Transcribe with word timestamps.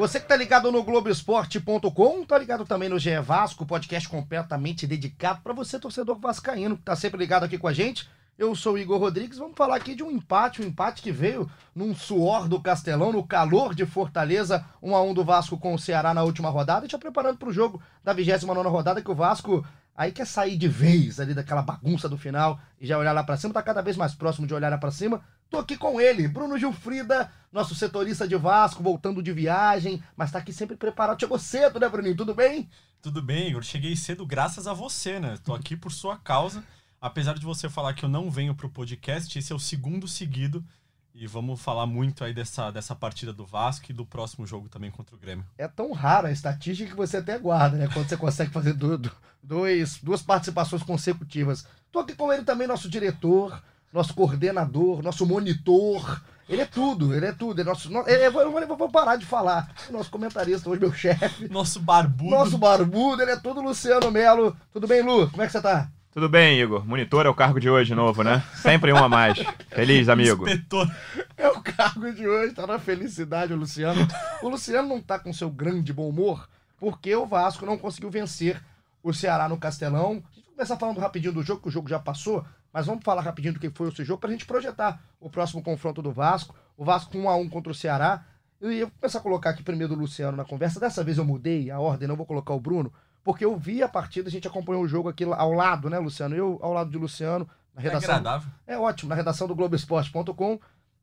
Você 0.00 0.18
que 0.18 0.26
tá 0.26 0.34
ligado 0.34 0.72
no 0.72 0.82
Globoesporte.com, 0.82 2.24
tá 2.24 2.38
ligado 2.38 2.64
também 2.64 2.88
no 2.88 2.98
GE 2.98 3.20
Vasco, 3.20 3.66
podcast 3.66 4.08
completamente 4.08 4.86
dedicado 4.86 5.42
para 5.42 5.52
você, 5.52 5.78
torcedor 5.78 6.18
vascaíno, 6.18 6.78
que 6.78 6.84
tá 6.84 6.96
sempre 6.96 7.18
ligado 7.18 7.44
aqui 7.44 7.58
com 7.58 7.68
a 7.68 7.72
gente. 7.74 8.08
Eu 8.38 8.54
sou 8.54 8.78
Igor 8.78 8.98
Rodrigues, 8.98 9.36
vamos 9.36 9.58
falar 9.58 9.76
aqui 9.76 9.94
de 9.94 10.02
um 10.02 10.10
empate, 10.10 10.62
um 10.62 10.64
empate 10.64 11.02
que 11.02 11.12
veio 11.12 11.50
num 11.74 11.94
suor 11.94 12.48
do 12.48 12.58
Castelão, 12.58 13.12
no 13.12 13.22
calor 13.22 13.74
de 13.74 13.84
Fortaleza, 13.84 14.64
1 14.80 14.96
a 14.96 15.02
1 15.02 15.12
do 15.12 15.22
Vasco 15.22 15.58
com 15.58 15.74
o 15.74 15.78
Ceará 15.78 16.14
na 16.14 16.22
última 16.22 16.48
rodada, 16.48 16.86
e 16.86 16.88
já 16.88 16.96
preparando 16.96 17.36
para 17.36 17.50
o 17.50 17.52
jogo 17.52 17.82
da 18.02 18.14
29 18.14 18.70
rodada, 18.70 19.02
que 19.02 19.10
o 19.10 19.14
Vasco 19.14 19.62
aí 19.94 20.12
quer 20.12 20.26
sair 20.26 20.56
de 20.56 20.66
vez 20.66 21.20
ali 21.20 21.34
daquela 21.34 21.60
bagunça 21.60 22.08
do 22.08 22.16
final 22.16 22.58
e 22.80 22.86
já 22.86 22.96
olhar 22.96 23.12
lá 23.12 23.22
para 23.22 23.36
cima, 23.36 23.52
tá 23.52 23.62
cada 23.62 23.82
vez 23.82 23.98
mais 23.98 24.14
próximo 24.14 24.46
de 24.46 24.54
olhar 24.54 24.70
lá 24.70 24.78
para 24.78 24.90
cima. 24.90 25.20
Tô 25.50 25.58
aqui 25.58 25.76
com 25.76 26.00
ele, 26.00 26.28
Bruno 26.28 26.56
Gilfrida, 26.56 27.28
nosso 27.52 27.74
setorista 27.74 28.26
de 28.26 28.36
Vasco, 28.36 28.84
voltando 28.84 29.20
de 29.20 29.32
viagem, 29.32 30.00
mas 30.16 30.30
tá 30.30 30.38
aqui 30.38 30.52
sempre 30.52 30.76
preparado. 30.76 31.18
Chegou 31.18 31.40
cedo, 31.40 31.80
né, 31.80 31.88
Bruninho? 31.88 32.16
Tudo 32.16 32.32
bem? 32.32 32.70
Tudo 33.02 33.20
bem, 33.20 33.48
Igor. 33.48 33.64
Cheguei 33.64 33.96
cedo 33.96 34.24
graças 34.24 34.68
a 34.68 34.72
você, 34.72 35.18
né? 35.18 35.36
Tô 35.44 35.52
aqui 35.52 35.76
por 35.76 35.90
sua 35.90 36.16
causa. 36.16 36.62
Apesar 37.00 37.34
de 37.34 37.44
você 37.44 37.68
falar 37.68 37.94
que 37.94 38.04
eu 38.04 38.08
não 38.08 38.30
venho 38.30 38.54
pro 38.54 38.70
podcast, 38.70 39.36
esse 39.36 39.52
é 39.52 39.56
o 39.56 39.58
segundo 39.58 40.06
seguido. 40.06 40.64
E 41.12 41.26
vamos 41.26 41.60
falar 41.60 41.84
muito 41.84 42.22
aí 42.22 42.32
dessa, 42.32 42.70
dessa 42.70 42.94
partida 42.94 43.32
do 43.32 43.44
Vasco 43.44 43.86
e 43.90 43.92
do 43.92 44.06
próximo 44.06 44.46
jogo 44.46 44.68
também 44.68 44.92
contra 44.92 45.16
o 45.16 45.18
Grêmio. 45.18 45.44
É 45.58 45.66
tão 45.66 45.90
rara 45.90 46.28
a 46.28 46.32
estatística 46.32 46.88
que 46.88 46.96
você 46.96 47.16
até 47.16 47.36
guarda, 47.36 47.76
né? 47.76 47.88
Quando 47.92 48.08
você 48.08 48.16
consegue 48.16 48.52
fazer 48.52 48.74
do, 48.74 48.96
do, 48.96 49.10
dois, 49.42 49.98
duas 50.00 50.22
participações 50.22 50.84
consecutivas. 50.84 51.66
Tô 51.90 51.98
aqui 51.98 52.14
com 52.14 52.32
ele 52.32 52.44
também, 52.44 52.68
nosso 52.68 52.88
diretor, 52.88 53.60
nosso 53.92 54.14
coordenador, 54.14 55.02
nosso 55.02 55.26
monitor. 55.26 56.22
Ele 56.48 56.62
é 56.62 56.66
tudo, 56.66 57.14
ele 57.14 57.26
é 57.26 57.32
tudo. 57.32 57.60
Ele 57.60 57.68
é 57.68 57.72
nosso, 57.72 57.88
ele, 58.08 58.26
eu, 58.26 58.32
vou, 58.32 58.60
eu 58.60 58.76
vou 58.76 58.90
parar 58.90 59.16
de 59.16 59.24
falar. 59.24 59.72
Nosso 59.90 60.10
comentarista 60.10 60.68
hoje, 60.68 60.80
meu 60.80 60.92
chefe. 60.92 61.48
Nosso 61.48 61.80
barbudo. 61.80 62.30
Nosso 62.30 62.58
barbudo, 62.58 63.22
ele 63.22 63.32
é 63.32 63.36
tudo 63.36 63.60
Luciano 63.60 64.10
Melo. 64.10 64.56
Tudo 64.72 64.86
bem, 64.86 65.02
Lu? 65.02 65.30
Como 65.30 65.42
é 65.42 65.46
que 65.46 65.52
você 65.52 65.60
tá? 65.60 65.88
Tudo 66.12 66.28
bem, 66.28 66.60
Igor. 66.60 66.84
Monitor 66.84 67.24
é 67.24 67.28
o 67.28 67.34
cargo 67.34 67.60
de 67.60 67.70
hoje 67.70 67.94
novo, 67.94 68.24
né? 68.24 68.42
Sempre 68.56 68.92
um 68.92 68.96
a 68.96 69.08
mais. 69.08 69.38
Feliz, 69.68 70.08
amigo. 70.08 70.44
Inspetor. 70.44 70.90
É 71.36 71.48
o 71.48 71.60
cargo 71.62 72.12
de 72.12 72.26
hoje, 72.26 72.52
tá 72.52 72.66
na 72.66 72.80
felicidade 72.80 73.52
o 73.52 73.56
Luciano. 73.56 74.06
O 74.42 74.48
Luciano 74.48 74.88
não 74.88 75.00
tá 75.00 75.20
com 75.20 75.32
seu 75.32 75.48
grande 75.48 75.92
bom 75.92 76.08
humor 76.08 76.48
porque 76.80 77.14
o 77.14 77.26
Vasco 77.26 77.66
não 77.66 77.76
conseguiu 77.76 78.10
vencer 78.10 78.60
o 79.02 79.12
Ceará 79.12 79.48
no 79.48 79.58
Castelão. 79.58 80.22
A 80.60 80.62
começar 80.62 80.76
falando 80.76 80.98
rapidinho 80.98 81.32
do 81.32 81.42
jogo, 81.42 81.62
que 81.62 81.68
o 81.68 81.70
jogo 81.70 81.88
já 81.88 81.98
passou, 81.98 82.44
mas 82.70 82.84
vamos 82.84 83.02
falar 83.02 83.22
rapidinho 83.22 83.54
do 83.54 83.60
que 83.60 83.70
foi 83.70 83.88
esse 83.88 84.04
jogo 84.04 84.20
pra 84.20 84.30
gente 84.30 84.44
projetar 84.44 85.00
o 85.18 85.30
próximo 85.30 85.62
confronto 85.62 86.02
do 86.02 86.12
Vasco. 86.12 86.54
O 86.76 86.84
Vasco 86.84 87.16
1 87.16 87.28
a 87.30 87.36
1 87.36 87.48
contra 87.48 87.72
o 87.72 87.74
Ceará. 87.74 88.24
Eu 88.60 88.70
ia 88.70 88.86
começar 88.86 89.20
a 89.20 89.22
colocar 89.22 89.50
aqui 89.50 89.62
primeiro 89.62 89.94
o 89.94 89.96
Luciano 89.96 90.36
na 90.36 90.44
conversa. 90.44 90.78
Dessa 90.78 91.02
vez 91.02 91.16
eu 91.16 91.24
mudei 91.24 91.70
a 91.70 91.80
ordem, 91.80 92.06
não 92.06 92.14
vou 92.14 92.26
colocar 92.26 92.52
o 92.52 92.60
Bruno 92.60 92.92
porque 93.22 93.44
eu 93.44 93.56
vi 93.56 93.82
a 93.82 93.88
partida, 93.88 94.28
a 94.28 94.30
gente 94.30 94.48
acompanhou 94.48 94.82
o 94.82 94.88
jogo 94.88 95.08
aqui 95.08 95.24
ao 95.24 95.52
lado, 95.52 95.90
né, 95.90 95.98
Luciano? 95.98 96.34
Eu 96.34 96.58
ao 96.62 96.72
lado 96.72 96.90
de 96.90 96.98
Luciano, 96.98 97.48
na 97.74 97.82
redação. 97.82 98.10
É 98.10 98.14
agradável. 98.14 98.50
É 98.66 98.78
ótimo, 98.78 99.10
na 99.10 99.14
redação 99.14 99.46
do 99.46 99.54
Globoesporte.com. 99.54 100.58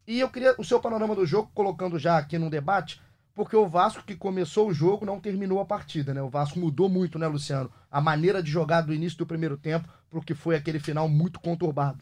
E 0.08 0.20
eu 0.20 0.30
queria 0.30 0.56
o 0.58 0.64
seu 0.64 0.80
panorama 0.80 1.14
do 1.14 1.26
jogo, 1.26 1.52
colocando 1.54 2.00
já 2.00 2.18
aqui 2.18 2.38
num 2.38 2.50
debate, 2.50 3.02
porque 3.38 3.56
o 3.56 3.68
Vasco 3.68 4.02
que 4.04 4.16
começou 4.16 4.68
o 4.68 4.74
jogo 4.74 5.06
não 5.06 5.20
terminou 5.20 5.60
a 5.60 5.66
partida, 5.66 6.12
né? 6.12 6.20
O 6.24 6.28
Vasco 6.28 6.60
mudou 6.60 6.90
muito, 6.90 7.20
né, 7.20 7.28
Luciano? 7.28 7.72
A 7.92 8.02
maneira 8.02 8.42
de 8.42 8.50
jogar 8.50 8.82
do 8.82 8.92
início 8.92 9.16
do 9.16 9.28
primeiro 9.28 9.56
tempo 9.56 9.88
pro 10.10 10.24
que 10.24 10.34
foi 10.34 10.56
aquele 10.56 10.80
final 10.80 11.08
muito 11.08 11.40
conturbado. 11.40 12.00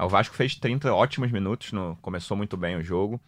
O 0.00 0.08
Vasco 0.08 0.34
fez 0.34 0.54
30 0.54 0.94
ótimos 0.94 1.30
minutos, 1.30 1.72
no... 1.72 1.94
começou 2.00 2.38
muito 2.38 2.56
bem 2.56 2.74
o 2.74 2.82
jogo. 2.82 3.20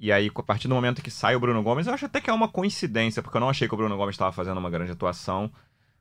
E 0.00 0.10
aí, 0.10 0.32
a 0.34 0.42
partir 0.42 0.66
do 0.66 0.74
momento 0.74 1.00
que 1.00 1.12
sai 1.12 1.36
o 1.36 1.40
Bruno 1.40 1.62
Gomes, 1.62 1.86
eu 1.86 1.94
acho 1.94 2.06
até 2.06 2.20
que 2.20 2.28
é 2.28 2.32
uma 2.32 2.48
coincidência, 2.48 3.22
porque 3.22 3.36
eu 3.36 3.40
não 3.40 3.48
achei 3.48 3.68
que 3.68 3.74
o 3.74 3.76
Bruno 3.76 3.96
Gomes 3.96 4.14
estava 4.14 4.32
fazendo 4.32 4.58
uma 4.58 4.68
grande 4.68 4.90
atuação. 4.90 5.48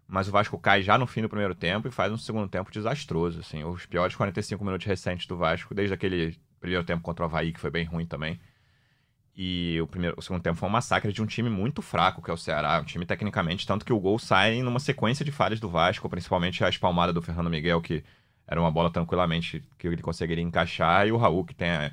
Mas 0.07 0.27
o 0.27 0.31
Vasco 0.31 0.57
cai 0.57 0.81
já 0.81 0.97
no 0.97 1.05
fim 1.05 1.21
do 1.21 1.29
primeiro 1.29 1.53
tempo 1.53 1.87
e 1.87 1.91
faz 1.91 2.11
um 2.11 2.17
segundo 2.17 2.49
tempo 2.49 2.71
desastroso, 2.71 3.41
assim. 3.41 3.63
Os 3.63 3.85
piores 3.85 4.15
45 4.15 4.65
minutos 4.65 4.87
recentes 4.87 5.27
do 5.27 5.37
Vasco, 5.37 5.75
desde 5.75 5.93
aquele 5.93 6.35
primeiro 6.59 6.83
tempo 6.83 7.03
contra 7.03 7.25
o 7.25 7.27
Havaí, 7.27 7.53
que 7.53 7.59
foi 7.59 7.69
bem 7.69 7.85
ruim 7.85 8.07
também. 8.07 8.39
E 9.35 9.79
o, 9.81 9.87
primeiro, 9.87 10.15
o 10.17 10.21
segundo 10.21 10.41
tempo 10.41 10.57
foi 10.57 10.67
um 10.67 10.71
massacre 10.71 11.13
de 11.13 11.21
um 11.21 11.25
time 11.25 11.49
muito 11.49 11.81
fraco, 11.81 12.21
que 12.21 12.29
é 12.29 12.33
o 12.33 12.37
Ceará. 12.37 12.79
Um 12.79 12.83
time 12.83 13.05
tecnicamente, 13.05 13.65
tanto 13.65 13.85
que 13.85 13.93
o 13.93 13.99
gol 13.99 14.19
sai 14.19 14.61
numa 14.61 14.79
sequência 14.79 15.23
de 15.23 15.31
falhas 15.31 15.59
do 15.59 15.69
Vasco, 15.69 16.09
principalmente 16.09 16.63
a 16.63 16.69
espalmada 16.69 17.13
do 17.13 17.21
Fernando 17.21 17.49
Miguel, 17.49 17.81
que 17.81 18.03
era 18.45 18.59
uma 18.59 18.69
bola 18.69 18.91
tranquilamente 18.91 19.63
que 19.77 19.87
ele 19.87 20.01
conseguiria 20.01 20.43
encaixar, 20.43 21.07
e 21.07 21.11
o 21.11 21.17
Raul, 21.17 21.45
que 21.45 21.55
tem 21.55 21.69
a 21.71 21.91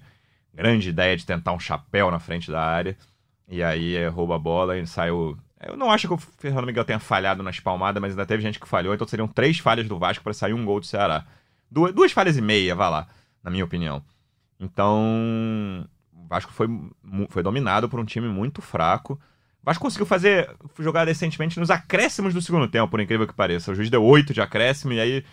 grande 0.53 0.89
ideia 0.89 1.17
de 1.17 1.25
tentar 1.25 1.53
um 1.53 1.61
chapéu 1.61 2.11
na 2.11 2.19
frente 2.19 2.51
da 2.51 2.61
área. 2.61 2.97
E 3.49 3.63
aí 3.63 4.07
rouba 4.09 4.37
a 4.37 4.39
bola 4.39 4.77
e 4.77 4.87
saiu. 4.87 5.39
Eu 5.61 5.77
não 5.77 5.91
acho 5.91 6.07
que 6.09 6.15
o 6.15 6.19
Fernando 6.19 6.67
Miguel 6.67 6.85
tenha 6.85 6.99
falhado 6.99 7.43
na 7.43 7.51
espalmada, 7.51 8.01
mas 8.01 8.13
ainda 8.13 8.27
teve 8.27 8.43
gente 8.43 8.61
que 8.61 8.69
falhou, 8.69 8.95
então 8.95 9.07
seriam 9.07 9.29
três 9.29 9.59
falhas 9.59 9.89
do 9.89 9.99
Vasco 9.99 10.23
para 10.23 10.33
sair 10.33 10.53
um 10.53 10.65
gol 10.65 10.81
do 10.81 10.87
Ceará. 10.87 11.25
Duas, 11.71 11.95
duas 11.95 12.13
falhas 12.13 12.37
e 12.37 12.43
meia, 12.43 12.75
vá 12.75 12.89
lá, 12.89 13.09
na 13.43 13.51
minha 13.51 13.65
opinião. 13.65 14.03
Então, 14.61 14.99
o 15.85 15.98
Vasco 16.29 16.53
foi, 16.53 16.69
foi 17.29 17.43
dominado 17.43 17.89
por 17.89 17.99
um 17.99 18.05
time 18.05 18.29
muito 18.29 18.61
fraco. 18.63 19.15
O 19.63 19.65
Vasco 19.65 19.83
conseguiu 19.83 20.07
fazer 20.07 20.55
jogar 20.79 21.05
decentemente 21.05 21.59
nos 21.59 21.71
acréscimos 21.71 22.35
do 22.35 22.43
segundo 22.43 22.69
tempo, 22.69 22.89
por 22.89 23.01
incrível 23.01 23.27
que 23.27 23.35
pareça. 23.35 23.73
O 23.73 23.75
juiz 23.75 23.91
deu 23.91 24.05
oito 24.05 24.33
de 24.33 24.41
acréscimo 24.41 24.93
e 24.93 25.01
aí 25.01 25.25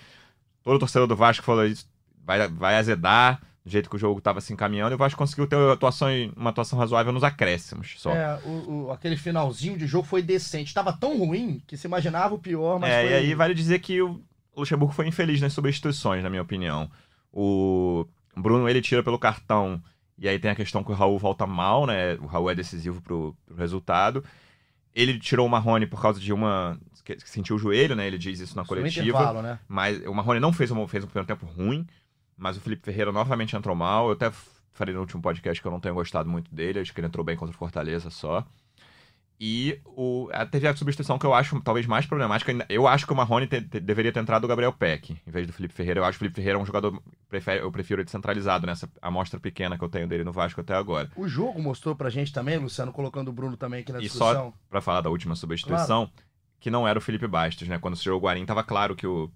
todo 0.63 0.79
torcedor 0.79 1.07
do 1.07 1.15
Vasco 1.15 1.45
falou 1.45 1.65
isso 1.65 1.87
vai, 2.25 2.47
vai 2.47 2.75
azedar 2.75 3.39
do 3.63 3.69
jeito 3.69 3.89
que 3.89 3.95
o 3.95 3.99
jogo 3.99 4.19
estava 4.19 4.41
se 4.41 4.53
encaminhando, 4.53 4.91
e 4.91 4.95
o 4.95 4.97
Vasco 4.97 5.17
conseguiu 5.17 5.47
ter 5.47 5.55
uma 5.55 5.73
atuação, 5.73 6.07
uma 6.35 6.51
atuação 6.51 6.77
razoável 6.77 7.11
nos 7.11 7.23
acréscimos 7.23 7.95
só. 7.97 8.11
É, 8.11 8.39
o, 8.45 8.85
o, 8.85 8.91
aquele 8.91 9.17
finalzinho 9.17 9.77
de 9.77 9.87
jogo 9.87 10.05
foi 10.05 10.21
decente. 10.21 10.67
Estava 10.67 10.93
tão 10.93 11.17
ruim 11.17 11.61
que 11.65 11.75
se 11.75 11.87
imaginava 11.87 12.35
o 12.35 12.39
pior, 12.39 12.79
mas. 12.79 12.91
É, 12.91 13.01
foi... 13.01 13.11
e 13.11 13.13
aí 13.13 13.33
vale 13.33 13.55
dizer 13.55 13.79
que 13.79 14.01
o 14.01 14.21
Luxemburgo 14.55 14.93
foi 14.93 15.07
infeliz 15.07 15.41
nas 15.41 15.53
substituições, 15.53 16.23
na 16.23 16.29
minha 16.29 16.43
opinião. 16.43 16.89
O 17.33 18.05
Bruno 18.37 18.69
ele 18.69 18.81
tira 18.81 19.01
pelo 19.01 19.17
cartão, 19.17 19.81
e 20.17 20.27
aí 20.27 20.39
tem 20.39 20.51
a 20.51 20.55
questão 20.55 20.83
que 20.83 20.91
o 20.91 20.95
Raul 20.95 21.19
volta 21.19 21.45
mal, 21.45 21.85
né? 21.85 22.15
O 22.15 22.25
Raul 22.25 22.49
é 22.49 22.55
decisivo 22.55 23.01
pro, 23.01 23.35
pro 23.45 23.55
resultado. 23.55 24.23
Ele 24.93 25.19
tirou 25.19 25.45
o 25.45 25.49
Marrone 25.49 25.85
por 25.85 26.01
causa 26.01 26.19
de 26.19 26.31
uma. 26.31 26.79
que 27.03 27.17
sentiu 27.29 27.57
o 27.57 27.59
joelho, 27.59 27.95
né? 27.95 28.07
Ele 28.07 28.17
diz 28.17 28.39
isso 28.39 28.55
na 28.55 28.63
coletiva. 28.63 29.41
Né? 29.41 29.59
Mas 29.67 30.01
o 30.05 30.13
Marrone 30.13 30.39
não 30.39 30.53
fez 30.53 30.71
um, 30.71 30.87
fez 30.87 31.03
um 31.03 31.07
primeiro 31.07 31.27
tempo 31.27 31.45
ruim 31.45 31.85
mas 32.37 32.57
o 32.57 32.61
Felipe 32.61 32.83
Ferreira 32.83 33.11
novamente 33.11 33.55
entrou 33.55 33.75
mal. 33.75 34.07
Eu 34.07 34.13
até 34.13 34.31
falei 34.73 34.93
no 34.93 35.01
último 35.01 35.21
podcast 35.21 35.61
que 35.61 35.67
eu 35.67 35.71
não 35.71 35.79
tenho 35.79 35.95
gostado 35.95 36.29
muito 36.29 36.53
dele, 36.53 36.79
acho 36.79 36.93
que 36.93 36.99
ele 36.99 37.07
entrou 37.07 37.23
bem 37.23 37.35
contra 37.35 37.55
o 37.55 37.57
Fortaleza 37.57 38.09
só. 38.09 38.45
E 39.39 39.81
o, 39.85 40.29
teve 40.49 40.65
a 40.65 40.75
substituição 40.75 41.19
que 41.19 41.25
eu 41.25 41.33
acho 41.33 41.59
talvez 41.61 41.85
mais 41.85 42.05
problemática. 42.05 42.53
Eu 42.69 42.87
acho 42.87 43.05
que 43.05 43.11
o 43.11 43.15
Marrone 43.15 43.47
te, 43.47 43.61
te, 43.61 43.79
deveria 43.81 44.11
ter 44.11 44.21
entrado 44.21 44.45
o 44.45 44.47
Gabriel 44.47 44.71
Peck, 44.71 45.11
em 45.11 45.31
vez 45.31 45.45
do 45.45 45.51
Felipe 45.51 45.73
Ferreira. 45.73 45.99
Eu 45.99 46.05
acho 46.05 46.17
que 46.17 46.19
o 46.19 46.23
Felipe 46.23 46.35
Ferreira 46.37 46.57
é 46.57 46.61
um 46.61 46.65
jogador. 46.65 47.01
Prefere, 47.27 47.61
eu 47.61 47.71
prefiro 47.71 48.01
ele 48.01 48.09
centralizado 48.09 48.65
nessa 48.65 48.89
amostra 49.01 49.37
pequena 49.37 49.77
que 49.77 49.83
eu 49.83 49.89
tenho 49.89 50.07
dele 50.07 50.23
no 50.23 50.31
Vasco 50.31 50.61
até 50.61 50.73
agora. 50.73 51.11
O 51.17 51.27
jogo 51.27 51.61
mostrou 51.61 51.95
pra 51.95 52.09
gente 52.09 52.31
também, 52.31 52.57
Luciano, 52.57 52.93
colocando 52.93 53.27
o 53.27 53.33
Bruno 53.33 53.57
também 53.57 53.81
aqui 53.81 53.91
na 53.91 53.99
discussão. 53.99 54.29
E 54.29 54.33
só 54.33 54.53
pra 54.69 54.79
falar 54.79 55.01
da 55.01 55.09
última 55.09 55.35
substituição, 55.35 56.05
claro. 56.05 56.11
que 56.61 56.71
não 56.71 56.87
era 56.87 56.97
o 56.97 57.01
Felipe 57.01 57.27
Bastos, 57.27 57.67
né? 57.67 57.77
Quando 57.77 57.97
se 57.97 58.05
jogou 58.05 58.21
o 58.21 58.23
Guarim, 58.23 58.45
tava 58.45 58.63
claro 58.63 58.95
que 58.95 59.05
o, 59.05 59.29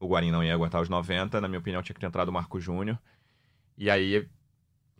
o 0.00 0.06
Guarim 0.06 0.30
não 0.30 0.42
ia 0.42 0.54
aguentar 0.54 0.80
os 0.80 0.88
90. 0.88 1.42
Na 1.42 1.48
minha 1.48 1.60
opinião, 1.60 1.82
tinha 1.82 1.92
que 1.94 2.00
ter 2.00 2.06
entrado 2.06 2.30
o 2.30 2.32
Marco 2.32 2.58
Júnior. 2.58 2.98
E 3.76 3.90
aí, 3.90 4.26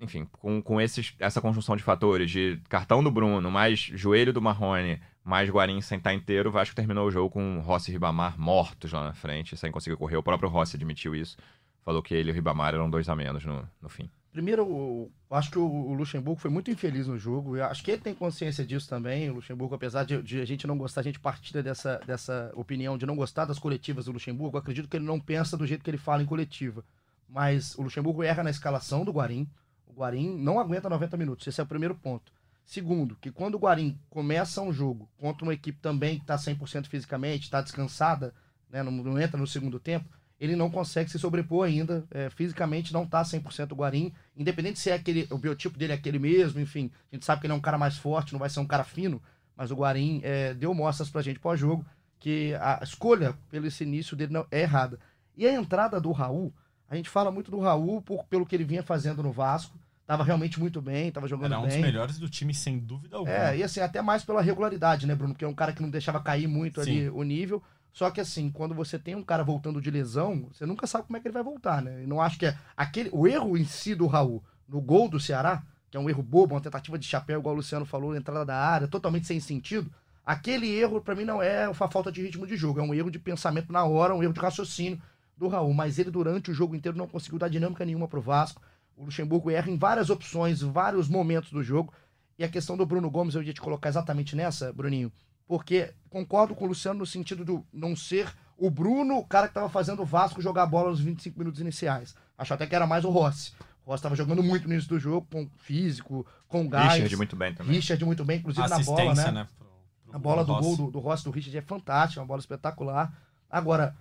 enfim, 0.03 0.27
com, 0.33 0.61
com 0.61 0.81
esses, 0.81 1.15
essa 1.21 1.41
conjunção 1.41 1.77
de 1.77 1.83
fatores, 1.83 2.31
de 2.31 2.61
cartão 2.69 3.03
do 3.03 3.11
Bruno, 3.11 3.49
mais 3.51 3.79
joelho 3.79 4.33
do 4.33 4.43
Marrone, 4.43 5.01
mais 5.25 5.49
Guarim 5.49 5.81
sem 5.81 5.99
estar 5.99 6.13
inteiro, 6.13 6.51
o 6.51 6.53
Vasco 6.53 6.75
terminou 6.75 7.07
o 7.07 7.11
jogo 7.11 7.31
com 7.31 7.61
Rossi 7.61 7.91
e 7.91 7.93
Ribamar 7.93 8.39
mortos 8.39 8.93
lá 8.93 9.05
na 9.05 9.15
frente, 9.15 9.57
sem 9.57 9.71
conseguir 9.71 9.97
correr. 9.97 10.17
O 10.17 10.23
próprio 10.23 10.51
Rossi 10.51 10.77
admitiu 10.77 11.15
isso. 11.15 11.37
Falou 11.85 12.03
que 12.03 12.15
ele 12.15 12.31
e 12.31 12.33
o 12.33 12.35
Ribamar 12.35 12.75
eram 12.75 12.91
dois 12.91 13.09
a 13.09 13.15
menos 13.15 13.45
no, 13.45 13.67
no 13.81 13.89
fim. 13.89 14.11
Primeiro, 14.33 14.63
eu 14.63 15.13
acho 15.37 15.51
que 15.51 15.59
o 15.59 15.93
Luxemburgo 15.93 16.41
foi 16.41 16.51
muito 16.51 16.71
infeliz 16.71 17.07
no 17.07 17.19
jogo. 17.19 17.57
Eu 17.57 17.67
acho 17.67 17.85
que 17.85 17.91
ele 17.91 18.01
tem 18.01 18.15
consciência 18.15 18.65
disso 18.65 18.89
também. 18.89 19.31
O 19.31 19.35
Luxemburgo, 19.35 19.75
apesar 19.75 20.05
de, 20.05 20.21
de, 20.23 20.41
a 20.41 20.45
gente 20.45 20.67
não 20.67 20.77
gostar, 20.77 21.03
a 21.03 21.05
gente 21.05 21.21
partilha 21.21 21.63
dessa, 21.63 22.01
dessa 22.07 22.51
opinião 22.55 22.97
de 22.97 23.05
não 23.05 23.15
gostar 23.15 23.45
das 23.45 23.59
coletivas 23.59 24.07
do 24.07 24.13
Luxemburgo. 24.13 24.57
Eu 24.57 24.61
acredito 24.61 24.89
que 24.89 24.97
ele 24.97 25.05
não 25.05 25.21
pensa 25.21 25.57
do 25.57 25.67
jeito 25.67 25.85
que 25.85 25.91
ele 25.91 25.99
fala 25.99 26.23
em 26.23 26.27
coletiva. 26.27 26.83
Mas 27.29 27.77
o 27.77 27.83
Luxemburgo 27.83 28.23
erra 28.23 28.43
na 28.43 28.51
escalação 28.51 29.05
do 29.05 29.13
Guarim. 29.13 29.47
O 29.95 30.01
Guarim 30.01 30.37
não 30.37 30.59
aguenta 30.59 30.89
90 30.89 31.17
minutos. 31.17 31.47
Esse 31.47 31.61
é 31.61 31.65
o 31.65 31.67
primeiro 31.67 31.95
ponto. 31.95 32.33
Segundo, 32.65 33.17
que 33.17 33.31
quando 33.31 33.57
o 33.57 33.59
Guarim 33.59 33.99
começa 34.09 34.63
um 34.63 34.73
jogo 34.73 35.09
contra 35.19 35.45
uma 35.45 35.53
equipe 35.53 35.79
também 35.81 36.17
que 36.17 36.23
está 36.23 36.37
100% 36.37 36.87
fisicamente, 36.87 37.45
está 37.45 37.61
descansada, 37.61 38.33
né, 38.71 38.83
não, 38.83 38.93
não 38.93 39.21
entra 39.21 39.37
no 39.39 39.47
segundo 39.47 39.79
tempo, 39.79 40.09
ele 40.41 40.57
não 40.57 40.71
consegue 40.71 41.11
se 41.11 41.19
sobrepor 41.19 41.67
ainda. 41.67 42.05
É, 42.11 42.31
fisicamente 42.31 42.93
não 42.93 43.07
tá 43.07 43.23
100% 43.23 43.73
o 43.73 43.77
Guarim. 43.77 44.13
Independente 44.37 44.79
se 44.79 44.91
é 44.91 44.95
aquele, 44.95 45.29
o 45.31 45.39
biotipo 45.39 45.79
dele 45.79 45.93
é 45.93 45.97
aquele 45.97 46.19
mesmo, 46.19 46.59
enfim. 46.59 46.91
A 47.11 47.15
gente 47.15 47.25
sabe 47.25 47.41
que 47.41 47.47
ele 47.47 47.53
é 47.53 47.57
um 47.57 47.61
cara 47.61 47.79
mais 47.79 47.97
forte, 47.97 48.33
não 48.33 48.41
vai 48.41 48.51
ser 48.51 48.61
um 48.61 48.67
cara 48.67 48.83
fino. 48.83 49.23
Mas 49.57 49.71
o 49.71 49.77
Guarim 49.77 50.21
é, 50.25 50.55
deu 50.55 50.73
mostras 50.75 51.11
pra 51.11 51.23
gente 51.23 51.39
pós-jogo 51.39 51.85
que 52.19 52.55
a 52.55 52.81
escolha 52.83 53.37
pelo 53.51 53.67
esse 53.67 53.85
início 53.85 54.17
dele 54.17 54.33
não, 54.33 54.47
é 54.51 54.63
errada. 54.63 54.99
E 55.37 55.47
a 55.47 55.53
entrada 55.53 56.01
do 56.01 56.11
Raul, 56.11 56.53
a 56.89 56.97
gente 56.97 57.09
fala 57.09 57.31
muito 57.31 57.51
do 57.51 57.61
Raul 57.61 58.01
por, 58.03 58.25
pelo 58.25 58.47
que 58.47 58.55
ele 58.55 58.65
vinha 58.65 58.83
fazendo 58.83 59.23
no 59.23 59.33
Vasco. 59.33 59.79
Tava 60.07 60.25
realmente 60.25 60.59
muito 60.59 60.83
bem, 60.83 61.11
tava 61.13 61.29
jogando 61.29 61.53
Era 61.53 61.61
um 61.61 61.63
bem. 61.63 61.71
dos 61.71 61.81
melhores 61.81 62.19
do 62.19 62.29
time, 62.29 62.53
sem 62.53 62.79
dúvida 62.79 63.17
alguma. 63.17 63.35
É, 63.35 63.57
e 63.57 63.63
assim, 63.63 63.81
até 63.81 64.03
mais 64.03 64.25
pela 64.25 64.43
regularidade, 64.43 65.07
né, 65.07 65.15
Bruno? 65.15 65.33
Porque 65.33 65.45
é 65.45 65.49
um 65.49 65.55
cara 65.55 65.73
que 65.73 65.81
não 65.81 65.89
deixava 65.89 66.21
cair 66.21 66.49
muito 66.49 66.81
ali 66.81 67.09
o 67.09 67.23
nível. 67.23 67.63
Só 67.93 68.11
que 68.11 68.21
assim, 68.21 68.51
quando 68.51 68.75
você 68.75 68.99
tem 68.99 69.15
um 69.15 69.23
cara 69.23 69.45
voltando 69.45 69.81
de 69.81 69.91
lesão, 69.91 70.49
você 70.53 70.67
nunca 70.67 70.87
sabe 70.87 71.07
como 71.07 71.17
é 71.17 71.21
que 71.21 71.29
ele 71.29 71.35
vai 71.35 71.43
voltar, 71.43 71.83
né? 71.83 72.03
E 72.03 72.07
não 72.07 72.21
acho 72.21 72.39
que 72.39 72.47
é 72.47 72.57
aquele 72.77 73.11
o 73.13 73.27
erro 73.27 73.57
em 73.57 73.65
si 73.65 73.95
do 73.95 74.07
Raul 74.07 74.43
no 74.67 74.81
gol 74.81 75.09
do 75.09 75.21
Ceará, 75.21 75.63
que 75.91 75.97
é 75.97 76.01
um 76.01 76.09
erro 76.09 76.23
bobo, 76.23 76.55
uma 76.55 76.61
tentativa 76.61 76.99
de 76.99 77.07
chapéu, 77.07 77.41
igual 77.41 77.55
o 77.55 77.59
Luciano 77.59 77.85
falou, 77.85 78.17
entrada 78.17 78.47
da 78.47 78.57
área, 78.57 78.89
totalmente 78.89 79.27
sem 79.27 79.39
sentido. 79.39 79.91
Aquele 80.25 80.69
erro 80.75 81.01
para 81.01 81.15
mim 81.15 81.25
não 81.25 81.43
é 81.43 81.69
uma 81.69 81.89
falta 81.91 82.11
de 82.11 82.23
ritmo 82.23 82.47
de 82.47 82.57
jogo, 82.57 82.81
é 82.81 82.83
um 82.83 82.95
erro 82.95 83.11
de 83.11 83.19
pensamento 83.19 83.71
na 83.71 83.85
hora, 83.85 84.15
um 84.15 84.23
erro 84.23 84.33
de 84.33 84.41
raciocínio 84.41 85.01
do 85.37 85.49
Raul, 85.49 85.75
mas 85.75 85.99
ele 85.99 86.11
durante 86.11 86.51
o 86.51 86.55
jogo 86.55 86.75
inteiro 86.75 86.97
não 86.97 87.07
conseguiu 87.07 87.39
dar 87.39 87.49
dinâmica 87.49 87.85
nenhuma 87.85 88.09
pro 88.09 88.23
Vasco. 88.23 88.63
O 88.97 89.05
Luxemburgo 89.05 89.51
erra 89.51 89.71
em 89.71 89.77
várias 89.77 90.11
opções, 90.11 90.61
vários 90.61 91.09
momentos 91.09 91.51
do 91.51 91.63
jogo. 91.63 91.93
E 92.39 92.45
a 92.45 92.49
questão 92.49 92.77
do 92.77 92.87
Bruno 92.87 93.11
Gomes 93.11 93.35
eu 93.35 93.43
ia 93.43 93.53
te 93.53 93.61
colocar 93.61 93.89
exatamente 93.89 94.35
nessa, 94.35 94.73
Bruninho 94.73 95.13
porque 95.53 95.93
concordo 96.09 96.55
com 96.55 96.65
o 96.65 96.69
Luciano 96.69 97.01
no 97.01 97.07
sentido 97.07 97.45
de 97.45 97.63
não 97.71 97.95
ser 97.95 98.33
o 98.57 98.71
Bruno, 98.71 99.19
o 99.19 99.25
cara 99.27 99.47
que 99.47 99.51
estava 99.51 99.69
fazendo 99.69 100.01
o 100.01 100.05
Vasco 100.07 100.41
jogar 100.41 100.65
bola 100.65 100.89
nos 100.89 101.01
25 101.01 101.39
minutos 101.39 101.61
iniciais. 101.61 102.15
Acho 102.39 102.55
até 102.55 102.67
que 102.67 102.75
era 102.75 102.87
mais 102.87 103.05
o 103.05 103.11
Rossi. 103.11 103.53
O 103.85 103.91
Rossi 103.91 103.99
estava 103.99 104.17
jogando 104.17 104.43
muito 104.43 104.67
no 104.67 104.73
início 104.73 104.89
do 104.89 104.99
jogo, 104.99 105.27
com 105.31 105.47
físico, 105.59 106.27
com 106.49 106.67
gás. 106.67 106.95
Richard 106.95 107.17
muito 107.17 107.37
bem 107.37 107.53
também. 107.53 107.75
Richard 107.75 108.03
muito 108.03 108.25
bem, 108.25 108.39
inclusive 108.39 108.67
na 108.67 108.79
bola, 108.79 109.15
né? 109.15 109.31
né 109.31 109.49
pro, 109.59 109.67
pro 110.07 110.17
a 110.17 110.19
bola 110.19 110.43
do 110.43 110.53
Rossi. 110.55 110.69
gol 110.69 110.77
do, 110.77 110.93
do 110.93 110.99
Rossi 111.01 111.25
do 111.25 111.31
Richard 111.31 111.59
é 111.59 111.61
fantástica, 111.61 112.23
uma 112.23 112.27
bola 112.27 112.41
espetacular. 112.41 113.13
Agora, 113.51 113.95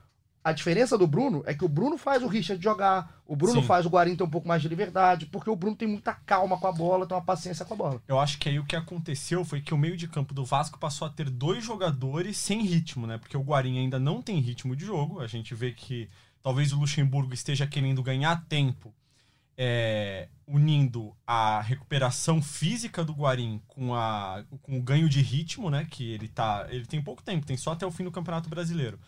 a 0.44 0.52
diferença 0.52 0.98
do 0.98 1.06
Bruno 1.06 1.44
é 1.46 1.54
que 1.54 1.64
o 1.64 1.70
Bruno 1.70 1.98
faz 1.98 2.24
o 2.24 2.28
Richard 2.28 2.62
jogar, 2.64 3.22
o 3.28 3.36
Bruno 3.36 3.62
Sim. 3.62 3.68
faz 3.68 3.86
o 3.86 3.90
Guarim 3.90 4.16
ter 4.16 4.24
um 4.24 4.30
pouco 4.30 4.48
mais 4.48 4.62
de 4.62 4.68
liberdade, 4.68 5.28
porque 5.28 5.50
o 5.50 5.56
Bruno 5.56 5.76
tem 5.76 5.88
muita 5.88 6.14
calma 6.14 6.58
com 6.58 6.68
a 6.68 6.72
bola, 6.72 7.06
tem 7.06 7.16
uma 7.16 7.24
paciência 7.24 7.64
com 7.64 7.76
a 7.76 7.78
bola. 7.78 8.02
Eu 8.08 8.20
acho 8.20 8.40
que 8.40 8.50
aí 8.50 8.58
o 8.58 8.66
que 8.66 8.76
aconteceu 8.76 9.46
foi 9.46 9.62
que 9.62 9.74
o 9.74 9.78
meio 9.78 9.96
de 9.96 10.08
campo 10.08 10.34
do 10.34 10.44
Vasco 10.44 10.80
passou 10.80 11.08
a 11.08 11.12
ter 11.12 11.30
dois 11.30 11.64
jogadores 11.64 12.38
sem 12.38 12.64
ritmo, 12.64 13.06
né? 13.06 13.20
Porque 13.20 13.38
o 13.38 13.42
Guarim 13.42 13.78
ainda 13.78 14.00
não 14.00 14.20
tem 14.20 14.40
ritmo 14.40 14.76
de 14.76 14.84
jogo. 14.84 15.20
A 15.20 15.28
gente 15.28 15.54
vê 15.54 15.72
que 15.72 16.10
talvez 16.42 16.74
o 16.74 16.80
Luxemburgo 16.80 17.34
esteja 17.34 17.68
querendo 17.68 18.02
ganhar 18.02 18.44
tempo, 18.50 18.92
é, 19.56 20.28
unindo 20.48 21.16
a 21.26 21.62
recuperação 21.62 22.42
física 22.42 23.06
do 23.06 23.14
Guarim 23.14 23.62
com, 23.68 23.94
a, 23.94 24.44
com 24.64 24.80
o 24.80 24.82
ganho 24.82 25.08
de 25.08 25.22
ritmo, 25.22 25.70
né? 25.70 25.86
Que 25.88 26.12
ele 26.12 26.28
tá. 26.28 26.66
Ele 26.72 26.88
tem 26.88 27.00
pouco 27.00 27.22
tempo, 27.22 27.46
tem 27.46 27.58
só 27.58 27.74
até 27.74 27.86
o 27.86 27.92
fim 27.92 28.04
do 28.04 28.12
Campeonato 28.12 28.50
Brasileiro. 28.50 29.00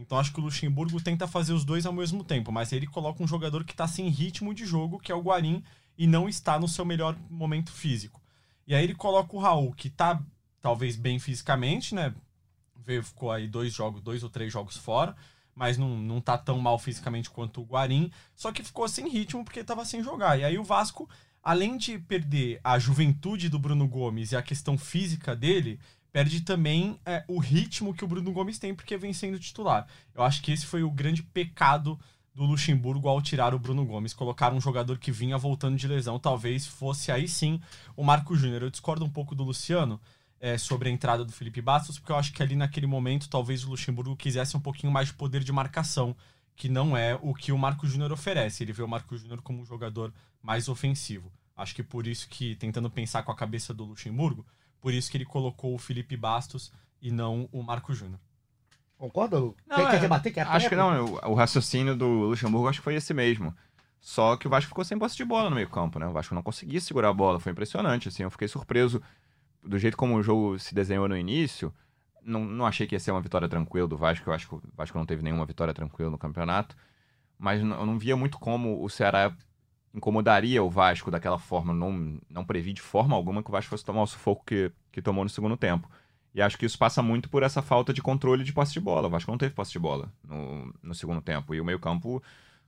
Então 0.00 0.16
acho 0.16 0.32
que 0.32 0.38
o 0.38 0.42
Luxemburgo 0.44 1.02
tenta 1.02 1.26
fazer 1.26 1.52
os 1.52 1.64
dois 1.64 1.84
ao 1.84 1.92
mesmo 1.92 2.22
tempo, 2.22 2.52
mas 2.52 2.72
ele 2.72 2.86
coloca 2.86 3.22
um 3.22 3.26
jogador 3.26 3.64
que 3.64 3.72
está 3.72 3.86
sem 3.88 4.08
ritmo 4.08 4.54
de 4.54 4.64
jogo, 4.64 4.98
que 5.00 5.10
é 5.10 5.14
o 5.14 5.20
Guarim, 5.20 5.62
e 5.96 6.06
não 6.06 6.28
está 6.28 6.58
no 6.58 6.68
seu 6.68 6.84
melhor 6.84 7.16
momento 7.28 7.72
físico. 7.72 8.22
E 8.64 8.74
aí 8.74 8.84
ele 8.84 8.94
coloca 8.94 9.34
o 9.34 9.40
Raul, 9.40 9.72
que 9.74 9.88
está 9.88 10.22
talvez 10.60 10.94
bem 10.94 11.18
fisicamente, 11.18 11.94
né? 11.94 12.14
Ficou 13.02 13.32
aí 13.32 13.48
dois 13.48 13.74
jogos, 13.74 14.00
dois 14.00 14.22
ou 14.22 14.30
três 14.30 14.52
jogos 14.52 14.76
fora, 14.76 15.16
mas 15.54 15.76
não, 15.76 15.96
não 15.98 16.20
tá 16.20 16.38
tão 16.38 16.58
mal 16.60 16.78
fisicamente 16.78 17.28
quanto 17.28 17.60
o 17.60 17.64
Guarim, 17.64 18.10
só 18.36 18.52
que 18.52 18.62
ficou 18.62 18.88
sem 18.88 19.08
ritmo 19.08 19.44
porque 19.44 19.60
estava 19.60 19.84
sem 19.84 20.02
jogar. 20.02 20.38
E 20.38 20.44
aí 20.44 20.56
o 20.56 20.64
Vasco, 20.64 21.10
além 21.42 21.76
de 21.76 21.98
perder 21.98 22.60
a 22.62 22.78
juventude 22.78 23.48
do 23.48 23.58
Bruno 23.58 23.88
Gomes 23.88 24.30
e 24.30 24.36
a 24.36 24.42
questão 24.42 24.78
física 24.78 25.34
dele, 25.34 25.80
perde 26.12 26.40
também 26.40 26.98
é, 27.04 27.24
o 27.28 27.38
ritmo 27.38 27.94
que 27.94 28.04
o 28.04 28.08
Bruno 28.08 28.32
Gomes 28.32 28.58
tem, 28.58 28.74
porque 28.74 28.96
vem 28.96 29.12
sendo 29.12 29.38
titular. 29.38 29.86
Eu 30.14 30.22
acho 30.22 30.42
que 30.42 30.52
esse 30.52 30.66
foi 30.66 30.82
o 30.82 30.90
grande 30.90 31.22
pecado 31.22 31.98
do 32.34 32.44
Luxemburgo 32.44 33.08
ao 33.08 33.20
tirar 33.20 33.54
o 33.54 33.58
Bruno 33.58 33.84
Gomes. 33.84 34.14
Colocar 34.14 34.52
um 34.52 34.60
jogador 34.60 34.98
que 34.98 35.10
vinha 35.10 35.36
voltando 35.36 35.76
de 35.76 35.88
lesão, 35.88 36.18
talvez 36.18 36.66
fosse 36.66 37.10
aí 37.10 37.26
sim 37.26 37.60
o 37.96 38.04
Marco 38.04 38.36
Júnior. 38.36 38.62
Eu 38.62 38.70
discordo 38.70 39.04
um 39.04 39.10
pouco 39.10 39.34
do 39.34 39.42
Luciano 39.42 40.00
é, 40.40 40.56
sobre 40.56 40.88
a 40.88 40.92
entrada 40.92 41.24
do 41.24 41.32
Felipe 41.32 41.60
Bastos, 41.60 41.98
porque 41.98 42.12
eu 42.12 42.16
acho 42.16 42.32
que 42.32 42.42
ali 42.42 42.54
naquele 42.54 42.86
momento 42.86 43.28
talvez 43.28 43.64
o 43.64 43.70
Luxemburgo 43.70 44.16
quisesse 44.16 44.56
um 44.56 44.60
pouquinho 44.60 44.92
mais 44.92 45.08
de 45.08 45.14
poder 45.14 45.42
de 45.42 45.52
marcação, 45.52 46.14
que 46.54 46.68
não 46.68 46.96
é 46.96 47.18
o 47.20 47.34
que 47.34 47.52
o 47.52 47.58
Marco 47.58 47.86
Júnior 47.86 48.12
oferece. 48.12 48.62
Ele 48.62 48.72
vê 48.72 48.82
o 48.82 48.88
Marco 48.88 49.16
Júnior 49.16 49.42
como 49.42 49.60
um 49.60 49.64
jogador 49.64 50.12
mais 50.42 50.68
ofensivo. 50.68 51.32
Acho 51.56 51.74
que 51.74 51.82
por 51.82 52.06
isso 52.06 52.28
que, 52.28 52.54
tentando 52.54 52.88
pensar 52.88 53.24
com 53.24 53.32
a 53.32 53.36
cabeça 53.36 53.74
do 53.74 53.84
Luxemburgo, 53.84 54.46
por 54.80 54.92
isso 54.92 55.10
que 55.10 55.16
ele 55.16 55.24
colocou 55.24 55.74
o 55.74 55.78
Felipe 55.78 56.16
Bastos 56.16 56.72
e 57.00 57.10
não 57.10 57.48
o 57.52 57.62
Marco 57.62 57.92
Júnior. 57.92 58.20
Concorda, 58.96 59.38
Lu? 59.38 59.56
Não, 59.66 59.76
quer, 59.76 59.82
é, 59.82 59.90
quer 59.90 60.00
rebater? 60.00 60.34
Quer 60.34 60.46
acho 60.46 60.68
que 60.68 60.74
não. 60.74 61.04
O, 61.04 61.30
o 61.30 61.34
raciocínio 61.34 61.96
do 61.96 62.06
Luxemburgo 62.06 62.68
acho 62.68 62.80
que 62.80 62.84
foi 62.84 62.94
esse 62.94 63.14
mesmo. 63.14 63.54
Só 64.00 64.36
que 64.36 64.46
o 64.46 64.50
Vasco 64.50 64.68
ficou 64.68 64.84
sem 64.84 64.98
posse 64.98 65.16
de 65.16 65.24
bola 65.24 65.50
no 65.50 65.56
meio 65.56 65.68
campo, 65.68 65.98
né? 65.98 66.06
O 66.06 66.12
Vasco 66.12 66.34
não 66.34 66.42
conseguia 66.42 66.80
segurar 66.80 67.08
a 67.08 67.12
bola. 67.12 67.38
Foi 67.38 67.52
impressionante, 67.52 68.08
assim. 68.08 68.22
Eu 68.24 68.30
fiquei 68.30 68.48
surpreso 68.48 69.02
do 69.62 69.78
jeito 69.78 69.96
como 69.96 70.16
o 70.16 70.22
jogo 70.22 70.58
se 70.58 70.74
desenhou 70.74 71.08
no 71.08 71.16
início. 71.16 71.72
Não, 72.22 72.44
não 72.44 72.66
achei 72.66 72.86
que 72.86 72.94
ia 72.94 73.00
ser 73.00 73.12
uma 73.12 73.20
vitória 73.20 73.48
tranquila 73.48 73.86
do 73.86 73.96
Vasco. 73.96 74.28
Eu 74.28 74.34
acho 74.34 74.48
que 74.48 74.54
o 74.54 74.62
Vasco 74.76 74.98
não 74.98 75.06
teve 75.06 75.22
nenhuma 75.22 75.46
vitória 75.46 75.72
tranquila 75.72 76.10
no 76.10 76.18
campeonato. 76.18 76.76
Mas 77.38 77.60
eu 77.60 77.66
não 77.66 77.98
via 77.98 78.16
muito 78.16 78.38
como 78.38 78.82
o 78.82 78.88
Ceará 78.88 79.32
incomodaria 79.94 80.62
o 80.62 80.70
Vasco 80.70 81.10
daquela 81.10 81.38
forma. 81.38 81.72
Não, 81.72 82.18
não 82.28 82.44
previ 82.44 82.72
de 82.72 82.82
forma 82.82 83.14
alguma 83.14 83.42
que 83.42 83.48
o 83.48 83.52
Vasco 83.52 83.70
fosse 83.70 83.84
tomar 83.84 84.02
o 84.02 84.06
sufoco 84.06 84.44
que, 84.44 84.70
que 84.92 85.02
tomou 85.02 85.24
no 85.24 85.30
segundo 85.30 85.56
tempo. 85.56 85.88
E 86.34 86.42
acho 86.42 86.58
que 86.58 86.66
isso 86.66 86.78
passa 86.78 87.02
muito 87.02 87.28
por 87.28 87.42
essa 87.42 87.62
falta 87.62 87.92
de 87.92 88.02
controle 88.02 88.44
de 88.44 88.52
posse 88.52 88.72
de 88.72 88.80
bola. 88.80 89.08
O 89.08 89.10
Vasco 89.10 89.30
não 89.30 89.38
teve 89.38 89.54
posse 89.54 89.72
de 89.72 89.78
bola 89.78 90.12
no, 90.22 90.72
no 90.82 90.94
segundo 90.94 91.20
tempo. 91.20 91.54
E 91.54 91.60
o 91.60 91.64
meio-campo 91.64 92.22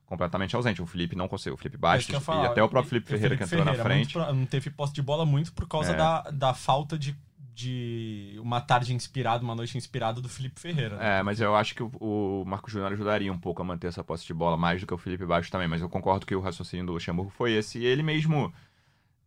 completamente 0.06 0.56
ausente. 0.56 0.82
O 0.82 0.86
Felipe 0.86 1.14
não 1.14 1.28
conseguiu. 1.28 1.54
O 1.54 1.56
Felipe 1.56 1.76
Bastos 1.76 2.12
e 2.12 2.46
até 2.46 2.62
o 2.62 2.68
próprio 2.68 2.90
Felipe 2.90 3.08
Ferreira 3.08 3.36
Felipe 3.36 3.48
que 3.48 3.54
entrou 3.54 3.74
Ferreira, 3.74 3.78
na 3.78 3.84
frente. 3.84 4.18
não 4.18 4.46
teve 4.46 4.70
posse 4.70 4.92
de 4.92 5.02
bola 5.02 5.24
muito 5.24 5.52
por 5.52 5.68
causa 5.68 5.92
é. 5.92 5.96
da, 5.96 6.22
da 6.22 6.54
falta 6.54 6.98
de 6.98 7.16
de 7.60 8.38
uma 8.40 8.60
tarde 8.60 8.94
inspirada, 8.94 9.44
uma 9.44 9.54
noite 9.54 9.76
inspirada 9.76 10.20
do 10.20 10.28
Felipe 10.28 10.58
Ferreira. 10.58 10.96
Né? 10.96 11.18
É, 11.18 11.22
mas 11.22 11.40
eu 11.40 11.54
acho 11.54 11.74
que 11.74 11.82
o, 11.82 11.90
o 12.00 12.44
Marco 12.46 12.70
Júnior 12.70 12.92
ajudaria 12.92 13.30
um 13.30 13.38
pouco 13.38 13.60
a 13.60 13.64
manter 13.64 13.88
essa 13.88 14.02
posse 14.02 14.26
de 14.26 14.32
bola, 14.32 14.56
mais 14.56 14.80
do 14.80 14.86
que 14.86 14.94
o 14.94 14.98
Felipe 14.98 15.26
Baixo 15.26 15.50
também, 15.50 15.68
mas 15.68 15.82
eu 15.82 15.88
concordo 15.88 16.24
que 16.24 16.34
o 16.34 16.40
raciocínio 16.40 16.86
do 16.86 16.92
Luxemburgo 16.92 17.30
foi 17.30 17.52
esse, 17.52 17.78
e 17.78 17.84
ele 17.84 18.02
mesmo, 18.02 18.52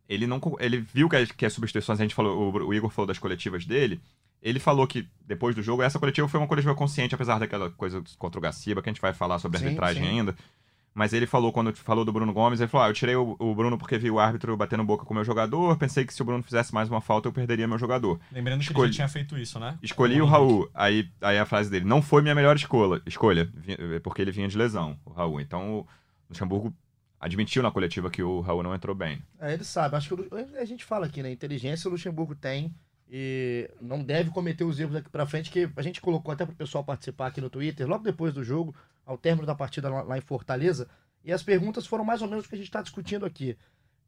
ele 0.08 0.26
não 0.26 0.40
ele 0.58 0.78
viu 0.80 1.08
que, 1.08 1.26
que 1.26 1.46
as 1.46 1.52
substituições, 1.52 2.00
a 2.00 2.02
gente 2.02 2.14
falou, 2.14 2.52
o, 2.52 2.66
o 2.66 2.74
Igor 2.74 2.90
falou 2.90 3.06
das 3.06 3.18
coletivas 3.18 3.64
dele, 3.64 4.00
ele 4.42 4.58
falou 4.58 4.86
que 4.86 5.08
depois 5.26 5.54
do 5.54 5.62
jogo, 5.62 5.82
essa 5.82 5.98
coletiva 5.98 6.28
foi 6.28 6.40
uma 6.40 6.48
coletiva 6.48 6.74
consciente, 6.74 7.14
apesar 7.14 7.38
daquela 7.38 7.70
coisa 7.70 8.02
contra 8.18 8.38
o 8.38 8.42
Gaciba, 8.42 8.82
que 8.82 8.90
a 8.90 8.92
gente 8.92 9.00
vai 9.00 9.14
falar 9.14 9.38
sobre 9.38 9.58
a 9.58 9.60
arbitragem 9.60 10.02
sim. 10.02 10.10
ainda, 10.10 10.36
mas 10.94 11.12
ele 11.12 11.26
falou, 11.26 11.52
quando 11.52 11.74
falou 11.74 12.04
do 12.04 12.12
Bruno 12.12 12.32
Gomes, 12.32 12.60
ele 12.60 12.68
falou: 12.68 12.86
ah, 12.86 12.88
eu 12.88 12.94
tirei 12.94 13.16
o, 13.16 13.34
o, 13.36 13.54
Bruno 13.54 13.76
porque 13.76 13.98
vi 13.98 14.10
o 14.12 14.20
árbitro 14.20 14.56
batendo 14.56 14.84
boca 14.84 15.04
com 15.04 15.12
o 15.12 15.16
meu 15.16 15.24
jogador. 15.24 15.76
Pensei 15.76 16.06
que 16.06 16.14
se 16.14 16.22
o 16.22 16.24
Bruno 16.24 16.42
fizesse 16.42 16.72
mais 16.72 16.88
uma 16.88 17.00
falta, 17.00 17.26
eu 17.26 17.32
perderia 17.32 17.66
meu 17.66 17.78
jogador. 17.78 18.20
Lembrando 18.30 18.62
Escolhi... 18.62 18.76
que 18.76 18.80
ele 18.80 18.92
já 18.92 18.96
tinha 18.96 19.08
feito 19.08 19.36
isso, 19.36 19.58
né? 19.58 19.76
Escolhi 19.82 20.20
o, 20.22 20.24
o 20.24 20.28
Raul. 20.28 20.70
Aí, 20.72 21.10
aí 21.20 21.36
a 21.36 21.44
frase 21.44 21.68
dele: 21.68 21.84
não 21.84 22.00
foi 22.00 22.22
minha 22.22 22.34
melhor 22.34 22.54
escolha, 22.54 23.02
escolha, 23.06 23.52
porque 24.04 24.22
ele 24.22 24.30
vinha 24.30 24.46
de 24.46 24.56
lesão, 24.56 24.96
o 25.04 25.10
Raul. 25.10 25.40
Então 25.40 25.80
o 25.80 25.86
Luxemburgo 26.30 26.72
admitiu 27.18 27.60
na 27.60 27.72
coletiva 27.72 28.08
que 28.08 28.22
o 28.22 28.40
Raul 28.40 28.62
não 28.62 28.72
entrou 28.72 28.94
bem. 28.94 29.20
É, 29.40 29.52
ele 29.52 29.64
sabe. 29.64 29.96
Acho 29.96 30.16
que 30.16 30.56
a 30.56 30.64
gente 30.64 30.84
fala 30.84 31.06
aqui, 31.06 31.24
né? 31.24 31.32
Inteligência 31.32 31.88
o 31.88 31.90
Luxemburgo 31.90 32.36
tem 32.36 32.72
e 33.10 33.68
não 33.80 34.02
deve 34.02 34.30
cometer 34.30 34.62
os 34.64 34.78
erros 34.78 34.94
daqui 34.94 35.10
para 35.10 35.26
frente 35.26 35.50
que 35.50 35.68
a 35.76 35.82
gente 35.82 36.00
colocou 36.00 36.32
até 36.32 36.46
pro 36.46 36.54
pessoal 36.54 36.84
participar 36.84 37.28
aqui 37.28 37.40
no 37.40 37.50
Twitter, 37.50 37.86
logo 37.88 38.04
depois 38.04 38.32
do 38.32 38.44
jogo, 38.44 38.74
ao 39.04 39.18
término 39.18 39.46
da 39.46 39.54
partida 39.54 39.88
lá 39.88 40.16
em 40.16 40.20
Fortaleza. 40.20 40.88
E 41.24 41.32
as 41.32 41.42
perguntas 41.42 41.86
foram 41.86 42.04
mais 42.04 42.22
ou 42.22 42.28
menos 42.28 42.44
o 42.44 42.48
que 42.48 42.54
a 42.54 42.58
gente 42.58 42.68
está 42.68 42.82
discutindo 42.82 43.24
aqui. 43.24 43.56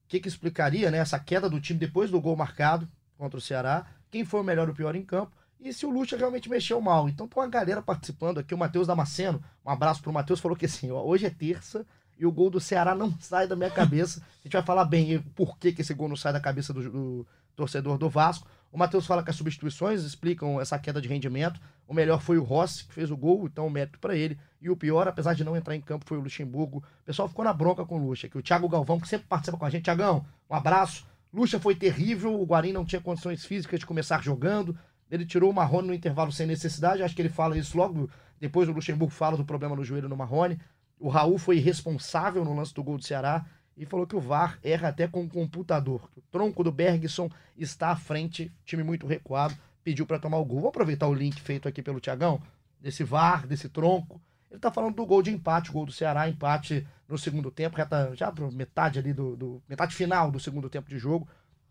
O 0.04 0.08
que, 0.08 0.20
que 0.20 0.28
explicaria 0.28 0.90
né, 0.90 0.98
essa 0.98 1.18
queda 1.18 1.48
do 1.48 1.60
time 1.60 1.78
depois 1.78 2.10
do 2.10 2.20
gol 2.20 2.36
marcado 2.36 2.88
contra 3.16 3.38
o 3.38 3.40
Ceará? 3.40 3.86
Quem 4.10 4.24
foi 4.24 4.40
o 4.40 4.44
melhor 4.44 4.68
ou 4.68 4.72
o 4.72 4.76
pior 4.76 4.94
em 4.94 5.04
campo? 5.04 5.32
E 5.58 5.72
se 5.72 5.86
o 5.86 5.90
Lucha 5.90 6.16
realmente 6.16 6.48
mexeu 6.48 6.80
mal? 6.80 7.08
Então 7.08 7.26
tem 7.26 7.42
uma 7.42 7.48
galera 7.48 7.82
participando 7.82 8.38
aqui. 8.38 8.54
O 8.54 8.58
Matheus 8.58 8.86
Damasceno, 8.86 9.42
um 9.64 9.70
abraço 9.70 10.02
pro 10.02 10.12
Matheus, 10.12 10.38
falou 10.38 10.56
que 10.56 10.66
assim, 10.66 10.90
ó, 10.90 11.02
hoje 11.02 11.26
é 11.26 11.30
terça 11.30 11.86
e 12.18 12.26
o 12.26 12.32
gol 12.32 12.50
do 12.50 12.60
Ceará 12.60 12.94
não 12.94 13.12
sai 13.20 13.46
da 13.46 13.56
minha 13.56 13.70
cabeça. 13.70 14.20
A 14.20 14.42
gente 14.44 14.52
vai 14.52 14.62
falar 14.62 14.84
bem 14.84 15.20
por 15.34 15.58
que, 15.58 15.72
que 15.72 15.80
esse 15.80 15.94
gol 15.94 16.08
não 16.08 16.16
sai 16.16 16.32
da 16.32 16.40
cabeça 16.40 16.72
do, 16.72 16.90
do 16.90 17.26
torcedor 17.54 17.98
do 17.98 18.08
Vasco. 18.08 18.46
O 18.76 18.78
Matheus 18.78 19.06
fala 19.06 19.22
que 19.22 19.30
as 19.30 19.36
substituições 19.36 20.02
explicam 20.02 20.60
essa 20.60 20.78
queda 20.78 21.00
de 21.00 21.08
rendimento. 21.08 21.58
O 21.88 21.94
melhor 21.94 22.20
foi 22.20 22.36
o 22.36 22.42
Rossi, 22.42 22.84
que 22.84 22.92
fez 22.92 23.10
o 23.10 23.16
gol, 23.16 23.46
então 23.46 23.66
o 23.66 23.70
mérito 23.70 23.98
para 23.98 24.14
ele. 24.14 24.38
E 24.60 24.68
o 24.68 24.76
pior, 24.76 25.08
apesar 25.08 25.32
de 25.32 25.42
não 25.42 25.56
entrar 25.56 25.74
em 25.74 25.80
campo, 25.80 26.04
foi 26.04 26.18
o 26.18 26.20
Luxemburgo. 26.20 26.84
O 27.00 27.04
pessoal 27.06 27.26
ficou 27.26 27.42
na 27.42 27.54
bronca 27.54 27.86
com 27.86 27.98
o 27.98 28.06
Luxa, 28.06 28.28
que 28.28 28.36
o 28.36 28.42
Thiago 28.42 28.68
Galvão, 28.68 29.00
que 29.00 29.08
sempre 29.08 29.26
participa 29.28 29.56
com 29.56 29.64
a 29.64 29.70
gente. 29.70 29.84
Tiagão, 29.84 30.26
um 30.50 30.54
abraço. 30.54 31.06
Luxa 31.32 31.58
foi 31.58 31.74
terrível, 31.74 32.38
o 32.38 32.44
Guarim 32.44 32.72
não 32.72 32.84
tinha 32.84 33.00
condições 33.00 33.46
físicas 33.46 33.80
de 33.80 33.86
começar 33.86 34.22
jogando. 34.22 34.78
Ele 35.10 35.24
tirou 35.24 35.50
o 35.50 35.54
Marrone 35.54 35.88
no 35.88 35.94
intervalo 35.94 36.30
sem 36.30 36.46
necessidade, 36.46 37.02
acho 37.02 37.16
que 37.16 37.22
ele 37.22 37.30
fala 37.30 37.56
isso 37.56 37.78
logo 37.78 38.10
depois 38.38 38.68
o 38.68 38.72
Luxemburgo 38.72 39.10
fala 39.10 39.38
do 39.38 39.44
problema 39.46 39.74
no 39.74 39.84
joelho 39.84 40.06
no 40.06 40.18
Marrone. 40.18 40.60
O 41.00 41.08
Raul 41.08 41.38
foi 41.38 41.56
irresponsável 41.56 42.44
no 42.44 42.54
lance 42.54 42.74
do 42.74 42.84
gol 42.84 42.98
do 42.98 43.04
Ceará 43.06 43.46
e 43.76 43.84
falou 43.84 44.06
que 44.06 44.16
o 44.16 44.20
VAR 44.20 44.58
erra 44.62 44.88
até 44.88 45.06
com 45.06 45.24
o 45.24 45.28
computador. 45.28 46.08
O 46.16 46.20
tronco 46.30 46.64
do 46.64 46.72
Bergson 46.72 47.30
está 47.56 47.90
à 47.90 47.96
frente, 47.96 48.50
time 48.64 48.82
muito 48.82 49.06
recuado, 49.06 49.54
pediu 49.84 50.06
para 50.06 50.18
tomar 50.18 50.38
o 50.38 50.44
gol. 50.44 50.60
Vou 50.60 50.68
aproveitar 50.70 51.06
o 51.06 51.14
link 51.14 51.40
feito 51.40 51.68
aqui 51.68 51.82
pelo 51.82 52.00
Tiagão, 52.00 52.40
desse 52.80 53.04
VAR, 53.04 53.46
desse 53.46 53.68
tronco. 53.68 54.20
Ele 54.50 54.60
tá 54.60 54.70
falando 54.70 54.94
do 54.94 55.04
gol 55.04 55.22
de 55.22 55.30
empate, 55.30 55.70
gol 55.70 55.84
do 55.84 55.92
Ceará, 55.92 56.28
empate 56.28 56.86
no 57.08 57.18
segundo 57.18 57.50
tempo, 57.50 57.76
já 58.14 58.32
pro 58.32 58.50
metade 58.50 58.98
ali 58.98 59.12
do, 59.12 59.36
do, 59.36 59.62
metade 59.68 59.94
final 59.94 60.30
do 60.30 60.40
segundo 60.40 60.70
tempo 60.70 60.88
de 60.88 60.98
jogo. 60.98 61.28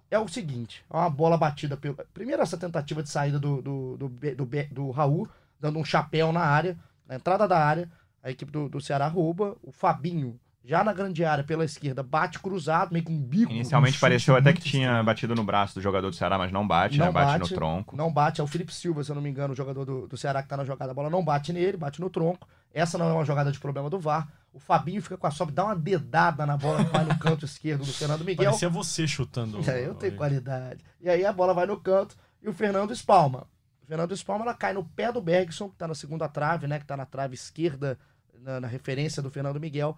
É 0.10 0.20
o 0.20 0.28
seguinte, 0.28 0.86
é 0.90 0.96
uma 0.96 1.10
bola 1.10 1.38
batida 1.38 1.76
pelo. 1.76 1.96
Primeiro 2.14 2.42
essa 2.42 2.58
tentativa 2.58 3.02
de 3.02 3.10
saída 3.10 3.40
do, 3.40 3.62
do, 3.62 3.98
do, 3.98 4.10
do, 4.10 4.50
do 4.72 4.92
Raul, 4.92 5.28
dando 5.60 5.80
um 5.80 5.84
chapéu 5.84 6.32
na 6.32 6.42
área, 6.42 6.78
na 7.08 7.16
entrada 7.16 7.48
da 7.48 7.58
área. 7.58 7.92
A 8.22 8.32
equipe 8.32 8.52
do, 8.52 8.70
do 8.70 8.80
Ceará 8.80 9.08
rouba. 9.08 9.58
O 9.64 9.72
Fabinho 9.72 10.40
já 10.66 10.84
na 10.84 10.92
grande 10.92 11.24
área 11.24 11.44
pela 11.44 11.64
esquerda, 11.64 12.02
bate 12.02 12.40
cruzado, 12.40 12.92
meio 12.92 13.06
com 13.06 13.14
um 13.14 13.22
bico. 13.22 13.52
Inicialmente 13.52 13.98
um 13.98 14.00
pareceu 14.00 14.36
até 14.36 14.52
que 14.52 14.62
tinha 14.62 14.88
estranho. 14.88 15.06
batido 15.06 15.36
no 15.36 15.44
braço 15.44 15.76
do 15.76 15.82
jogador 15.82 16.10
do 16.10 16.16
Ceará, 16.16 16.40
mas 16.40 16.52
não 16.52 16.68
bate, 16.68 16.98
não 16.98 17.06
né? 17.06 17.12
Bate, 17.12 17.40
bate, 17.40 17.52
no 17.52 17.56
tronco. 17.56 17.96
Não 17.96 18.12
bate, 18.12 18.42
é 18.42 18.44
o 18.44 18.48
Felipe 18.48 18.74
Silva, 18.74 19.04
se 19.04 19.12
eu 19.12 19.16
não 19.16 19.22
me 19.22 19.30
engano, 19.30 19.54
o 19.54 19.56
jogador 19.56 19.86
do, 19.86 20.08
do 20.08 20.18
Ceará 20.18 20.42
que 20.42 20.50
tá 20.50 20.58
na 20.58 20.66
jogada. 20.66 20.92
A 20.92 20.94
bola 20.96 21.10
não 21.10 21.24
bate 21.24 21.54
nele, 21.54 21.78
bate 21.78 22.02
no 22.02 22.10
tronco. 22.10 22.48
Essa 22.74 22.98
não 22.98 23.08
é 23.08 23.14
uma 23.14 23.24
jogada 23.24 23.52
de 23.52 23.60
problema 23.60 23.92
do 23.92 24.00
VAR. 24.00 24.28
O 24.52 24.60
Fabinho 24.60 25.02
fica 25.04 25.18
com 25.18 25.28
a 25.28 25.32
sobe, 25.32 25.52
dá 25.52 25.66
uma 25.66 25.76
dedada 25.76 26.48
na 26.48 26.58
bola 26.58 26.84
que 26.84 26.92
vai 26.92 27.06
no 27.06 27.18
canto 27.20 27.46
esquerdo 27.46 27.86
do 27.86 27.94
Fernando 27.94 28.26
Miguel. 28.26 28.46
Parecia 28.46 28.70
você 28.70 29.08
chutando. 29.08 29.60
É, 29.70 29.86
eu 29.86 29.94
tenho 29.94 30.16
qualidade. 30.16 30.84
E 31.00 31.10
aí 31.10 31.26
a 31.26 31.32
bola 31.32 31.54
vai 31.54 31.68
no 31.68 31.80
canto 31.80 32.16
e 32.42 32.50
o 32.50 32.54
Fernando 32.54 32.92
espalma. 32.92 33.48
O 33.84 33.86
Fernando 33.86 34.14
espalma, 34.14 34.44
ela 34.46 34.54
cai 34.54 34.74
no 34.74 34.84
pé 34.84 35.12
do 35.12 35.22
Bergson, 35.22 35.70
que 35.70 35.76
tá 35.76 35.88
na 35.88 35.94
segunda 35.94 36.28
trave, 36.28 36.66
né? 36.66 36.80
Que 36.80 36.86
tá 36.86 36.98
na 36.98 37.06
trave 37.06 37.36
esquerda, 37.36 38.00
na, 38.40 38.60
na 38.60 38.68
referência 38.68 39.22
do 39.22 39.30
Fernando 39.30 39.60
Miguel 39.60 39.96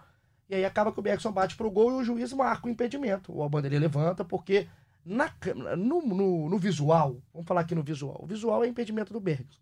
e 0.50 0.56
aí 0.56 0.66
acaba 0.66 0.92
que 0.92 1.00
o 1.00 1.04
Bergson 1.04 1.32
bate 1.32 1.56
pro 1.56 1.72
gol 1.72 1.92
e 1.92 1.96
o 2.02 2.04
juiz 2.04 2.32
marca 2.34 2.68
o 2.68 2.70
impedimento. 2.70 3.36
O 3.36 3.42
Albandeira 3.42 3.78
levanta, 3.78 4.24
porque 4.24 4.68
na, 5.06 5.32
no, 5.78 6.02
no, 6.02 6.50
no, 6.50 6.58
visual, 6.58 7.18
vamos 7.34 7.48
falar 7.48 7.62
aqui 7.62 7.76
no 7.76 7.84
visual, 7.84 8.20
o 8.22 8.28
visual 8.28 8.64
é 8.64 8.68
impedimento 8.68 9.12
do 9.12 9.20
Bergson. 9.20 9.60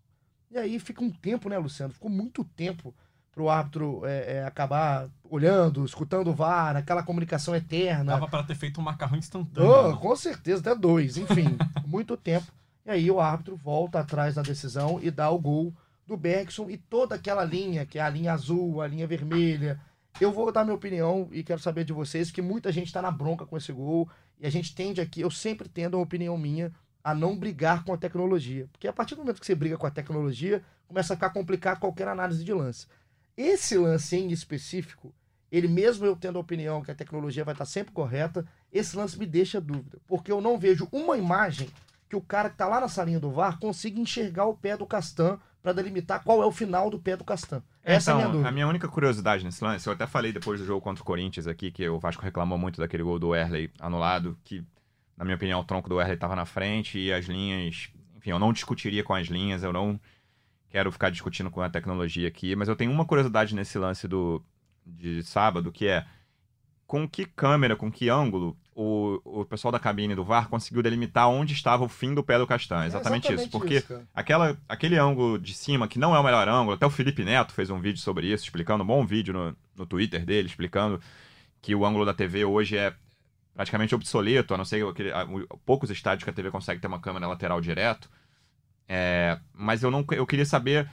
E 0.50 0.58
aí 0.58 0.78
fica 0.78 1.02
um 1.02 1.10
tempo, 1.10 1.48
né, 1.48 1.58
Luciano? 1.58 1.92
Ficou 1.92 2.10
muito 2.10 2.44
tempo 2.44 2.94
pro 3.32 3.50
árbitro 3.50 4.06
é, 4.06 4.36
é, 4.36 4.44
acabar 4.44 5.08
olhando, 5.28 5.84
escutando 5.84 6.30
o 6.30 6.34
VAR, 6.34 6.76
aquela 6.76 7.02
comunicação 7.02 7.54
eterna. 7.54 8.12
Dava 8.12 8.28
para 8.28 8.44
ter 8.44 8.54
feito 8.54 8.80
um 8.80 8.84
macarrão 8.84 9.18
instantâneo. 9.18 9.90
Oh, 9.90 9.96
com 9.98 10.16
certeza, 10.16 10.60
até 10.60 10.74
dois. 10.74 11.16
Enfim, 11.16 11.58
muito 11.84 12.16
tempo. 12.16 12.46
E 12.86 12.90
aí 12.90 13.10
o 13.10 13.20
árbitro 13.20 13.56
volta 13.56 14.00
atrás 14.00 14.36
da 14.36 14.42
decisão 14.42 14.98
e 15.02 15.10
dá 15.10 15.28
o 15.28 15.38
gol 15.38 15.74
do 16.06 16.16
Bergson 16.16 16.70
e 16.70 16.78
toda 16.78 17.16
aquela 17.16 17.44
linha, 17.44 17.84
que 17.84 17.98
é 17.98 18.02
a 18.02 18.08
linha 18.08 18.32
azul, 18.32 18.80
a 18.80 18.86
linha 18.86 19.06
vermelha, 19.06 19.78
eu 20.24 20.32
vou 20.32 20.50
dar 20.50 20.64
minha 20.64 20.74
opinião 20.74 21.28
e 21.30 21.42
quero 21.42 21.60
saber 21.60 21.84
de 21.84 21.92
vocês 21.92 22.30
que 22.30 22.40
muita 22.40 22.72
gente 22.72 22.86
está 22.86 23.02
na 23.02 23.10
bronca 23.10 23.44
com 23.44 23.56
esse 23.56 23.72
gol 23.72 24.08
e 24.38 24.46
a 24.46 24.50
gente 24.50 24.74
tende 24.74 25.00
aqui, 25.00 25.20
eu 25.20 25.30
sempre 25.30 25.68
tendo 25.68 25.96
uma 25.96 26.02
opinião 26.02 26.36
minha 26.38 26.72
a 27.04 27.14
não 27.14 27.36
brigar 27.36 27.84
com 27.84 27.92
a 27.92 27.96
tecnologia, 27.96 28.68
porque 28.72 28.88
a 28.88 28.92
partir 28.92 29.14
do 29.14 29.18
momento 29.18 29.38
que 29.38 29.46
você 29.46 29.54
briga 29.54 29.76
com 29.76 29.86
a 29.86 29.90
tecnologia, 29.90 30.62
começa 30.88 31.12
a 31.12 31.16
ficar 31.16 31.30
complicado 31.30 31.78
qualquer 31.78 32.08
análise 32.08 32.42
de 32.42 32.52
lance. 32.52 32.86
Esse 33.36 33.76
lance 33.76 34.16
em 34.16 34.32
específico, 34.32 35.14
ele 35.52 35.68
mesmo 35.68 36.04
eu 36.04 36.16
tendo 36.16 36.38
a 36.38 36.40
opinião 36.40 36.82
que 36.82 36.90
a 36.90 36.94
tecnologia 36.94 37.44
vai 37.44 37.54
estar 37.54 37.66
sempre 37.66 37.92
correta, 37.92 38.44
esse 38.72 38.96
lance 38.96 39.18
me 39.18 39.26
deixa 39.26 39.60
dúvida, 39.60 39.98
porque 40.06 40.32
eu 40.32 40.40
não 40.40 40.58
vejo 40.58 40.88
uma 40.90 41.16
imagem 41.16 41.68
que 42.08 42.16
o 42.16 42.20
cara 42.20 42.48
que 42.48 42.54
está 42.54 42.66
lá 42.66 42.80
na 42.80 42.88
salinha 42.88 43.20
do 43.20 43.30
VAR 43.30 43.58
consiga 43.58 44.00
enxergar 44.00 44.46
o 44.46 44.56
pé 44.56 44.76
do 44.76 44.86
Castan 44.86 45.38
para 45.66 45.72
delimitar 45.72 46.22
qual 46.22 46.40
é 46.40 46.46
o 46.46 46.52
final 46.52 46.88
do 46.88 46.96
pé 46.96 47.16
do 47.16 47.24
Castan. 47.24 47.60
Essa 47.82 48.12
então, 48.12 48.12
é 48.12 48.14
a 48.14 48.14
minha 48.14 48.22
então, 48.22 48.32
dúvida. 48.34 48.48
A 48.48 48.52
minha 48.52 48.68
única 48.68 48.86
curiosidade 48.86 49.44
nesse 49.44 49.64
lance, 49.64 49.84
eu 49.84 49.92
até 49.92 50.06
falei 50.06 50.32
depois 50.32 50.60
do 50.60 50.66
jogo 50.66 50.80
contra 50.80 51.02
o 51.02 51.04
Corinthians 51.04 51.48
aqui, 51.48 51.72
que 51.72 51.88
o 51.88 51.98
Vasco 51.98 52.22
reclamou 52.22 52.56
muito 52.56 52.80
daquele 52.80 53.02
gol 53.02 53.18
do 53.18 53.34
Erley 53.34 53.68
anulado, 53.80 54.38
que, 54.44 54.64
na 55.16 55.24
minha 55.24 55.34
opinião, 55.34 55.58
o 55.58 55.64
tronco 55.64 55.88
do 55.88 56.00
Erley 56.00 56.14
estava 56.14 56.36
na 56.36 56.44
frente 56.44 57.00
e 57.00 57.12
as 57.12 57.24
linhas. 57.24 57.88
Enfim, 58.16 58.30
eu 58.30 58.38
não 58.38 58.52
discutiria 58.52 59.02
com 59.02 59.12
as 59.12 59.26
linhas, 59.26 59.64
eu 59.64 59.72
não 59.72 59.98
quero 60.70 60.92
ficar 60.92 61.10
discutindo 61.10 61.50
com 61.50 61.60
a 61.60 61.68
tecnologia 61.68 62.28
aqui, 62.28 62.54
mas 62.54 62.68
eu 62.68 62.76
tenho 62.76 62.92
uma 62.92 63.04
curiosidade 63.04 63.52
nesse 63.52 63.76
lance 63.76 64.06
do 64.06 64.40
de 64.86 65.24
sábado, 65.24 65.72
que 65.72 65.88
é 65.88 66.06
com 66.86 67.08
que 67.08 67.24
câmera, 67.24 67.74
com 67.74 67.90
que 67.90 68.08
ângulo 68.08 68.56
o, 68.78 69.18
o 69.24 69.44
pessoal 69.46 69.72
da 69.72 69.78
cabine 69.78 70.14
do 70.14 70.22
VAR 70.22 70.50
conseguiu 70.50 70.82
delimitar 70.82 71.30
onde 71.30 71.54
estava 71.54 71.82
o 71.82 71.88
fim 71.88 72.14
do 72.14 72.22
pé 72.22 72.36
do 72.36 72.46
Castan. 72.46 72.84
É 72.84 72.86
exatamente, 72.88 73.28
é 73.28 73.32
exatamente 73.32 73.40
isso. 73.40 73.50
Porque 73.50 73.76
isso, 73.76 74.06
aquela, 74.14 74.54
aquele 74.68 74.98
ângulo 74.98 75.38
de 75.38 75.54
cima, 75.54 75.88
que 75.88 75.98
não 75.98 76.14
é 76.14 76.20
o 76.20 76.22
melhor 76.22 76.46
ângulo, 76.46 76.74
até 76.74 76.84
o 76.84 76.90
Felipe 76.90 77.24
Neto 77.24 77.54
fez 77.54 77.70
um 77.70 77.80
vídeo 77.80 77.98
sobre 77.98 78.26
isso, 78.26 78.44
explicando, 78.44 78.84
um 78.84 78.86
bom 78.86 79.06
vídeo 79.06 79.32
no, 79.32 79.56
no 79.74 79.86
Twitter 79.86 80.26
dele, 80.26 80.46
explicando 80.46 81.00
que 81.62 81.74
o 81.74 81.86
ângulo 81.86 82.04
da 82.04 82.12
TV 82.12 82.44
hoje 82.44 82.76
é 82.76 82.92
praticamente 83.54 83.94
obsoleto, 83.94 84.52
a 84.52 84.58
não 84.58 84.64
ser 84.66 84.86
aquele, 84.86 85.10
a, 85.10 85.26
poucos 85.64 85.88
estádios 85.88 86.24
que 86.24 86.30
a 86.30 86.34
TV 86.34 86.50
consegue 86.50 86.78
ter 86.78 86.86
uma 86.86 87.00
câmera 87.00 87.26
lateral 87.26 87.62
direto. 87.62 88.10
É, 88.86 89.40
mas 89.54 89.82
eu 89.82 89.90
não 89.90 90.04
eu 90.10 90.26
queria 90.26 90.44
saber 90.44 90.88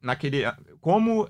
naquele 0.00 0.44
como 0.80 1.28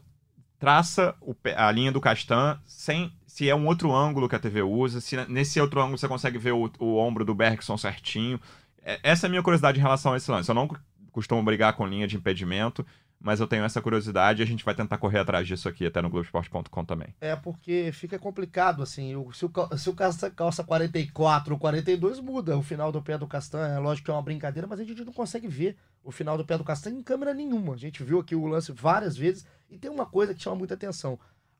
traça 0.58 1.16
o, 1.22 1.34
a 1.56 1.72
linha 1.72 1.90
do 1.90 2.02
Castan 2.02 2.60
sem 2.66 3.10
se 3.36 3.50
é 3.50 3.54
um 3.54 3.66
outro 3.66 3.94
ângulo 3.94 4.30
que 4.30 4.34
a 4.34 4.38
TV 4.38 4.62
usa, 4.62 4.98
se 4.98 5.14
nesse 5.26 5.60
outro 5.60 5.78
ângulo 5.78 5.98
você 5.98 6.08
consegue 6.08 6.38
ver 6.38 6.52
o, 6.52 6.70
o 6.78 6.96
ombro 6.96 7.22
do 7.22 7.34
Bergson 7.34 7.76
certinho. 7.76 8.40
É, 8.82 8.98
essa 9.02 9.26
é 9.26 9.28
a 9.28 9.30
minha 9.30 9.42
curiosidade 9.42 9.78
em 9.78 9.82
relação 9.82 10.14
a 10.14 10.16
esse 10.16 10.30
lance. 10.30 10.48
Eu 10.48 10.54
não 10.54 10.66
costumo 11.12 11.42
brigar 11.42 11.74
com 11.74 11.86
linha 11.86 12.08
de 12.08 12.16
impedimento, 12.16 12.84
mas 13.20 13.38
eu 13.38 13.46
tenho 13.46 13.62
essa 13.62 13.82
curiosidade 13.82 14.40
e 14.40 14.42
a 14.42 14.46
gente 14.46 14.64
vai 14.64 14.74
tentar 14.74 14.96
correr 14.96 15.18
atrás 15.18 15.46
disso 15.46 15.68
aqui 15.68 15.84
até 15.84 16.00
no 16.00 16.08
Globoesporte.com 16.08 16.84
também. 16.86 17.08
É, 17.20 17.36
porque 17.36 17.90
fica 17.92 18.18
complicado, 18.18 18.82
assim, 18.82 19.10
se 19.34 19.44
o, 19.44 19.52
se 19.76 19.90
o 19.90 19.92
calça, 19.92 20.30
calça 20.30 20.64
44 20.64 21.52
ou 21.52 21.60
42, 21.60 22.20
muda 22.20 22.56
o 22.56 22.62
final 22.62 22.90
do 22.90 23.02
pé 23.02 23.18
do 23.18 23.26
Castan, 23.26 23.68
é 23.68 23.78
lógico 23.78 24.06
que 24.06 24.10
é 24.10 24.14
uma 24.14 24.22
brincadeira, 24.22 24.66
mas 24.66 24.80
a 24.80 24.84
gente 24.84 25.04
não 25.04 25.12
consegue 25.12 25.46
ver 25.46 25.76
o 26.02 26.10
final 26.10 26.38
do 26.38 26.44
pé 26.46 26.56
do 26.56 26.64
Castan 26.64 26.88
em 26.88 27.02
câmera 27.02 27.34
nenhuma. 27.34 27.74
A 27.74 27.78
gente 27.78 28.02
viu 28.02 28.18
aqui 28.18 28.34
o 28.34 28.46
lance 28.46 28.72
várias 28.72 29.14
vezes 29.14 29.44
e 29.68 29.76
tem 29.76 29.90
uma 29.90 30.06
coisa 30.06 30.32
que 30.32 30.42
chama 30.42 30.56
muita 30.56 30.72
atenção. 30.72 31.18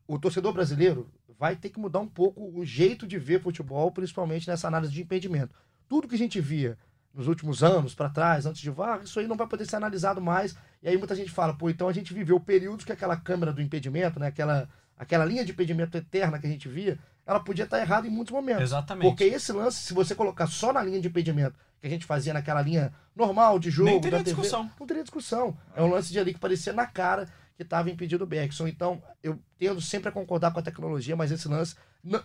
O 0.08 0.18
torcedor 0.18 0.54
brasileiro, 0.54 1.10
vai 1.38 1.56
ter 1.56 1.70
que 1.70 1.78
mudar 1.78 2.00
um 2.00 2.08
pouco 2.08 2.50
o 2.54 2.64
jeito 2.64 3.06
de 3.06 3.18
ver 3.18 3.40
futebol, 3.42 3.90
principalmente 3.90 4.48
nessa 4.48 4.68
análise 4.68 4.92
de 4.92 5.02
impedimento. 5.02 5.54
Tudo 5.88 6.08
que 6.08 6.14
a 6.14 6.18
gente 6.18 6.40
via 6.40 6.78
nos 7.14 7.28
últimos 7.28 7.62
anos 7.62 7.94
para 7.94 8.10
trás, 8.10 8.44
antes 8.44 8.60
de 8.60 8.70
VAR, 8.70 9.00
isso 9.02 9.18
aí 9.18 9.26
não 9.26 9.36
vai 9.36 9.46
poder 9.46 9.64
ser 9.64 9.76
analisado 9.76 10.20
mais. 10.20 10.56
E 10.82 10.88
aí 10.88 10.96
muita 10.98 11.14
gente 11.14 11.30
fala, 11.30 11.54
pô, 11.54 11.70
então 11.70 11.88
a 11.88 11.92
gente 11.92 12.12
viveu 12.12 12.38
períodos 12.38 12.84
que 12.84 12.92
aquela 12.92 13.16
câmera 13.16 13.52
do 13.52 13.62
impedimento, 13.62 14.20
né, 14.20 14.26
aquela, 14.26 14.68
aquela 14.98 15.24
linha 15.24 15.44
de 15.44 15.52
impedimento 15.52 15.96
eterna 15.96 16.38
que 16.38 16.46
a 16.46 16.50
gente 16.50 16.68
via, 16.68 16.98
ela 17.26 17.40
podia 17.40 17.64
estar 17.64 17.80
errada 17.80 18.06
em 18.06 18.10
muitos 18.10 18.32
momentos. 18.32 18.62
Exatamente. 18.62 19.08
Porque 19.08 19.24
esse 19.24 19.50
lance, 19.52 19.78
se 19.80 19.94
você 19.94 20.14
colocar 20.14 20.46
só 20.46 20.72
na 20.72 20.82
linha 20.82 21.00
de 21.00 21.08
impedimento, 21.08 21.58
que 21.80 21.86
a 21.86 21.90
gente 21.90 22.04
fazia 22.06 22.32
naquela 22.32 22.60
linha 22.62 22.92
normal 23.14 23.58
de 23.58 23.70
jogo, 23.70 23.90
Nem 23.90 24.00
teria 24.00 24.18
da 24.18 24.24
TV, 24.24 24.36
discussão. 24.36 24.70
não 24.78 24.86
teria 24.86 25.02
discussão. 25.02 25.56
É 25.74 25.82
um 25.82 25.88
lance 25.90 26.12
de 26.12 26.18
ali 26.18 26.34
que 26.34 26.40
parecia 26.40 26.72
na 26.72 26.86
cara 26.86 27.28
que 27.56 27.62
estava 27.62 27.90
impedido 27.90 28.24
o 28.24 28.26
Bergson. 28.26 28.68
Então, 28.68 29.02
eu 29.22 29.38
tendo 29.58 29.80
sempre 29.80 30.08
a 30.08 30.12
concordar 30.12 30.52
com 30.52 30.58
a 30.58 30.62
tecnologia, 30.62 31.16
mas 31.16 31.32
esse 31.32 31.48
lance, 31.48 31.74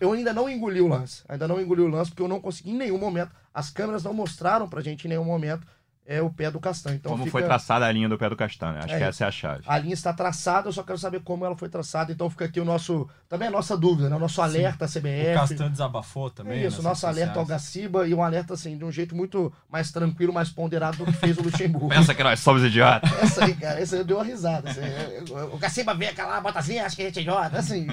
eu 0.00 0.12
ainda 0.12 0.32
não 0.32 0.48
engoli 0.48 0.80
o 0.80 0.88
lance. 0.88 1.22
Ainda 1.28 1.48
não 1.48 1.60
engoli 1.60 1.80
o 1.80 1.88
lance, 1.88 2.10
porque 2.10 2.22
eu 2.22 2.28
não 2.28 2.40
consegui 2.40 2.70
em 2.70 2.76
nenhum 2.76 2.98
momento. 2.98 3.32
As 3.52 3.70
câmeras 3.70 4.04
não 4.04 4.12
mostraram 4.12 4.68
pra 4.68 4.82
gente 4.82 5.06
em 5.06 5.08
nenhum 5.08 5.24
momento 5.24 5.66
é 6.06 6.20
o 6.20 6.30
pé 6.30 6.50
do 6.50 6.58
castanho. 6.58 6.96
Então 6.96 7.12
como 7.12 7.24
fica... 7.24 7.32
foi 7.32 7.42
traçada 7.42 7.86
a 7.86 7.92
linha 7.92 8.08
do 8.08 8.18
pé 8.18 8.28
do 8.28 8.36
castanho? 8.36 8.78
Acho 8.78 8.94
é, 8.94 8.98
que 8.98 9.04
essa 9.04 9.24
é 9.24 9.28
a 9.28 9.30
chave. 9.30 9.62
A 9.66 9.78
linha 9.78 9.94
está 9.94 10.12
traçada, 10.12 10.68
eu 10.68 10.72
só 10.72 10.82
quero 10.82 10.98
saber 10.98 11.20
como 11.20 11.44
ela 11.44 11.56
foi 11.56 11.68
traçada. 11.68 12.10
Então 12.12 12.28
fica 12.28 12.44
aqui 12.44 12.60
o 12.60 12.64
nosso. 12.64 13.08
Também 13.28 13.48
a 13.48 13.50
nossa 13.50 13.76
dúvida, 13.76 14.08
né? 14.08 14.16
O 14.16 14.18
nosso 14.18 14.42
alerta 14.42 14.86
Sim. 14.88 15.00
CBF. 15.00 15.30
O 15.30 15.34
Castanho 15.34 15.70
desabafou 15.70 16.30
também. 16.30 16.62
É 16.62 16.66
isso, 16.66 16.82
nosso 16.82 17.06
alerta 17.06 17.38
ao 17.38 17.46
Gaciba 17.46 18.06
e 18.06 18.14
um 18.14 18.22
alerta 18.22 18.54
assim, 18.54 18.76
de 18.76 18.84
um 18.84 18.90
jeito 18.90 19.14
muito 19.14 19.52
mais 19.70 19.92
tranquilo, 19.92 20.32
mais 20.32 20.50
ponderado 20.50 20.98
do 20.98 21.06
que 21.06 21.12
fez 21.12 21.38
o 21.38 21.42
Luxemburgo. 21.42 21.88
Pensa 21.88 22.14
que 22.14 22.22
nós 22.22 22.40
somos 22.40 22.64
idiotas. 22.64 23.10
Essa 23.22 23.44
aí, 23.44 23.54
cara, 23.54 23.80
essa 23.80 23.96
aí 23.96 24.04
deu 24.04 24.16
uma 24.16 24.24
risada. 24.24 24.70
Assim, 24.70 24.80
o 25.52 25.56
Gaciba 25.56 25.94
vem 25.94 26.08
aquela 26.08 26.40
botazinha, 26.40 26.84
acha 26.84 26.96
que 26.96 27.02
a 27.02 27.06
gente 27.06 27.18
é 27.20 27.22
idiota. 27.22 27.58
Assim, 27.58 27.86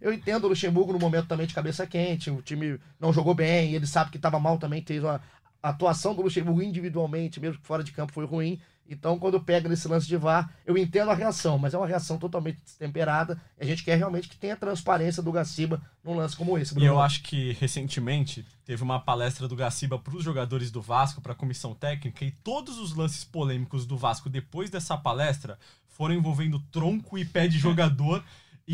eu 0.00 0.12
entendo 0.12 0.44
o 0.44 0.48
Luxemburgo 0.48 0.92
no 0.92 0.98
momento 0.98 1.26
também 1.26 1.46
de 1.46 1.54
cabeça 1.54 1.86
quente. 1.86 2.30
O 2.30 2.42
time 2.42 2.80
não 2.98 3.12
jogou 3.12 3.34
bem, 3.34 3.74
ele 3.74 3.86
sabe 3.86 4.10
que 4.10 4.16
estava 4.16 4.40
mal 4.40 4.58
também, 4.58 4.82
fez 4.82 5.02
uma, 5.02 5.20
a 5.62 5.70
atuação 5.70 6.14
do 6.14 6.22
Luxemburgo 6.22 6.62
individualmente, 6.62 7.40
mesmo 7.40 7.60
que 7.60 7.66
fora 7.66 7.84
de 7.84 7.92
campo, 7.92 8.12
foi 8.12 8.24
ruim. 8.24 8.60
Então, 8.88 9.20
quando 9.20 9.40
pega 9.40 9.68
nesse 9.68 9.86
lance 9.86 10.08
de 10.08 10.16
VAR, 10.16 10.52
eu 10.66 10.76
entendo 10.76 11.12
a 11.12 11.14
reação, 11.14 11.56
mas 11.56 11.74
é 11.74 11.78
uma 11.78 11.86
reação 11.86 12.18
totalmente 12.18 12.60
destemperada. 12.60 13.40
a 13.58 13.64
gente 13.64 13.84
quer 13.84 13.96
realmente 13.96 14.28
que 14.28 14.36
tenha 14.36 14.56
transparência 14.56 15.22
do 15.22 15.30
Gaciba 15.30 15.80
num 16.02 16.16
lance 16.16 16.36
como 16.36 16.58
esse. 16.58 16.74
Bruno. 16.74 16.84
E 16.84 16.88
eu 16.88 17.00
acho 17.00 17.22
que 17.22 17.52
recentemente 17.60 18.44
teve 18.64 18.82
uma 18.82 18.98
palestra 18.98 19.46
do 19.46 19.54
Gaciba 19.54 19.96
para 19.96 20.16
os 20.16 20.24
jogadores 20.24 20.72
do 20.72 20.82
Vasco, 20.82 21.20
para 21.20 21.32
a 21.32 21.36
comissão 21.36 21.72
técnica, 21.72 22.24
e 22.24 22.32
todos 22.32 22.78
os 22.78 22.92
lances 22.96 23.22
polêmicos 23.22 23.86
do 23.86 23.96
Vasco 23.96 24.28
depois 24.28 24.70
dessa 24.70 24.96
palestra 24.96 25.56
foram 25.86 26.16
envolvendo 26.16 26.58
tronco 26.72 27.16
e 27.16 27.24
pé 27.24 27.46
de 27.46 27.58
jogador 27.60 28.24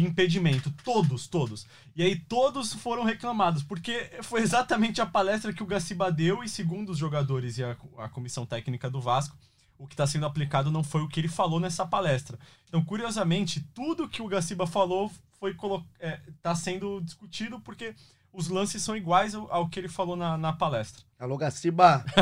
impedimento. 0.05 0.71
Todos, 0.85 1.27
todos. 1.27 1.67
E 1.95 2.03
aí 2.03 2.17
todos 2.17 2.73
foram 2.73 3.05
reclamados, 3.05 3.63
porque 3.63 4.11
foi 4.23 4.43
exatamente 4.43 5.01
a 5.01 5.07
palestra 5.07 5.53
que 5.53 5.63
o 5.63 5.67
Gaciba 5.67 6.11
deu, 6.11 6.43
e 6.43 6.49
segundo 6.49 6.91
os 6.91 6.99
jogadores 6.99 7.59
e 7.59 7.65
a, 7.65 7.77
a 7.99 8.09
comissão 8.09 8.45
técnica 8.45 8.91
do 8.91 9.01
Vasco, 9.01 9.37
o 9.79 9.87
que 9.87 9.95
está 9.95 10.07
sendo 10.07 10.27
aplicado 10.27 10.71
não 10.71 10.83
foi 10.83 11.03
o 11.03 11.09
que 11.09 11.21
ele 11.21 11.29
falou 11.29 11.61
nessa 11.61 11.87
palestra. 11.87 12.39
Então, 12.69 12.83
curiosamente, 12.85 13.61
tudo 13.75 14.09
que 14.09 14.23
o 14.23 14.29
Gaciba 14.29 14.67
falou 14.67 15.11
foi 15.39 15.55
é, 16.01 16.21
tá 16.43 16.55
sendo 16.55 17.01
discutido 17.03 17.61
porque 17.61 17.95
os 18.33 18.49
lances 18.49 18.83
são 18.83 18.97
iguais 18.97 19.35
ao, 19.35 19.53
ao 19.53 19.69
que 19.69 19.79
ele 19.79 19.89
falou 19.89 20.17
na, 20.17 20.37
na 20.37 20.53
palestra. 20.53 21.03
Alô, 21.19 21.37
Gaciba! 21.37 22.05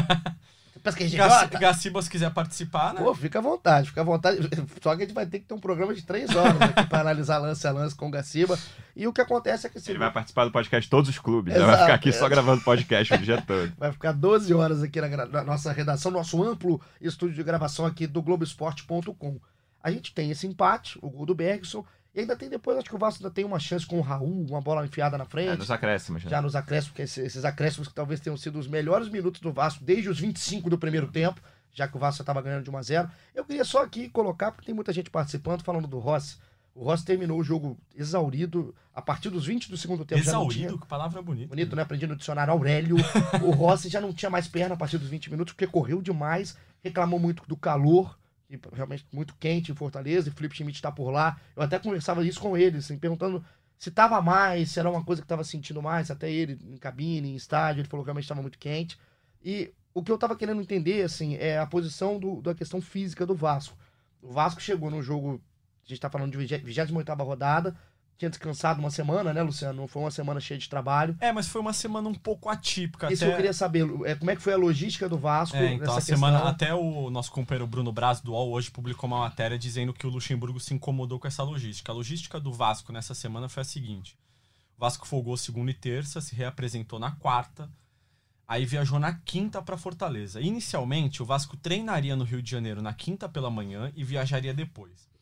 Pensa 0.84 0.98
que 0.98 1.02
a 1.02 1.08
gente 1.08 1.16
Gac 1.16 1.58
Gaciba, 1.58 2.02
se 2.02 2.10
quiser 2.10 2.30
participar, 2.30 2.92
né? 2.92 3.00
Pô, 3.00 3.14
fica 3.14 3.38
à 3.38 3.42
vontade, 3.42 3.88
fica 3.88 4.02
à 4.02 4.04
vontade. 4.04 4.38
Só 4.82 4.94
que 4.94 5.02
a 5.02 5.06
gente 5.06 5.14
vai 5.14 5.24
ter 5.24 5.38
que 5.38 5.46
ter 5.46 5.54
um 5.54 5.58
programa 5.58 5.94
de 5.94 6.02
três 6.02 6.28
horas 6.36 6.60
aqui 6.60 6.86
para 6.86 7.00
analisar 7.00 7.38
lance 7.38 7.66
a 7.66 7.70
lance 7.70 7.94
com 7.94 8.08
o 8.08 8.10
Gaciba. 8.10 8.58
E 8.94 9.06
o 9.06 9.12
que 9.12 9.22
acontece 9.22 9.66
é 9.66 9.70
que... 9.70 9.78
Ele 9.90 9.98
vai 9.98 10.12
participar 10.12 10.44
do 10.44 10.52
podcast 10.52 10.84
de 10.84 10.90
todos 10.90 11.08
os 11.08 11.18
clubes. 11.18 11.54
Exato, 11.54 11.70
vai 11.70 11.80
ficar 11.80 11.94
aqui 11.94 12.10
é. 12.10 12.12
só 12.12 12.28
gravando 12.28 12.62
podcast 12.62 13.14
o 13.14 13.18
dia 13.18 13.40
todo. 13.40 13.72
Vai 13.78 13.92
ficar 13.92 14.12
12 14.12 14.52
horas 14.52 14.82
aqui 14.82 15.00
na, 15.00 15.24
na 15.24 15.42
nossa 15.42 15.72
redação, 15.72 16.10
nosso 16.10 16.42
amplo 16.44 16.78
estúdio 17.00 17.34
de 17.34 17.42
gravação 17.42 17.86
aqui 17.86 18.06
do 18.06 18.20
Globoesporte.com. 18.20 19.40
A 19.82 19.90
gente 19.90 20.12
tem 20.12 20.30
esse 20.30 20.46
empate, 20.46 20.98
o 21.00 21.08
gol 21.08 21.24
do 21.24 21.34
Bergson, 21.34 21.82
e 22.14 22.20
ainda 22.20 22.36
tem 22.36 22.48
depois, 22.48 22.78
acho 22.78 22.88
que 22.88 22.94
o 22.94 22.98
Vasco 22.98 23.24
ainda 23.24 23.34
tem 23.34 23.44
uma 23.44 23.58
chance 23.58 23.84
com 23.84 23.98
o 23.98 24.00
Raul, 24.00 24.46
uma 24.48 24.60
bola 24.60 24.86
enfiada 24.86 25.18
na 25.18 25.24
frente. 25.24 25.48
É, 25.48 25.56
nos 25.56 25.70
acréscimos. 25.70 26.22
Já, 26.22 26.28
já 26.28 26.42
nos 26.42 26.54
acréscimos, 26.54 26.90
porque 26.90 27.02
esses, 27.02 27.18
esses, 27.18 27.44
acréscimos 27.44 27.88
que 27.88 27.94
talvez 27.94 28.20
tenham 28.20 28.36
sido 28.36 28.56
os 28.56 28.68
melhores 28.68 29.08
minutos 29.08 29.40
do 29.40 29.52
Vasco 29.52 29.82
desde 29.82 30.08
os 30.08 30.20
25 30.20 30.70
do 30.70 30.78
primeiro 30.78 31.08
tempo, 31.08 31.40
já 31.72 31.88
que 31.88 31.96
o 31.96 31.98
Vasco 31.98 32.22
estava 32.22 32.40
ganhando 32.40 32.62
de 32.62 32.70
1 32.70 32.76
a 32.76 32.82
0 32.82 33.10
Eu 33.34 33.44
queria 33.44 33.64
só 33.64 33.82
aqui 33.82 34.08
colocar, 34.08 34.52
porque 34.52 34.66
tem 34.66 34.74
muita 34.74 34.92
gente 34.92 35.10
participando, 35.10 35.64
falando 35.64 35.88
do 35.88 35.98
Rossi. 35.98 36.38
O 36.72 36.84
Rossi 36.84 37.04
terminou 37.04 37.38
o 37.38 37.44
jogo 37.44 37.76
exaurido 37.96 38.72
a 38.94 39.02
partir 39.02 39.30
dos 39.30 39.46
20 39.46 39.68
do 39.68 39.76
segundo 39.76 40.04
tempo. 40.04 40.20
Exaurido, 40.20 40.68
tinha... 40.68 40.78
que 40.78 40.86
palavra 40.86 41.20
bonita. 41.20 41.48
Bonito, 41.48 41.74
né? 41.74 41.82
Aprendi 41.82 42.06
no 42.06 42.14
dicionário 42.14 42.52
Aurélio. 42.52 42.96
o 43.42 43.50
Rossi 43.50 43.88
já 43.88 44.00
não 44.00 44.12
tinha 44.12 44.30
mais 44.30 44.46
perna 44.46 44.74
a 44.74 44.78
partir 44.78 44.98
dos 44.98 45.08
20 45.08 45.32
minutos, 45.32 45.52
porque 45.52 45.66
correu 45.66 46.00
demais, 46.00 46.56
reclamou 46.80 47.18
muito 47.18 47.42
do 47.48 47.56
calor 47.56 48.16
realmente 48.72 49.06
muito 49.12 49.34
quente 49.36 49.72
em 49.72 49.74
Fortaleza, 49.74 50.28
e 50.28 50.32
Felipe 50.32 50.54
Schmidt 50.54 50.76
está 50.76 50.92
por 50.92 51.10
lá. 51.10 51.40
Eu 51.56 51.62
até 51.62 51.78
conversava 51.78 52.24
isso 52.24 52.40
com 52.40 52.56
ele, 52.56 52.78
assim, 52.78 52.98
perguntando 52.98 53.44
se 53.78 53.88
estava 53.88 54.20
mais, 54.22 54.70
se 54.70 54.80
era 54.80 54.90
uma 54.90 55.04
coisa 55.04 55.20
que 55.20 55.26
estava 55.26 55.44
sentindo 55.44 55.82
mais, 55.82 56.10
até 56.10 56.30
ele 56.30 56.58
em 56.64 56.76
cabine, 56.76 57.30
em 57.30 57.36
estádio, 57.36 57.80
ele 57.80 57.88
falou 57.88 58.04
que 58.04 58.08
realmente 58.08 58.24
estava 58.24 58.40
muito 58.40 58.58
quente. 58.58 58.98
E 59.42 59.72
o 59.92 60.02
que 60.02 60.10
eu 60.10 60.14
estava 60.14 60.36
querendo 60.36 60.60
entender, 60.60 61.02
assim, 61.02 61.36
é 61.36 61.58
a 61.58 61.66
posição 61.66 62.18
do, 62.18 62.40
da 62.40 62.54
questão 62.54 62.80
física 62.80 63.26
do 63.26 63.34
Vasco. 63.34 63.76
O 64.22 64.32
Vasco 64.32 64.60
chegou 64.60 64.90
no 64.90 65.02
jogo, 65.02 65.40
a 65.84 65.88
gente 65.88 65.98
está 65.98 66.08
falando 66.08 66.32
de 66.32 66.38
28 66.38 67.22
rodada, 67.22 67.76
tinha 68.16 68.30
descansado 68.30 68.80
uma 68.80 68.90
semana, 68.90 69.32
né, 69.32 69.42
Luciano? 69.42 69.80
Não 69.80 69.88
foi 69.88 70.02
uma 70.02 70.10
semana 70.10 70.40
cheia 70.40 70.58
de 70.58 70.68
trabalho. 70.68 71.16
É, 71.20 71.32
mas 71.32 71.48
foi 71.48 71.60
uma 71.60 71.72
semana 71.72 72.08
um 72.08 72.14
pouco 72.14 72.48
atípica. 72.48 73.12
Isso 73.12 73.24
até... 73.24 73.32
eu 73.32 73.36
queria 73.36 73.52
saber, 73.52 73.86
é, 74.04 74.14
como 74.14 74.30
é 74.30 74.36
que 74.36 74.42
foi 74.42 74.52
a 74.52 74.56
logística 74.56 75.08
do 75.08 75.18
Vasco 75.18 75.56
é, 75.56 75.74
então, 75.74 75.96
a 75.96 76.00
semana, 76.00 76.38
até 76.48 76.72
o 76.74 77.10
nosso 77.10 77.32
companheiro 77.32 77.66
Bruno 77.66 77.92
Braz 77.92 78.20
do 78.20 78.32
UOL 78.32 78.52
hoje 78.52 78.70
publicou 78.70 79.08
uma 79.08 79.20
matéria 79.20 79.58
dizendo 79.58 79.92
que 79.92 80.06
o 80.06 80.10
Luxemburgo 80.10 80.60
se 80.60 80.74
incomodou 80.74 81.18
com 81.18 81.26
essa 81.26 81.42
logística. 81.42 81.90
A 81.90 81.94
logística 81.94 82.38
do 82.38 82.52
Vasco 82.52 82.92
nessa 82.92 83.14
semana 83.14 83.48
foi 83.48 83.62
a 83.62 83.64
seguinte. 83.64 84.16
O 84.76 84.80
Vasco 84.80 85.06
folgou 85.06 85.36
segunda 85.36 85.70
e 85.70 85.74
terça, 85.74 86.20
se 86.20 86.34
reapresentou 86.34 86.98
na 86.98 87.12
quarta, 87.12 87.70
aí 88.46 88.64
viajou 88.64 88.98
na 88.98 89.14
quinta 89.14 89.62
para 89.62 89.76
Fortaleza. 89.76 90.40
Inicialmente, 90.40 91.22
o 91.22 91.26
Vasco 91.26 91.56
treinaria 91.56 92.16
no 92.16 92.24
Rio 92.24 92.42
de 92.42 92.50
Janeiro 92.50 92.82
na 92.82 92.92
quinta 92.92 93.28
pela 93.28 93.50
manhã 93.50 93.92
e 93.96 94.04
viajaria 94.04 94.52
depois. 94.52 95.13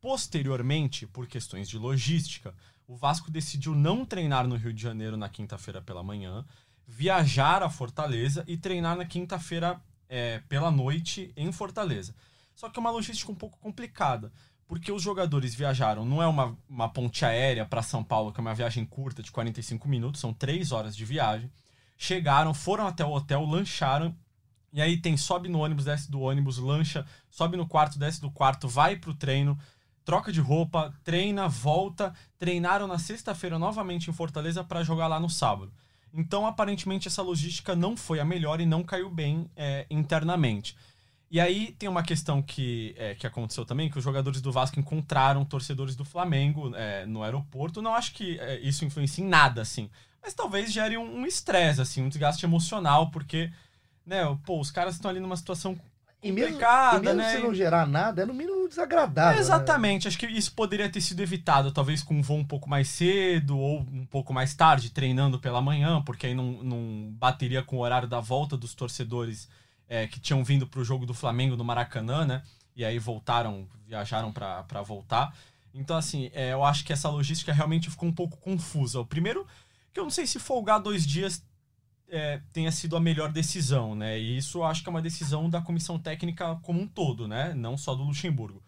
Posteriormente, 0.00 1.06
por 1.06 1.26
questões 1.26 1.68
de 1.68 1.76
logística, 1.76 2.54
o 2.86 2.96
Vasco 2.96 3.30
decidiu 3.30 3.74
não 3.74 4.04
treinar 4.04 4.46
no 4.46 4.56
Rio 4.56 4.72
de 4.72 4.82
Janeiro 4.82 5.16
na 5.16 5.28
quinta-feira 5.28 5.82
pela 5.82 6.02
manhã, 6.02 6.44
viajar 6.86 7.62
a 7.62 7.70
Fortaleza 7.70 8.44
e 8.46 8.56
treinar 8.56 8.96
na 8.96 9.04
quinta-feira 9.04 9.80
é, 10.08 10.40
pela 10.48 10.70
noite 10.70 11.32
em 11.36 11.52
Fortaleza. 11.52 12.14
Só 12.54 12.68
que 12.68 12.78
é 12.78 12.80
uma 12.80 12.90
logística 12.90 13.30
um 13.30 13.34
pouco 13.34 13.58
complicada, 13.58 14.32
porque 14.66 14.90
os 14.90 15.02
jogadores 15.02 15.54
viajaram, 15.54 16.04
não 16.04 16.22
é 16.22 16.26
uma, 16.26 16.56
uma 16.68 16.88
ponte 16.88 17.24
aérea 17.24 17.66
para 17.66 17.82
São 17.82 18.02
Paulo, 18.02 18.32
que 18.32 18.40
é 18.40 18.42
uma 18.42 18.54
viagem 18.54 18.84
curta 18.84 19.22
de 19.22 19.30
45 19.30 19.88
minutos, 19.88 20.20
são 20.20 20.32
três 20.32 20.72
horas 20.72 20.96
de 20.96 21.04
viagem. 21.04 21.50
Chegaram, 21.96 22.54
foram 22.54 22.86
até 22.86 23.04
o 23.04 23.12
hotel, 23.12 23.44
lancharam 23.44 24.16
e 24.72 24.80
aí 24.80 24.96
tem 24.96 25.16
sobe 25.16 25.48
no 25.48 25.60
ônibus, 25.60 25.84
desce 25.84 26.10
do 26.10 26.20
ônibus, 26.20 26.58
lancha, 26.58 27.04
sobe 27.28 27.56
no 27.56 27.66
quarto, 27.66 27.98
desce 27.98 28.20
do 28.20 28.30
quarto, 28.30 28.68
vai 28.68 28.96
pro 28.96 29.14
treino, 29.14 29.58
troca 30.10 30.32
de 30.32 30.40
roupa, 30.40 30.92
treina, 31.04 31.46
volta. 31.46 32.12
Treinaram 32.36 32.88
na 32.88 32.98
sexta-feira 32.98 33.60
novamente 33.60 34.10
em 34.10 34.12
Fortaleza 34.12 34.64
para 34.64 34.82
jogar 34.82 35.06
lá 35.06 35.20
no 35.20 35.30
sábado. 35.30 35.72
Então, 36.12 36.44
aparentemente, 36.44 37.06
essa 37.06 37.22
logística 37.22 37.76
não 37.76 37.96
foi 37.96 38.18
a 38.18 38.24
melhor 38.24 38.60
e 38.60 38.66
não 38.66 38.82
caiu 38.82 39.08
bem 39.08 39.48
é, 39.54 39.86
internamente. 39.88 40.76
E 41.30 41.38
aí 41.38 41.76
tem 41.78 41.88
uma 41.88 42.02
questão 42.02 42.42
que, 42.42 42.92
é, 42.98 43.14
que 43.14 43.24
aconteceu 43.24 43.64
também, 43.64 43.88
que 43.88 43.98
os 43.98 44.02
jogadores 44.02 44.40
do 44.40 44.50
Vasco 44.50 44.80
encontraram 44.80 45.44
torcedores 45.44 45.94
do 45.94 46.04
Flamengo 46.04 46.74
é, 46.74 47.06
no 47.06 47.22
aeroporto. 47.22 47.80
Não 47.80 47.94
acho 47.94 48.12
que 48.12 48.36
é, 48.40 48.58
isso 48.58 48.84
influencia 48.84 49.24
em 49.24 49.28
nada, 49.28 49.62
assim. 49.62 49.88
Mas 50.20 50.34
talvez 50.34 50.72
gere 50.72 50.98
um 50.98 51.24
estresse, 51.24 51.78
um 51.78 51.82
assim, 51.82 52.02
um 52.02 52.08
desgaste 52.08 52.44
emocional, 52.44 53.12
porque, 53.12 53.52
né, 54.04 54.22
pô, 54.44 54.58
os 54.58 54.72
caras 54.72 54.96
estão 54.96 55.08
ali 55.08 55.20
numa 55.20 55.36
situação 55.36 55.78
e 56.22 56.30
mesmo, 56.30 56.58
e 56.58 57.00
mesmo 57.00 57.14
né? 57.14 57.36
se 57.36 57.42
não 57.42 57.54
gerar 57.54 57.86
nada, 57.86 58.22
é 58.22 58.26
no 58.26 58.34
mínimo 58.34 58.68
desagradável. 58.68 59.36
Né? 59.36 59.40
Exatamente, 59.40 60.04
né? 60.04 60.08
acho 60.08 60.18
que 60.18 60.26
isso 60.26 60.52
poderia 60.52 60.88
ter 60.88 61.00
sido 61.00 61.20
evitado, 61.20 61.72
talvez 61.72 62.02
com 62.02 62.14
um 62.14 62.22
voo 62.22 62.36
um 62.36 62.44
pouco 62.44 62.68
mais 62.68 62.88
cedo 62.88 63.58
ou 63.58 63.80
um 63.80 64.04
pouco 64.04 64.32
mais 64.32 64.54
tarde, 64.54 64.90
treinando 64.90 65.38
pela 65.38 65.62
manhã, 65.62 66.02
porque 66.02 66.26
aí 66.26 66.34
não, 66.34 66.62
não 66.62 67.10
bateria 67.12 67.62
com 67.62 67.76
o 67.76 67.80
horário 67.80 68.06
da 68.06 68.20
volta 68.20 68.56
dos 68.56 68.74
torcedores 68.74 69.48
é, 69.88 70.06
que 70.06 70.20
tinham 70.20 70.44
vindo 70.44 70.66
para 70.66 70.80
o 70.80 70.84
jogo 70.84 71.06
do 71.06 71.14
Flamengo 71.14 71.56
no 71.56 71.64
Maracanã, 71.64 72.24
né? 72.24 72.42
E 72.76 72.84
aí 72.84 72.98
voltaram, 72.98 73.66
viajaram 73.86 74.30
para 74.30 74.82
voltar. 74.82 75.34
Então, 75.74 75.96
assim, 75.96 76.30
é, 76.32 76.52
eu 76.52 76.64
acho 76.64 76.84
que 76.84 76.92
essa 76.92 77.08
logística 77.08 77.52
realmente 77.52 77.90
ficou 77.90 78.08
um 78.08 78.12
pouco 78.12 78.36
confusa. 78.38 79.00
O 79.00 79.06
primeiro, 79.06 79.46
que 79.92 79.98
eu 79.98 80.04
não 80.04 80.10
sei 80.10 80.26
se 80.26 80.38
folgar 80.38 80.80
dois 80.80 81.06
dias 81.06 81.42
é, 82.10 82.40
tenha 82.52 82.70
sido 82.72 82.96
a 82.96 83.00
melhor 83.00 83.30
decisão, 83.32 83.94
né? 83.94 84.18
E 84.18 84.36
isso 84.36 84.62
acho 84.62 84.82
que 84.82 84.88
é 84.88 84.90
uma 84.90 85.02
decisão 85.02 85.48
da 85.48 85.60
comissão 85.60 85.98
técnica 85.98 86.56
como 86.62 86.80
um 86.80 86.86
todo, 86.86 87.28
né? 87.28 87.54
Não 87.54 87.78
só 87.78 87.94
do 87.94 88.02
Luxemburgo. 88.02 88.62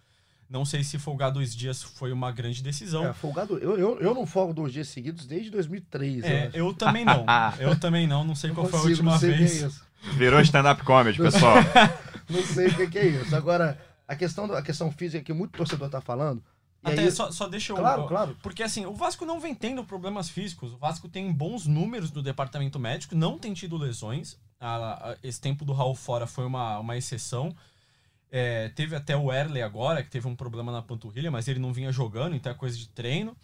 Não 0.49 0.67
sei 0.67 0.85
se 0.85 0.99
folgar 0.99 1.33
dois 1.33 1.57
dias 1.57 1.83
foi 1.83 2.13
uma 2.13 2.31
grande 2.31 2.63
decisão. 2.63 3.07
É, 3.07 3.13
folgado, 3.15 3.59
eu, 3.59 3.79
eu, 3.79 3.99
eu 4.01 4.15
não 4.15 4.27
folgo 4.27 4.53
dois 4.53 4.73
dias 4.73 4.89
seguidos 4.89 5.27
desde 5.27 5.51
2003. 5.51 6.25
É, 6.25 6.51
eu, 6.53 6.67
eu 6.67 6.75
também 6.75 7.05
não. 7.05 7.25
eu 7.59 7.79
também 7.79 8.07
não. 8.07 8.23
Não 8.23 8.35
sei 8.35 8.49
não 8.49 8.57
qual 8.57 8.67
consigo, 8.67 8.83
foi 8.83 8.91
a 8.91 9.13
última 9.13 9.19
vez. 9.19 9.63
É 9.63 9.71
Virou 10.15 10.41
stand-up 10.41 10.85
comedy, 10.85 11.17
pessoal. 11.17 11.57
não 12.29 12.43
sei 12.43 12.69
o 12.69 12.91
que 12.91 12.99
é 12.99 13.07
isso. 13.07 13.35
Agora, 13.35 13.79
a 14.07 14.15
questão, 14.15 14.45
a 14.53 14.61
questão 14.61 14.91
física 14.91 15.25
que 15.25 15.33
muito 15.33 15.57
torcedor 15.57 15.89
tá 15.89 16.01
falando, 16.01 16.43
até 16.83 17.03
aí, 17.03 17.13
só, 17.13 17.31
só 17.31 17.47
deixa 17.47 17.73
eu. 17.73 17.77
Claro, 17.77 18.07
claro. 18.07 18.37
Porque 18.43 18.63
assim, 18.63 18.85
o 18.87 18.95
Vasco 18.95 19.25
não 19.25 19.39
vem 19.39 19.55
tendo 19.55 19.85
problemas 19.85 20.29
físicos. 20.29 20.73
O 20.73 20.77
Vasco 20.77 21.09
tem 21.09 21.33
bons 21.33 21.67
números 21.67 22.11
no 22.11 22.23
departamento 22.23 22.79
médico, 22.79 23.15
não 23.15 23.39
tem 23.39 23.55
tido 23.55 23.77
lesões. 23.77 24.37
A, 24.59 25.11
a, 25.11 25.17
esse 25.23 25.41
tempo 25.41 25.65
do 25.65 25.73
Raul 25.73 25.95
fora 25.95 26.27
foi 26.27 26.45
uma, 26.45 26.79
uma 26.79 26.97
exceção. 26.97 27.55
É, 28.31 28.71
teve 28.71 28.97
até 28.97 29.17
o 29.17 29.33
Erley 29.33 29.63
agora, 29.63 30.03
que 30.03 30.11
teve 30.11 30.27
um 30.27 30.35
problema 30.35 30.73
na 30.73 30.83
panturrilha, 30.83 31.31
mas 31.31 31.47
ele 31.47 31.61
não 31.61 31.73
vinha 31.73 31.93
jogando, 31.93 32.35
então 32.35 32.51
é 32.51 32.55
coisa 32.55 32.77
de 32.77 32.89
treino. 32.89 33.37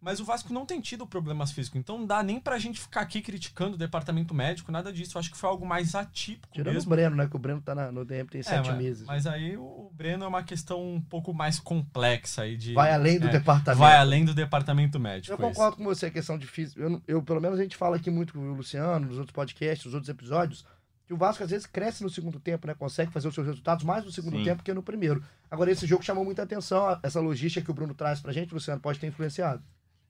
Mas 0.00 0.20
o 0.20 0.24
Vasco 0.24 0.52
não 0.52 0.66
tem 0.66 0.80
tido 0.80 1.06
problemas 1.06 1.50
físicos, 1.50 1.80
então 1.80 1.98
não 1.98 2.06
dá 2.06 2.22
nem 2.22 2.38
pra 2.38 2.58
gente 2.58 2.78
ficar 2.78 3.00
aqui 3.00 3.20
criticando 3.20 3.74
o 3.74 3.78
departamento 3.78 4.34
médico, 4.34 4.70
nada 4.70 4.92
disso. 4.92 5.16
Eu 5.16 5.20
acho 5.20 5.30
que 5.30 5.36
foi 5.36 5.48
algo 5.48 5.66
mais 5.66 5.94
atípico. 5.94 6.52
Tirando 6.52 6.74
mesmo. 6.74 6.92
o 6.92 6.94
Breno, 6.94 7.16
né? 7.16 7.26
Que 7.26 7.36
o 7.36 7.38
Breno 7.38 7.60
tá 7.60 7.74
na, 7.74 7.90
no 7.90 8.04
DM 8.04 8.28
tem 8.28 8.40
é, 8.40 8.44
sete 8.44 8.68
mas, 8.68 8.78
meses. 8.78 9.06
Mas 9.06 9.26
aí 9.26 9.56
o 9.56 9.90
Breno 9.94 10.24
é 10.24 10.28
uma 10.28 10.42
questão 10.42 10.94
um 10.94 11.00
pouco 11.00 11.32
mais 11.32 11.58
complexa 11.58 12.42
aí 12.42 12.56
de. 12.56 12.74
Vai 12.74 12.92
além 12.92 13.18
do 13.18 13.26
é, 13.28 13.32
departamento. 13.32 13.78
Vai 13.78 13.96
além 13.96 14.24
do 14.24 14.34
departamento 14.34 15.00
médico. 15.00 15.32
Eu 15.32 15.38
concordo 15.38 15.76
isso. 15.76 15.78
com 15.78 15.84
você, 15.84 16.06
a 16.06 16.10
questão 16.10 16.38
de 16.38 16.46
físico. 16.46 16.80
Eu, 16.80 17.02
eu, 17.08 17.22
pelo 17.22 17.40
menos, 17.40 17.58
a 17.58 17.62
gente 17.62 17.76
fala 17.76 17.96
aqui 17.96 18.10
muito 18.10 18.34
com 18.34 18.38
o 18.38 18.54
Luciano, 18.54 19.06
nos 19.06 19.18
outros 19.18 19.34
podcasts, 19.34 19.86
nos 19.86 19.94
outros 19.94 20.10
episódios, 20.10 20.64
que 21.06 21.14
o 21.14 21.16
Vasco 21.16 21.42
às 21.42 21.50
vezes 21.50 21.66
cresce 21.66 22.02
no 22.02 22.10
segundo 22.10 22.38
tempo, 22.38 22.66
né? 22.66 22.74
Consegue 22.74 23.12
fazer 23.12 23.28
os 23.28 23.34
seus 23.34 23.46
resultados 23.46 23.84
mais 23.84 24.04
no 24.04 24.12
segundo 24.12 24.36
Sim. 24.38 24.44
tempo 24.44 24.62
que 24.62 24.74
no 24.74 24.82
primeiro. 24.82 25.22
Agora, 25.50 25.70
esse 25.70 25.86
jogo 25.86 26.04
chamou 26.04 26.24
muita 26.24 26.42
atenção, 26.42 26.98
essa 27.02 27.20
logística 27.20 27.64
que 27.64 27.70
o 27.70 27.74
Bruno 27.74 27.94
traz 27.94 28.20
pra 28.20 28.32
gente, 28.32 28.52
Luciano, 28.52 28.80
pode 28.80 28.98
ter 28.98 29.06
influenciado. 29.06 29.62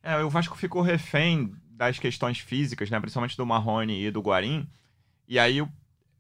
É, 0.07 0.23
o 0.23 0.31
Vasco 0.31 0.57
ficou 0.57 0.83
refém 0.83 1.53
das 1.69 1.99
questões 1.99 2.39
físicas, 2.39 2.89
né? 2.89 3.01
Principalmente 3.01 3.37
do 3.37 3.45
Marrone 3.45 4.07
e 4.07 4.11
do 4.11 4.21
Guarim. 4.21 4.65
E 5.27 5.37
aí 5.37 5.59
eu, 5.59 5.69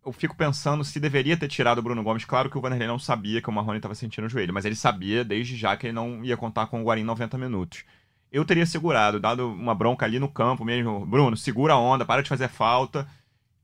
eu 0.04 0.12
fico 0.12 0.36
pensando 0.36 0.84
se 0.84 0.98
deveria 0.98 1.36
ter 1.36 1.46
tirado 1.46 1.78
o 1.78 1.82
Bruno 1.82 2.02
Gomes. 2.02 2.24
Claro 2.24 2.50
que 2.50 2.58
o 2.58 2.60
Vanderlei 2.60 2.88
não 2.88 2.98
sabia 2.98 3.40
que 3.40 3.48
o 3.48 3.52
Marrone 3.52 3.78
estava 3.78 3.94
sentindo 3.94 4.26
o 4.26 4.28
joelho, 4.28 4.52
mas 4.52 4.64
ele 4.64 4.74
sabia 4.74 5.24
desde 5.24 5.56
já 5.56 5.76
que 5.76 5.86
ele 5.86 5.92
não 5.92 6.24
ia 6.24 6.36
contar 6.36 6.66
com 6.66 6.82
o 6.82 6.84
Guarim 6.84 7.04
90 7.04 7.38
minutos. 7.38 7.84
Eu 8.30 8.44
teria 8.44 8.66
segurado, 8.66 9.20
dado 9.20 9.48
uma 9.48 9.74
bronca 9.74 10.04
ali 10.04 10.18
no 10.18 10.28
campo 10.28 10.64
mesmo. 10.64 11.06
Bruno, 11.06 11.36
segura 11.36 11.74
a 11.74 11.78
onda, 11.78 12.04
para 12.04 12.24
de 12.24 12.28
fazer 12.28 12.48
falta, 12.48 13.06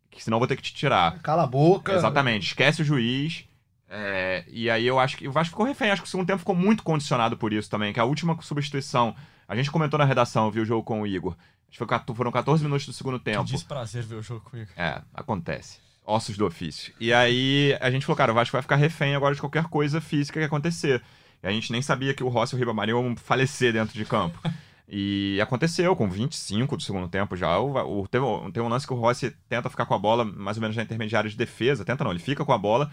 que 0.09 0.23
senão 0.23 0.37
eu 0.37 0.41
vou 0.41 0.47
ter 0.47 0.55
que 0.55 0.63
te 0.63 0.73
tirar. 0.73 1.19
Cala 1.19 1.43
a 1.43 1.49
boca. 1.49 1.95
Exatamente, 1.95 2.47
esquece 2.47 2.81
o 2.81 2.85
juiz. 2.85 3.45
É, 3.95 4.43
e 4.49 4.71
aí 4.71 4.87
eu 4.87 4.99
acho 4.99 5.19
que 5.19 5.29
o 5.29 5.33
Vasco 5.33 5.51
ficou 5.51 5.67
refém. 5.67 5.91
Acho 5.91 6.01
que 6.01 6.09
o 6.09 6.11
segundo 6.11 6.27
tempo 6.27 6.39
ficou 6.39 6.55
muito 6.55 6.83
condicionado 6.83 7.37
por 7.37 7.53
isso 7.53 7.69
também, 7.69 7.93
que 7.93 8.01
a 8.01 8.05
última 8.05 8.41
substituição 8.41 9.15
a 9.47 9.55
gente 9.55 9.71
comentou 9.71 9.99
na 9.99 10.07
redação, 10.07 10.51
viu 10.51 10.63
o 10.63 10.67
jogo 10.67 10.83
com 10.83 11.03
o 11.03 11.07
Igor. 11.07 11.37
Acho 11.71 11.87
que 11.87 12.15
foram 12.15 12.33
14 12.33 12.65
minutos 12.65 12.87
do 12.87 12.93
segundo 12.95 13.19
tempo. 13.19 13.45
Que 13.45 13.53
desprazer 13.53 14.03
ver 14.03 14.17
o 14.17 14.23
jogo 14.23 14.41
com 14.41 14.57
o 14.57 14.61
Igor. 14.61 14.73
É, 14.77 15.03
acontece. 15.13 15.79
ossos 16.07 16.39
do 16.39 16.47
ofício. 16.47 16.95
E 16.99 17.13
aí 17.13 17.77
a 17.81 17.91
gente 17.91 18.07
falou, 18.07 18.17
cara, 18.17 18.33
o 18.33 18.35
Vasco 18.35 18.53
vai 18.53 18.63
ficar 18.63 18.77
refém 18.77 19.15
agora 19.15 19.35
de 19.35 19.41
qualquer 19.41 19.65
coisa 19.65 20.01
física 20.01 20.41
que 20.41 20.47
acontecer. 20.47 21.03
E 21.43 21.47
a 21.47 21.51
gente 21.51 21.71
nem 21.71 21.83
sabia 21.83 22.15
que 22.15 22.25
o 22.25 22.29
Rossi 22.29 22.55
e 22.55 22.57
o 22.57 22.59
Ribamar 22.59 22.89
iam 22.89 23.15
falecer 23.17 23.75
dentro 23.75 23.95
de 23.95 24.05
campo. 24.07 24.39
E 24.89 25.39
aconteceu, 25.41 25.97
com 25.97 26.09
25 26.09 26.77
do 26.77 26.83
segundo 26.83 27.09
tempo 27.09 27.37
já. 27.37 27.59
O, 27.59 28.03
o, 28.03 28.09
teve, 28.09 28.25
tem 28.53 28.63
um 28.63 28.69
lance 28.69 28.87
que 28.87 28.93
o 28.93 28.97
Rossi 28.97 29.35
tenta 29.49 29.71
ficar 29.71 29.87
com 29.87 29.95
a 29.95 29.99
bola 29.99 30.25
mais 30.25 30.57
ou 30.57 30.61
menos 30.61 30.77
na 30.77 30.83
intermediária 30.83 31.31
de 31.31 31.37
defesa. 31.37 31.85
Tenta 31.85 32.05
não, 32.05 32.11
ele 32.11 32.21
fica 32.21 32.45
com 32.45 32.53
a 32.53 32.59
bola. 32.59 32.91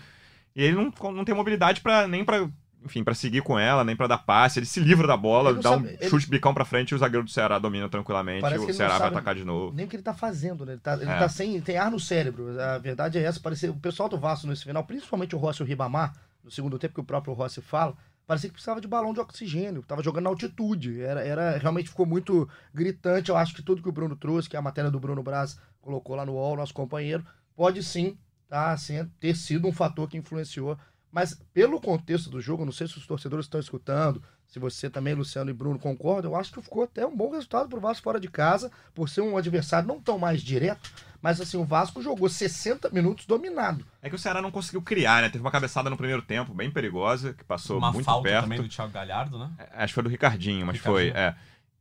E 0.55 0.63
ele 0.63 0.75
não, 0.75 1.12
não 1.12 1.25
tem 1.25 1.35
mobilidade 1.35 1.81
para 1.81 2.07
nem 2.07 2.23
para 2.23 2.49
enfim, 2.83 3.03
para 3.03 3.13
seguir 3.13 3.41
com 3.41 3.59
ela, 3.59 3.83
nem 3.83 3.95
para 3.95 4.07
dar 4.07 4.19
passe. 4.19 4.59
Ele 4.59 4.65
se 4.65 4.79
livra 4.79 5.05
da 5.05 5.17
bola, 5.17 5.53
dá 5.53 5.71
sabe, 5.71 5.97
um 6.01 6.09
chute 6.09 6.29
bicão 6.29 6.53
para 6.53 6.65
frente 6.65 6.91
e 6.91 6.95
o 6.95 6.97
zagueiro 6.97 7.25
do 7.25 7.31
Ceará 7.31 7.59
domina 7.59 7.89
tranquilamente. 7.89 8.45
E 8.45 8.57
o 8.57 8.73
Ceará 8.73 8.97
vai 8.97 9.07
atacar 9.09 9.35
de 9.35 9.43
novo. 9.43 9.75
Nem 9.75 9.85
o 9.85 9.89
que 9.89 9.95
ele 9.95 10.03
tá 10.03 10.13
fazendo, 10.13 10.65
né? 10.65 10.73
Ele 10.73 10.81
tá, 10.81 10.93
ele 10.93 11.09
é. 11.09 11.17
tá 11.17 11.29
sem. 11.29 11.59
tem 11.62 11.77
ar 11.77 11.91
no 11.91 11.99
cérebro. 11.99 12.59
A 12.59 12.77
verdade 12.77 13.17
é 13.17 13.23
essa. 13.23 13.39
Parecia, 13.39 13.71
o 13.71 13.79
pessoal 13.79 14.07
do 14.07 14.17
Vasco 14.17 14.47
nesse 14.47 14.63
final, 14.63 14.83
principalmente 14.83 15.35
o 15.35 15.39
Rossi 15.39 15.62
e 15.62 15.63
o 15.63 15.67
Ribamar, 15.67 16.13
no 16.43 16.51
segundo 16.51 16.79
tempo 16.79 16.93
que 16.93 17.01
o 17.01 17.05
próprio 17.05 17.33
Rossi 17.33 17.62
fala, 17.62 17.95
parecia 18.25 18.49
que 18.49 18.53
precisava 18.53 18.79
de 18.79 18.88
balão 18.88 19.13
de 19.13 19.19
oxigênio, 19.19 19.83
tava 19.83 20.01
jogando 20.01 20.23
na 20.23 20.29
altitude. 20.29 21.01
Era, 21.01 21.21
era 21.21 21.57
realmente 21.57 21.89
ficou 21.89 22.05
muito 22.05 22.47
gritante. 22.73 23.29
Eu 23.29 23.38
acho 23.38 23.53
que 23.53 23.62
tudo 23.62 23.81
que 23.81 23.89
o 23.89 23.93
Bruno 23.93 24.15
trouxe, 24.15 24.49
que 24.49 24.55
é 24.55 24.59
a 24.59 24.62
matéria 24.62 24.89
do 24.89 24.99
Bruno 24.99 25.21
Braz 25.21 25.59
colocou 25.81 26.15
lá 26.15 26.25
no 26.25 26.33
UOL, 26.33 26.57
nosso 26.57 26.73
companheiro, 26.73 27.25
pode 27.55 27.83
sim 27.83 28.17
tá, 28.49 28.71
assim, 28.71 29.05
ter 29.19 29.35
sido 29.35 29.67
um 29.67 29.71
fator 29.71 30.09
que 30.09 30.17
influenciou. 30.17 30.77
Mas 31.12 31.39
pelo 31.53 31.79
contexto 31.79 32.29
do 32.29 32.41
jogo, 32.41 32.65
não 32.65 32.71
sei 32.71 32.88
se 32.88 32.97
os 32.97 33.07
torcedores 33.07 33.45
estão 33.45 33.59
escutando, 33.59 34.21
se 34.47 34.59
você 34.59 34.89
também, 34.89 35.13
Luciano 35.13 35.49
e 35.49 35.53
Bruno, 35.53 35.77
concordam, 35.77 36.31
eu 36.31 36.38
acho 36.38 36.51
que 36.51 36.62
ficou 36.62 36.83
até 36.83 37.05
um 37.05 37.15
bom 37.15 37.31
resultado 37.31 37.69
para 37.69 37.77
o 37.77 37.81
Vasco 37.81 38.03
fora 38.03 38.19
de 38.19 38.27
casa, 38.27 38.71
por 38.93 39.07
ser 39.07 39.21
um 39.21 39.38
adversário 39.38 39.88
não 39.88 39.99
tão 39.99 40.17
mais 40.17 40.41
direto, 40.41 40.91
mas 41.21 41.39
assim, 41.39 41.57
o 41.57 41.63
Vasco 41.63 42.01
jogou 42.01 42.27
60 42.27 42.89
minutos 42.89 43.25
dominado. 43.25 43.85
É 44.01 44.09
que 44.09 44.15
o 44.15 44.19
Ceará 44.19 44.41
não 44.41 44.51
conseguiu 44.51 44.81
criar, 44.81 45.21
né? 45.21 45.29
Teve 45.29 45.43
uma 45.43 45.51
cabeçada 45.51 45.89
no 45.89 45.97
primeiro 45.97 46.21
tempo, 46.21 46.53
bem 46.53 46.71
perigosa, 46.71 47.33
que 47.33 47.43
passou 47.43 47.77
uma 47.77 47.91
muito 47.91 48.05
falta 48.05 48.27
perto. 48.27 48.43
também 48.43 48.62
do 48.62 48.67
Thiago 48.67 48.91
Galhardo, 48.91 49.38
né? 49.38 49.51
É, 49.57 49.83
acho 49.83 49.88
que 49.88 49.93
foi 49.95 50.03
do 50.03 50.09
Ricardinho, 50.09 50.65
mas 50.65 50.77
Ricardinho. 50.77 51.13
foi, 51.13 51.21
é. 51.21 51.35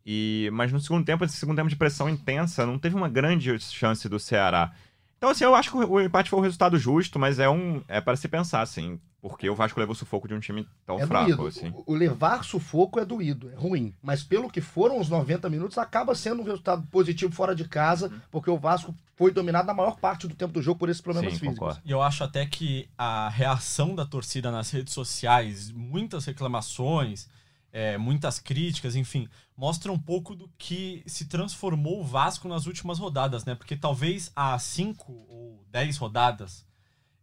E, 0.05 0.49
mas 0.53 0.73
no 0.73 0.81
segundo 0.81 1.05
tempo, 1.05 1.25
esse 1.25 1.37
segundo 1.37 1.57
tempo 1.57 1.69
de 1.69 1.77
pressão 1.77 2.09
intensa, 2.09 2.65
não 2.65 2.79
teve 2.79 2.97
uma 2.97 3.09
grande 3.09 3.59
chance 3.61 4.09
do 4.09 4.19
Ceará. 4.19 4.73
Então, 5.19 5.31
assim, 5.31 5.45
eu 5.45 5.55
acho 5.55 5.71
que 5.71 5.77
o 5.77 6.01
empate 6.01 6.31
foi 6.31 6.39
um 6.39 6.43
resultado 6.43 6.79
justo, 6.79 7.19
mas 7.19 7.39
é 7.41 7.51
um. 7.51 7.83
É 7.89 8.01
para 8.01 8.17
se 8.17 8.29
pensar, 8.29 8.63
assim. 8.63 8.99
Porque 9.21 9.51
o 9.51 9.55
Vasco 9.55 9.81
levou 9.81 9.97
sufoco 9.97 10.29
de 10.29 10.35
um 10.35 10.39
time 10.39 10.67
tão 10.87 11.01
é 11.01 11.07
fraco, 11.07 11.27
doído. 11.27 11.47
assim. 11.49 11.75
O 11.87 11.93
levar 11.93 12.45
sufoco 12.45 13.01
é 13.01 13.05
doído, 13.05 13.51
é 13.51 13.57
ruim. 13.57 13.93
Mas 14.01 14.23
pelo 14.23 14.49
que 14.49 14.61
foram 14.61 15.01
os 15.01 15.09
90 15.09 15.51
minutos, 15.51 15.77
acaba 15.77 16.15
sendo 16.15 16.41
um 16.41 16.45
resultado 16.45 16.87
positivo 16.87 17.35
fora 17.35 17.53
de 17.53 17.67
casa, 17.67 18.13
porque 18.31 18.49
o 18.49 18.57
Vasco 18.57 18.95
foi 19.17 19.33
dominado 19.33 19.67
na 19.67 19.75
maior 19.75 19.97
parte 19.97 20.29
do 20.29 20.37
tempo 20.37 20.53
do 20.53 20.63
jogo 20.63 20.79
por 20.79 20.89
esses 20.89 21.03
problemas 21.03 21.33
Sim, 21.33 21.41
físicos. 21.41 21.59
Concordo. 21.59 21.83
E 21.85 21.91
eu 21.91 22.01
acho 22.01 22.23
até 22.23 22.47
que 22.47 22.89
a 22.97 23.29
reação 23.29 23.93
da 23.93 24.07
torcida 24.07 24.53
nas 24.53 24.71
redes 24.71 24.95
sociais, 24.95 25.73
muitas 25.73 26.25
reclamações, 26.25 27.29
é, 27.73 27.99
muitas 27.99 28.39
críticas, 28.39 28.97
enfim, 28.97 29.29
mostra 29.57 29.93
um 29.93 29.99
pouco 29.99 30.35
do 30.35 30.51
que 30.57 31.03
se 31.07 31.27
transformou 31.27 32.01
o 32.01 32.05
Vasco 32.05 32.49
nas 32.49 32.67
últimas 32.67 32.99
rodadas, 32.99 33.45
né? 33.45 33.55
Porque 33.55 33.77
talvez 33.77 34.33
há 34.35 34.59
cinco 34.59 35.13
ou 35.29 35.65
dez 35.71 35.97
rodadas 35.97 36.67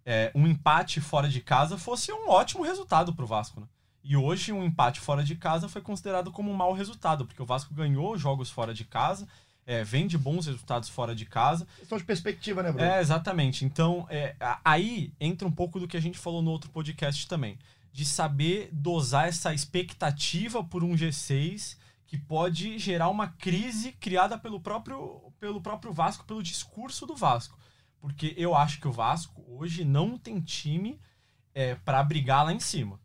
é, 0.05 0.31
um 0.35 0.45
empate 0.45 1.01
fora 1.01 1.27
de 1.27 1.41
casa 1.41 1.77
fosse 1.77 2.11
um 2.11 2.29
ótimo 2.29 2.63
resultado 2.63 3.13
para 3.13 3.25
o 3.25 3.27
Vasco. 3.27 3.59
Né? 3.59 3.67
E 4.03 4.15
hoje 4.15 4.53
um 4.53 4.63
empate 4.63 4.99
fora 4.99 5.23
de 5.23 5.35
casa 5.35 5.67
foi 5.67 5.81
considerado 5.81 6.31
como 6.31 6.51
um 6.51 6.55
mau 6.55 6.73
resultado, 6.73 7.25
porque 7.25 7.41
o 7.41 7.45
Vasco 7.45 7.73
ganhou 7.73 8.15
jogos 8.17 8.51
fora 8.51 8.73
de 8.73 8.85
casa, 8.85 9.27
é, 9.65 9.83
vem 9.83 10.05
de 10.05 10.15
bons 10.15 10.45
resultados 10.45 10.87
fora 10.89 11.15
de 11.15 11.25
casa. 11.25 11.67
Questão 11.79 11.97
de 11.97 12.03
perspectiva, 12.03 12.61
né, 12.61 12.71
Bruno? 12.71 12.87
É, 12.87 13.01
exatamente. 13.01 13.65
Então, 13.65 14.05
é, 14.11 14.35
aí 14.63 15.11
entra 15.19 15.47
um 15.47 15.51
pouco 15.51 15.79
do 15.79 15.87
que 15.87 15.97
a 15.97 16.01
gente 16.01 16.19
falou 16.19 16.43
no 16.43 16.51
outro 16.51 16.69
podcast 16.69 17.27
também, 17.27 17.57
de 17.95 18.03
saber 18.03 18.67
dosar 18.73 19.29
essa 19.29 19.53
expectativa 19.53 20.61
por 20.61 20.83
um 20.83 20.95
G6 20.95 21.77
que 22.05 22.17
pode 22.17 22.77
gerar 22.77 23.07
uma 23.07 23.29
crise 23.29 23.93
criada 23.93 24.37
pelo 24.37 24.59
próprio, 24.59 25.31
pelo 25.39 25.61
próprio 25.61 25.93
Vasco, 25.93 26.25
pelo 26.25 26.43
discurso 26.43 27.05
do 27.05 27.15
Vasco. 27.15 27.57
Porque 28.01 28.33
eu 28.35 28.53
acho 28.53 28.81
que 28.81 28.87
o 28.89 28.91
Vasco 28.91 29.41
hoje 29.47 29.85
não 29.85 30.17
tem 30.17 30.41
time 30.41 30.99
é, 31.53 31.75
para 31.75 32.03
brigar 32.03 32.43
lá 32.43 32.51
em 32.51 32.59
cima. 32.59 32.99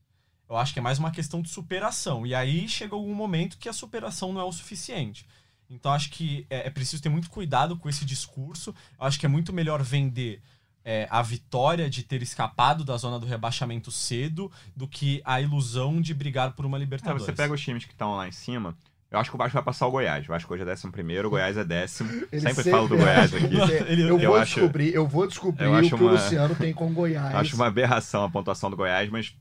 Eu 0.48 0.56
acho 0.56 0.72
que 0.72 0.80
é 0.80 0.82
mais 0.82 0.98
uma 0.98 1.12
questão 1.12 1.40
de 1.40 1.50
superação. 1.50 2.26
E 2.26 2.34
aí 2.34 2.68
chega 2.68 2.96
algum 2.96 3.14
momento 3.14 3.58
que 3.58 3.68
a 3.68 3.72
superação 3.72 4.32
não 4.32 4.40
é 4.40 4.44
o 4.44 4.50
suficiente. 4.50 5.24
Então 5.70 5.92
acho 5.92 6.10
que 6.10 6.44
é, 6.50 6.66
é 6.66 6.70
preciso 6.70 7.00
ter 7.00 7.10
muito 7.10 7.30
cuidado 7.30 7.76
com 7.76 7.88
esse 7.88 8.04
discurso. 8.04 8.74
Eu 8.98 9.06
acho 9.06 9.20
que 9.20 9.24
é 9.24 9.28
muito 9.28 9.52
melhor 9.52 9.84
vender 9.84 10.42
é, 10.84 11.06
a 11.10 11.22
vitória 11.22 11.88
de 11.90 12.02
ter 12.02 12.22
escapado 12.22 12.84
da 12.84 12.96
zona 12.96 13.18
do 13.18 13.26
rebaixamento 13.26 13.90
cedo 13.90 14.50
do 14.74 14.88
que 14.88 15.20
a 15.24 15.40
ilusão 15.40 16.00
de 16.00 16.14
brigar 16.14 16.52
por 16.52 16.64
uma 16.64 16.76
é, 16.76 16.80
Libertadores. 16.80 17.22
É, 17.22 17.26
você 17.26 17.32
pega 17.32 17.52
os 17.52 17.60
times 17.60 17.84
que 17.84 17.92
estão 17.92 18.16
lá 18.16 18.26
em 18.26 18.32
cima 18.32 18.76
eu 19.10 19.18
acho 19.18 19.28
que 19.28 19.34
o 19.34 19.38
Vasco 19.38 19.54
vai 19.54 19.62
passar 19.64 19.88
o 19.88 19.90
Goiás. 19.90 20.24
O 20.24 20.28
Vasco 20.28 20.54
hoje 20.54 20.62
é 20.62 20.66
décimo 20.66 20.92
primeiro, 20.92 21.26
o 21.26 21.30
Goiás 21.32 21.56
é 21.56 21.64
décimo. 21.64 22.08
Sempre, 22.08 22.40
sempre, 22.40 22.70
falo 22.70 22.86
do 22.86 22.96
Goiás 22.96 23.34
aqui. 23.34 23.56
eu, 24.00 24.06
eu, 24.06 24.18
vou 24.18 24.36
acho, 24.36 24.54
descobrir, 24.54 24.94
eu 24.94 25.06
vou 25.06 25.26
descobrir 25.26 25.64
eu 25.64 25.74
o 25.74 25.82
que 25.82 25.94
uma, 25.96 26.04
o 26.04 26.08
Luciano 26.12 26.54
tem 26.54 26.72
com 26.72 26.86
o 26.86 26.92
Goiás. 26.92 27.34
Acho 27.34 27.56
uma 27.56 27.66
aberração 27.66 28.22
a 28.22 28.30
pontuação 28.30 28.70
do 28.70 28.76
Goiás, 28.76 29.10
mas 29.10 29.34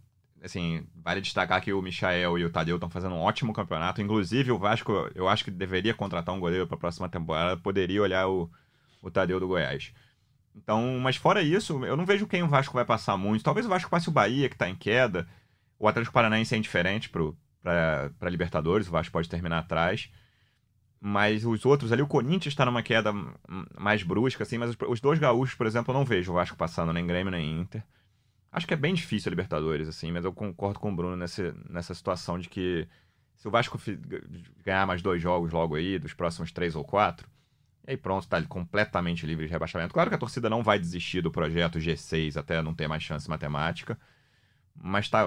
assim, 0.44 0.84
vale 0.96 1.22
destacar 1.22 1.62
que 1.62 1.72
o 1.72 1.84
Michael 1.84 2.40
e 2.40 2.46
o 2.46 2.50
Tadeu 2.50 2.78
estão 2.78 2.90
fazendo 2.90 3.14
um 3.14 3.20
ótimo 3.20 3.54
campeonato. 3.54 4.02
Inclusive, 4.02 4.52
o 4.52 4.58
Vasco, 4.58 4.92
eu 5.14 5.30
acho 5.30 5.44
que 5.44 5.52
deveria 5.52 5.94
contratar 5.94 6.34
um 6.34 6.40
goleiro 6.40 6.66
para 6.66 6.76
a 6.76 6.80
próxima 6.80 7.08
temporada. 7.08 7.56
Poderia 7.58 8.02
olhar 8.02 8.28
o, 8.28 8.50
o 9.04 9.12
Tadeu 9.12 9.40
do 9.40 9.48
Goiás. 9.48 9.94
Então, 10.62 11.00
mas 11.00 11.16
fora 11.16 11.42
isso, 11.42 11.84
eu 11.86 11.96
não 11.96 12.06
vejo 12.06 12.28
quem 12.28 12.44
o 12.44 12.48
Vasco 12.48 12.74
vai 12.74 12.86
passar 12.86 13.18
muito. 13.18 13.44
Talvez 13.44 13.66
o 13.66 13.70
Vasco 13.70 13.90
passe 13.90 14.10
o 14.10 14.12
Bahia, 14.12 14.50
que 14.50 14.56
está 14.56 14.70
em 14.70 14.76
queda. 14.76 15.28
O 15.78 15.88
Atlético 15.88 16.14
Paranaense 16.14 16.54
é 16.54 16.58
indiferente 16.58 17.10
para 17.10 18.30
Libertadores, 18.30 18.88
o 18.88 18.92
Vasco 18.92 19.14
pode 19.14 19.30
terminar 19.30 19.60
atrás. 19.60 20.12
Mas 21.02 21.46
os 21.46 21.66
outros 21.66 21.94
ali, 21.94 22.02
o 22.02 22.08
Corinthians 22.08 22.52
está 22.52 22.66
numa 22.66 22.84
queda 22.84 23.14
mais 23.80 24.04
brusca, 24.04 24.44
assim, 24.44 24.58
mas 24.58 24.72
os, 24.72 24.78
os, 24.90 25.00
dois 25.00 25.18
gaúchos, 25.18 25.56
por 25.56 25.66
exemplo, 25.66 25.94
eu 25.94 25.98
não 25.98 26.04
vejo 26.04 26.32
o 26.32 26.36
Vasco 26.36 26.58
passando 26.58 26.92
nem 26.92 27.08
Grêmio 27.08 27.32
nem 27.32 27.62
Inter. 27.62 27.82
Acho 28.52 28.68
que 28.68 28.74
é 28.74 28.78
bem 28.78 28.94
difícil 28.94 29.30
a 29.30 29.32
Libertadores, 29.32 29.88
assim, 29.88 30.12
mas 30.12 30.26
eu 30.26 30.34
concordo 30.34 30.80
com 30.80 30.92
o 30.92 30.96
Bruno 30.96 31.16
nessa, 31.16 31.56
nessa 31.70 31.94
situação 31.94 32.38
de 32.38 32.50
que 32.50 32.86
se 33.38 33.48
o 33.48 33.52
Vasco 33.52 33.80
ganhar 34.66 34.86
mais 34.86 35.02
dois 35.02 35.22
jogos 35.22 35.54
logo 35.54 35.76
aí, 35.76 35.98
dos 35.98 36.14
próximos 36.14 36.52
três 36.52 36.76
ou 36.76 36.84
quatro, 36.84 37.30
e 37.90 37.94
aí 37.94 37.98
pronto, 37.98 38.28
tá 38.28 38.40
completamente 38.44 39.26
livre 39.26 39.48
de 39.48 39.52
rebaixamento. 39.52 39.94
Claro 39.94 40.12
que 40.12 40.16
a 40.16 40.20
torcida 40.20 40.48
não 40.48 40.62
vai 40.62 40.78
desistir 40.78 41.22
do 41.22 41.32
projeto 41.32 41.80
G6 41.80 42.38
até 42.38 42.62
não 42.62 42.72
ter 42.72 42.88
mais 42.88 43.02
chance 43.02 43.28
matemática, 43.28 43.98
mas 44.76 45.10
tá 45.10 45.26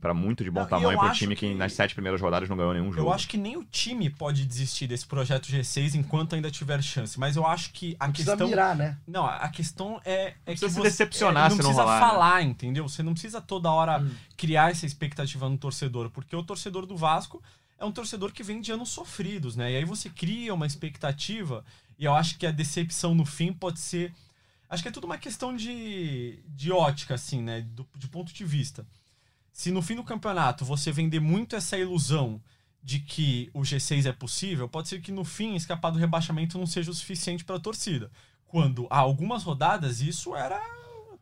para 0.00 0.14
muito 0.14 0.44
de 0.44 0.50
bom 0.50 0.60
não, 0.60 0.68
tamanho 0.68 0.96
para 0.96 1.08
o 1.08 1.12
time 1.12 1.34
que, 1.34 1.48
que, 1.48 1.54
nas 1.56 1.72
sete 1.72 1.92
primeiras 1.92 2.20
rodadas 2.20 2.48
não 2.48 2.56
ganhou 2.56 2.72
nenhum 2.72 2.92
jogo. 2.92 3.08
Eu 3.08 3.12
acho 3.12 3.26
que 3.26 3.36
nem 3.36 3.56
o 3.56 3.64
time 3.64 4.08
pode 4.08 4.46
desistir 4.46 4.86
desse 4.86 5.04
projeto 5.04 5.48
G6 5.48 5.96
enquanto 5.96 6.36
ainda 6.36 6.52
tiver 6.52 6.80
chance. 6.80 7.18
Mas 7.18 7.34
eu 7.34 7.44
acho 7.44 7.72
que 7.72 7.96
a 7.98 8.06
não 8.06 8.12
questão. 8.12 8.36
Precisa 8.36 8.56
mirar, 8.56 8.76
né? 8.76 8.96
Não, 9.04 9.26
a 9.26 9.48
questão 9.48 10.00
é, 10.04 10.34
é 10.46 10.54
que 10.54 10.60
você 10.60 10.70
se 10.70 10.82
decepcionar 10.82 11.46
é, 11.46 11.48
não 11.48 11.56
se 11.56 11.62
não 11.62 11.70
precisa 11.70 11.82
rolar, 11.82 12.00
né? 12.00 12.06
falar, 12.06 12.36
né? 12.36 12.42
entendeu? 12.42 12.88
Você 12.88 13.02
não 13.02 13.12
precisa 13.12 13.40
toda 13.40 13.72
hora 13.72 14.00
hum. 14.00 14.08
criar 14.36 14.70
essa 14.70 14.86
expectativa 14.86 15.48
no 15.48 15.58
torcedor, 15.58 16.10
porque 16.10 16.36
o 16.36 16.44
torcedor 16.44 16.86
do 16.86 16.96
Vasco 16.96 17.42
é 17.82 17.86
um 17.86 17.92
torcedor 17.92 18.32
que 18.32 18.42
vem 18.42 18.60
de 18.60 18.72
anos 18.72 18.88
sofridos, 18.88 19.56
né? 19.56 19.72
E 19.72 19.76
aí 19.76 19.84
você 19.84 20.08
cria 20.08 20.54
uma 20.54 20.66
expectativa 20.66 21.64
e 21.98 22.04
eu 22.04 22.14
acho 22.14 22.38
que 22.38 22.46
a 22.46 22.50
decepção 22.50 23.14
no 23.14 23.24
fim 23.24 23.52
pode 23.52 23.80
ser. 23.80 24.14
Acho 24.68 24.82
que 24.82 24.88
é 24.88 24.92
tudo 24.92 25.04
uma 25.04 25.18
questão 25.18 25.54
de, 25.54 26.38
de 26.48 26.72
ótica, 26.72 27.14
assim, 27.14 27.42
né? 27.42 27.60
Do, 27.60 27.86
de 27.96 28.08
ponto 28.08 28.32
de 28.32 28.44
vista 28.44 28.86
se 29.52 29.70
no 29.70 29.82
fim 29.82 29.94
do 29.94 30.02
campeonato 30.02 30.64
você 30.64 30.90
vender 30.90 31.20
muito 31.20 31.54
essa 31.54 31.76
ilusão 31.76 32.40
de 32.82 32.98
que 32.98 33.50
o 33.54 33.60
G6 33.60 34.06
é 34.06 34.12
possível, 34.12 34.68
pode 34.68 34.88
ser 34.88 35.00
que 35.00 35.12
no 35.12 35.24
fim 35.24 35.54
escapar 35.54 35.90
do 35.90 35.98
rebaixamento 35.98 36.58
não 36.58 36.66
seja 36.66 36.90
o 36.90 36.94
suficiente 36.94 37.44
para 37.44 37.56
a 37.56 37.60
torcida. 37.60 38.10
Quando 38.46 38.86
há 38.90 38.98
algumas 38.98 39.44
rodadas 39.44 40.00
isso 40.00 40.34
era 40.34 40.60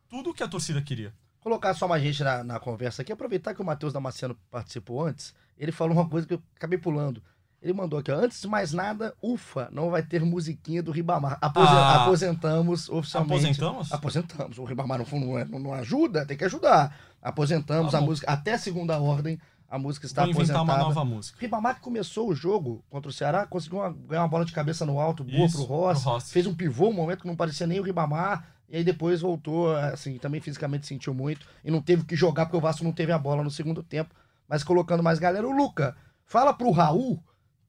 tudo 0.09 0.31
o 0.31 0.35
que 0.35 0.43
a 0.43 0.49
torcida 0.49 0.81
queria. 0.81 1.13
Colocar 1.41 1.75
só 1.75 1.87
mais 1.87 2.03
gente 2.03 2.23
na, 2.23 2.45
na 2.45 2.61
conversa 2.61 3.03
aqui, 3.03 3.13
aproveitar 3.13 3.55
que 3.55 3.61
o 3.61 3.65
Matheus 3.65 3.93
Damasceno 3.93 4.35
participou 4.51 5.07
antes, 5.07 5.35
ele 5.61 5.73
falou 5.73 5.95
uma 5.95 6.09
coisa 6.09 6.27
que 6.27 6.35
eu 6.35 6.43
acabei 6.57 6.79
pulando. 6.79 7.23
Ele 7.63 7.75
mandou 7.75 7.99
aqui, 7.99 8.11
ó, 8.11 8.17
antes 8.17 8.41
de 8.41 8.49
mais 8.49 8.73
nada, 8.73 9.15
ufa, 9.23 9.69
não 9.71 9.91
vai 9.91 10.03
ter 10.03 10.25
musiquinha 10.25 10.83
do 10.83 10.91
Ribamar. 10.91 11.37
Aposen 11.43 11.77
ah, 11.77 12.03
aposentamos 12.05 12.89
oficialmente. 12.89 13.35
Aposentamos? 13.35 13.93
Aposentamos. 13.93 14.59
O 14.59 14.65
Ribamar 14.65 14.99
não, 14.99 15.21
não, 15.21 15.39
é, 15.39 15.45
não 15.45 15.75
ajuda, 15.75 16.25
tem 16.25 16.39
que 16.39 16.45
ajudar. 16.45 16.97
Aposentamos 17.21 17.93
tá 17.93 17.99
a 17.99 18.01
música, 18.01 18.33
até 18.33 18.57
segunda 18.57 18.99
ordem, 18.99 19.39
a 19.69 19.79
música 19.79 20.07
está 20.07 20.23
Vou 20.23 20.33
aposentada. 20.33 20.63
uma 20.63 20.79
nova 20.79 21.05
música. 21.05 21.39
Ribamar 21.39 21.75
que 21.75 21.83
começou 21.83 22.31
o 22.31 22.35
jogo 22.35 22.83
contra 22.89 23.11
o 23.11 23.13
Ceará, 23.13 23.47
conseguiu 23.47 23.81
uma, 23.81 23.93
ganhar 23.93 24.23
uma 24.23 24.29
bola 24.29 24.47
de 24.47 24.53
cabeça 24.53 24.87
no 24.87 24.99
alto, 24.99 25.23
boa 25.23 25.45
Isso, 25.45 25.59
pro 25.59 25.67
Ross, 25.67 26.03
pro 26.03 26.13
Ross. 26.13 26.33
Fez 26.33 26.47
um 26.47 26.55
pivô, 26.55 26.89
um 26.89 26.95
momento 26.95 27.21
que 27.21 27.29
não 27.29 27.37
parecia 27.37 27.67
nem 27.67 27.79
o 27.79 27.83
Ribamar. 27.83 28.47
E 28.71 28.79
aí 28.79 28.85
depois 28.85 29.21
voltou, 29.21 29.75
assim, 29.77 30.17
também 30.17 30.41
fisicamente 30.41 30.87
sentiu 30.87 31.13
muito. 31.13 31.47
E 31.63 31.71
não 31.71 31.83
teve 31.83 32.05
que 32.05 32.17
jogar, 32.17 32.47
porque 32.47 32.57
o 32.57 32.61
Vasco 32.61 32.85
não 32.85 32.93
teve 32.93 33.13
a 33.13 33.19
bola 33.19 33.45
no 33.45 33.51
segundo 33.51 33.83
tempo. 33.83 34.15
Mas 34.51 34.65
colocando 34.65 35.03
mais 35.03 35.19
galera, 35.19 35.47
o 35.47 35.53
Luca, 35.53 35.97
fala 36.27 36.53
pro 36.53 36.73
Raul 36.73 37.23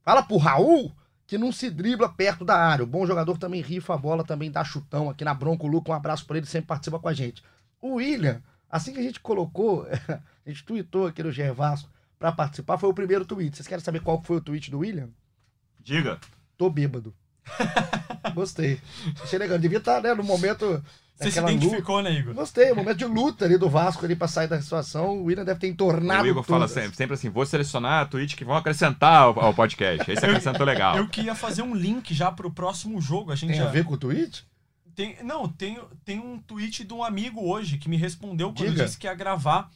Fala 0.03 0.23
pro 0.23 0.37
Raul 0.37 0.91
que 1.27 1.37
não 1.37 1.51
se 1.51 1.69
dribla 1.69 2.09
perto 2.09 2.43
da 2.43 2.57
área. 2.57 2.83
O 2.83 2.87
bom 2.87 3.05
jogador 3.05 3.37
também 3.37 3.61
rifa 3.61 3.93
a 3.93 3.97
bola, 3.97 4.23
também 4.23 4.51
dá 4.51 4.63
chutão 4.63 5.09
aqui 5.09 5.23
na 5.23 5.33
Bronco 5.33 5.67
Luca. 5.67 5.91
Um 5.91 5.95
abraço 5.95 6.25
pra 6.25 6.37
ele, 6.37 6.45
sempre 6.45 6.67
participa 6.67 6.99
com 6.99 7.07
a 7.07 7.13
gente. 7.13 7.41
O 7.79 7.95
William, 7.95 8.41
assim 8.69 8.91
que 8.91 8.99
a 8.99 9.03
gente 9.03 9.19
colocou, 9.21 9.87
a 10.45 10.49
gente 10.49 10.65
tweetou 10.65 11.07
aqui 11.07 11.23
no 11.23 11.31
GE 11.31 11.49
Vasco 11.51 11.89
pra 12.19 12.31
participar, 12.31 12.77
foi 12.77 12.89
o 12.89 12.93
primeiro 12.93 13.23
tweet. 13.23 13.55
Vocês 13.55 13.67
querem 13.67 13.83
saber 13.83 14.01
qual 14.01 14.21
foi 14.23 14.37
o 14.37 14.41
tweet 14.41 14.69
do 14.69 14.79
William? 14.79 15.09
Diga. 15.79 16.19
Tô 16.57 16.69
bêbado. 16.69 17.13
Gostei. 18.35 18.81
Achei 19.23 19.39
legal. 19.39 19.57
Devia 19.57 19.77
estar, 19.77 20.01
né, 20.01 20.13
no 20.13 20.23
momento. 20.23 20.83
Você 21.21 21.31
se 21.31 21.39
identificou, 21.39 22.01
né, 22.01 22.11
Igor? 22.11 22.29
luta. 22.29 22.41
Gostei, 22.41 22.71
o 22.71 22.75
momento 22.75 22.97
de 22.97 23.05
luta 23.05 23.45
ali 23.45 23.57
do 23.57 23.69
Vasco 23.69 24.03
ali 24.05 24.15
pra 24.15 24.27
sair 24.27 24.47
da 24.47 24.61
situação. 24.61 25.17
O 25.17 25.23
William 25.25 25.45
deve 25.45 25.59
ter 25.59 25.67
entornado. 25.67 26.23
o 26.23 26.27
Igor 26.27 26.43
fala 26.43 26.67
todas. 26.67 26.71
sempre, 26.71 26.97
sempre 26.97 27.13
assim: 27.13 27.29
vou 27.29 27.45
selecionar 27.45 28.09
tweets 28.09 28.35
que 28.35 28.45
vão 28.45 28.55
acrescentar 28.55 29.21
ao, 29.23 29.39
ao 29.39 29.53
podcast. 29.53 30.11
Esse 30.11 30.25
acrescentou 30.25 30.65
legal. 30.65 30.97
Eu 30.97 31.07
queria 31.07 31.35
fazer 31.35 31.61
um 31.61 31.75
link 31.75 32.13
já 32.13 32.31
pro 32.31 32.51
próximo 32.51 32.99
jogo. 32.99 33.31
A 33.31 33.35
gente 33.35 33.51
Tem 33.51 33.59
já... 33.59 33.67
a 33.67 33.71
ver 33.71 33.85
com 33.85 33.93
o 33.93 33.97
tweet? 33.97 34.45
Tem, 34.95 35.15
não, 35.23 35.47
tem, 35.47 35.79
tem 36.03 36.19
um 36.19 36.37
tweet 36.39 36.83
de 36.83 36.93
um 36.93 37.03
amigo 37.03 37.41
hoje 37.47 37.77
que 37.77 37.89
me 37.89 37.97
respondeu 37.97 38.49
quando 38.49 38.69
Diga. 38.69 38.81
eu 38.81 38.85
disse 38.85 38.97
que 38.97 39.07
ia 39.07 39.13
gravar. 39.13 39.69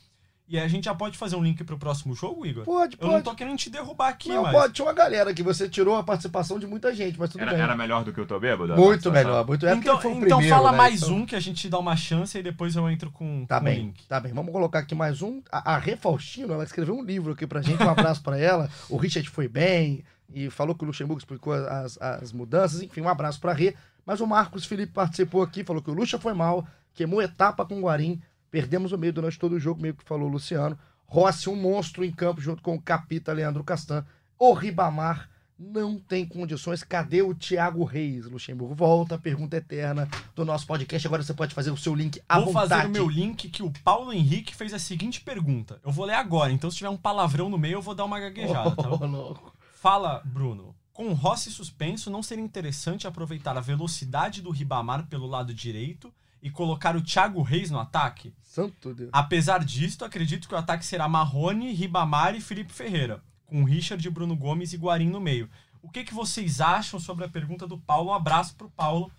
E 0.47 0.59
a 0.59 0.67
gente 0.67 0.85
já 0.85 0.93
pode 0.93 1.17
fazer 1.17 1.35
um 1.35 1.41
link 1.43 1.63
pro 1.63 1.75
próximo 1.75 2.13
jogo, 2.13 2.45
Igor? 2.45 2.63
Pode, 2.65 2.97
Eu 2.99 3.07
não 3.07 3.13
pode. 3.13 3.23
tô 3.23 3.33
querendo 3.33 3.57
te 3.57 3.67
derrubar 3.67 4.09
aqui, 4.09 4.29
não, 4.29 4.43
mas. 4.43 4.51
pode. 4.51 4.73
Tinha 4.73 4.85
uma 4.85 4.93
galera 4.93 5.33
que 5.33 5.41
você 5.41 5.67
tirou 5.67 5.95
a 5.95 6.03
participação 6.03 6.59
de 6.59 6.67
muita 6.67 6.93
gente, 6.93 7.17
mas 7.17 7.31
tudo 7.31 7.41
Era, 7.41 7.51
bem. 7.53 7.61
era 7.61 7.75
melhor 7.75 8.03
do 8.03 8.13
que 8.13 8.21
o 8.21 8.27
Tô 8.27 8.39
Bêbado? 8.39 8.75
Muito 8.75 9.11
melhor, 9.11 9.43
muito 9.47 9.65
melhor. 9.65 9.75
porque 9.77 9.89
Então, 9.89 9.99
foi 10.01 10.11
o 10.11 10.17
então 10.17 10.37
primeiro, 10.37 10.55
fala 10.55 10.71
né? 10.71 10.77
mais 10.77 11.01
Então- 11.01 11.15
um 11.15 11.25
que 11.25 11.35
a 11.35 11.39
gente 11.39 11.67
dá 11.67 11.79
uma 11.79 11.95
chance 11.95 12.37
e 12.37 12.43
depois 12.43 12.75
eu 12.75 12.87
entro 12.87 13.09
com, 13.09 13.43
Tá 13.47 13.55
com 13.57 13.61
o 13.63 13.65
bem, 13.65 13.79
link. 13.85 14.05
tá 14.07 14.19
bem. 14.19 14.33
Vamos 14.33 14.51
colocar 14.51 14.79
aqui 14.79 14.93
mais 14.93 15.23
um. 15.23 15.41
A, 15.51 15.73
a 15.73 15.77
Rê 15.79 15.95
Faustino, 15.95 16.53
ela 16.53 16.63
escreveu 16.63 16.95
um 16.95 17.03
livro 17.03 17.33
aqui 17.33 17.47
pra 17.47 17.63
gente. 17.63 17.81
Um 17.81 17.89
abraço 17.89 18.21
pra 18.21 18.37
ela. 18.39 18.69
O 18.87 18.97
Richard 18.97 19.27
foi 19.31 19.47
bem 19.47 20.03
e 20.31 20.51
falou 20.51 20.75
que 20.75 20.83
o 20.83 20.87
Luxemburgo 20.87 21.17
explicou 21.19 21.53
as, 21.53 21.99
as 21.99 22.31
mudanças. 22.31 22.83
Enfim, 22.83 23.01
um 23.01 23.09
abraço 23.09 23.39
pra 23.41 23.51
Rê. 23.51 23.73
Mas 24.05 24.21
o 24.21 24.27
Marcos 24.27 24.63
Felipe 24.65 24.93
participou 24.93 25.41
aqui, 25.41 25.63
falou 25.63 25.81
que 25.81 25.89
o 25.89 25.93
Luxa 25.95 26.19
foi 26.19 26.35
mal, 26.35 26.67
queimou 26.93 27.19
etapa 27.19 27.65
com 27.65 27.79
o 27.79 27.81
Guarim. 27.81 28.21
Perdemos 28.51 28.91
o 28.91 28.97
meio 28.97 29.13
durante 29.13 29.39
todo 29.39 29.53
o 29.53 29.59
jogo, 29.59 29.81
meio 29.81 29.95
que 29.95 30.03
falou 30.03 30.27
o 30.27 30.31
Luciano. 30.31 30.77
Rossi, 31.05 31.49
um 31.49 31.55
monstro 31.55 32.03
em 32.03 32.11
campo 32.11 32.41
junto 32.41 32.61
com 32.61 32.75
o 32.75 32.81
Capita 32.81 33.31
Leandro 33.33 33.63
Castan. 33.63 34.05
O 34.37 34.53
Ribamar 34.53 35.29
não 35.57 35.97
tem 35.97 36.25
condições. 36.25 36.83
Cadê 36.83 37.21
o 37.21 37.33
Thiago 37.33 37.83
Reis, 37.83 38.25
Luxemburgo? 38.25 38.75
Volta 38.75 39.17
pergunta 39.17 39.57
eterna 39.57 40.07
do 40.35 40.43
nosso 40.43 40.67
podcast. 40.67 41.07
Agora 41.07 41.23
você 41.23 41.33
pode 41.33 41.53
fazer 41.53 41.71
o 41.71 41.77
seu 41.77 41.95
link 41.95 42.21
à 42.27 42.39
Vou 42.39 42.47
vontade. 42.47 42.69
fazer 42.69 42.87
o 42.87 42.91
meu 42.91 43.07
link 43.09 43.49
que 43.49 43.63
o 43.63 43.71
Paulo 43.83 44.11
Henrique 44.11 44.55
fez 44.55 44.73
a 44.73 44.79
seguinte 44.79 45.21
pergunta. 45.21 45.79
Eu 45.83 45.91
vou 45.91 46.05
ler 46.05 46.15
agora, 46.15 46.51
então 46.51 46.69
se 46.69 46.77
tiver 46.77 46.89
um 46.89 46.97
palavrão 46.97 47.49
no 47.49 47.57
meio, 47.57 47.75
eu 47.75 47.81
vou 47.81 47.95
dar 47.95 48.05
uma 48.05 48.19
gaguejada, 48.19 48.75
tá? 48.75 48.89
Ô, 48.91 49.05
louco. 49.05 49.55
Fala, 49.73 50.21
Bruno. 50.25 50.75
Com 50.91 51.11
Rossi 51.13 51.51
suspenso, 51.51 52.09
não 52.09 52.23
seria 52.23 52.43
interessante 52.43 53.05
aproveitar 53.05 53.57
a 53.57 53.61
velocidade 53.61 54.41
do 54.41 54.49
Ribamar 54.49 55.07
pelo 55.07 55.27
lado 55.27 55.53
direito 55.53 56.13
e 56.45 56.51
colocar 56.51 56.95
o 56.95 57.01
Thiago 57.01 57.41
Reis 57.41 57.71
no 57.71 57.79
ataque? 57.79 58.31
Santo 58.43 58.93
Deus. 58.93 59.09
Apesar 59.11 59.65
disto, 59.65 60.05
acredito 60.05 60.47
que 60.47 60.53
o 60.53 60.57
ataque 60.57 60.85
será 60.85 61.07
Marrone, 61.07 61.73
Ribamar 61.73 62.35
e 62.35 62.39
Felipe 62.39 62.71
Ferreira, 62.71 63.23
com 63.47 63.63
Richard, 63.63 64.07
Bruno 64.11 64.35
Gomes 64.35 64.71
e 64.71 64.77
Guarim 64.77 65.09
no 65.09 65.19
meio. 65.19 65.49
O 65.81 65.89
que, 65.89 66.03
que 66.03 66.13
vocês 66.13 66.61
acham 66.61 66.99
sobre 66.99 67.25
a 67.25 67.29
pergunta 67.29 67.65
do 67.67 67.77
Paulo? 67.79 68.11
Um 68.11 68.13
abraço 68.13 68.55
pro 68.55 68.69
Paulo. 68.69 69.11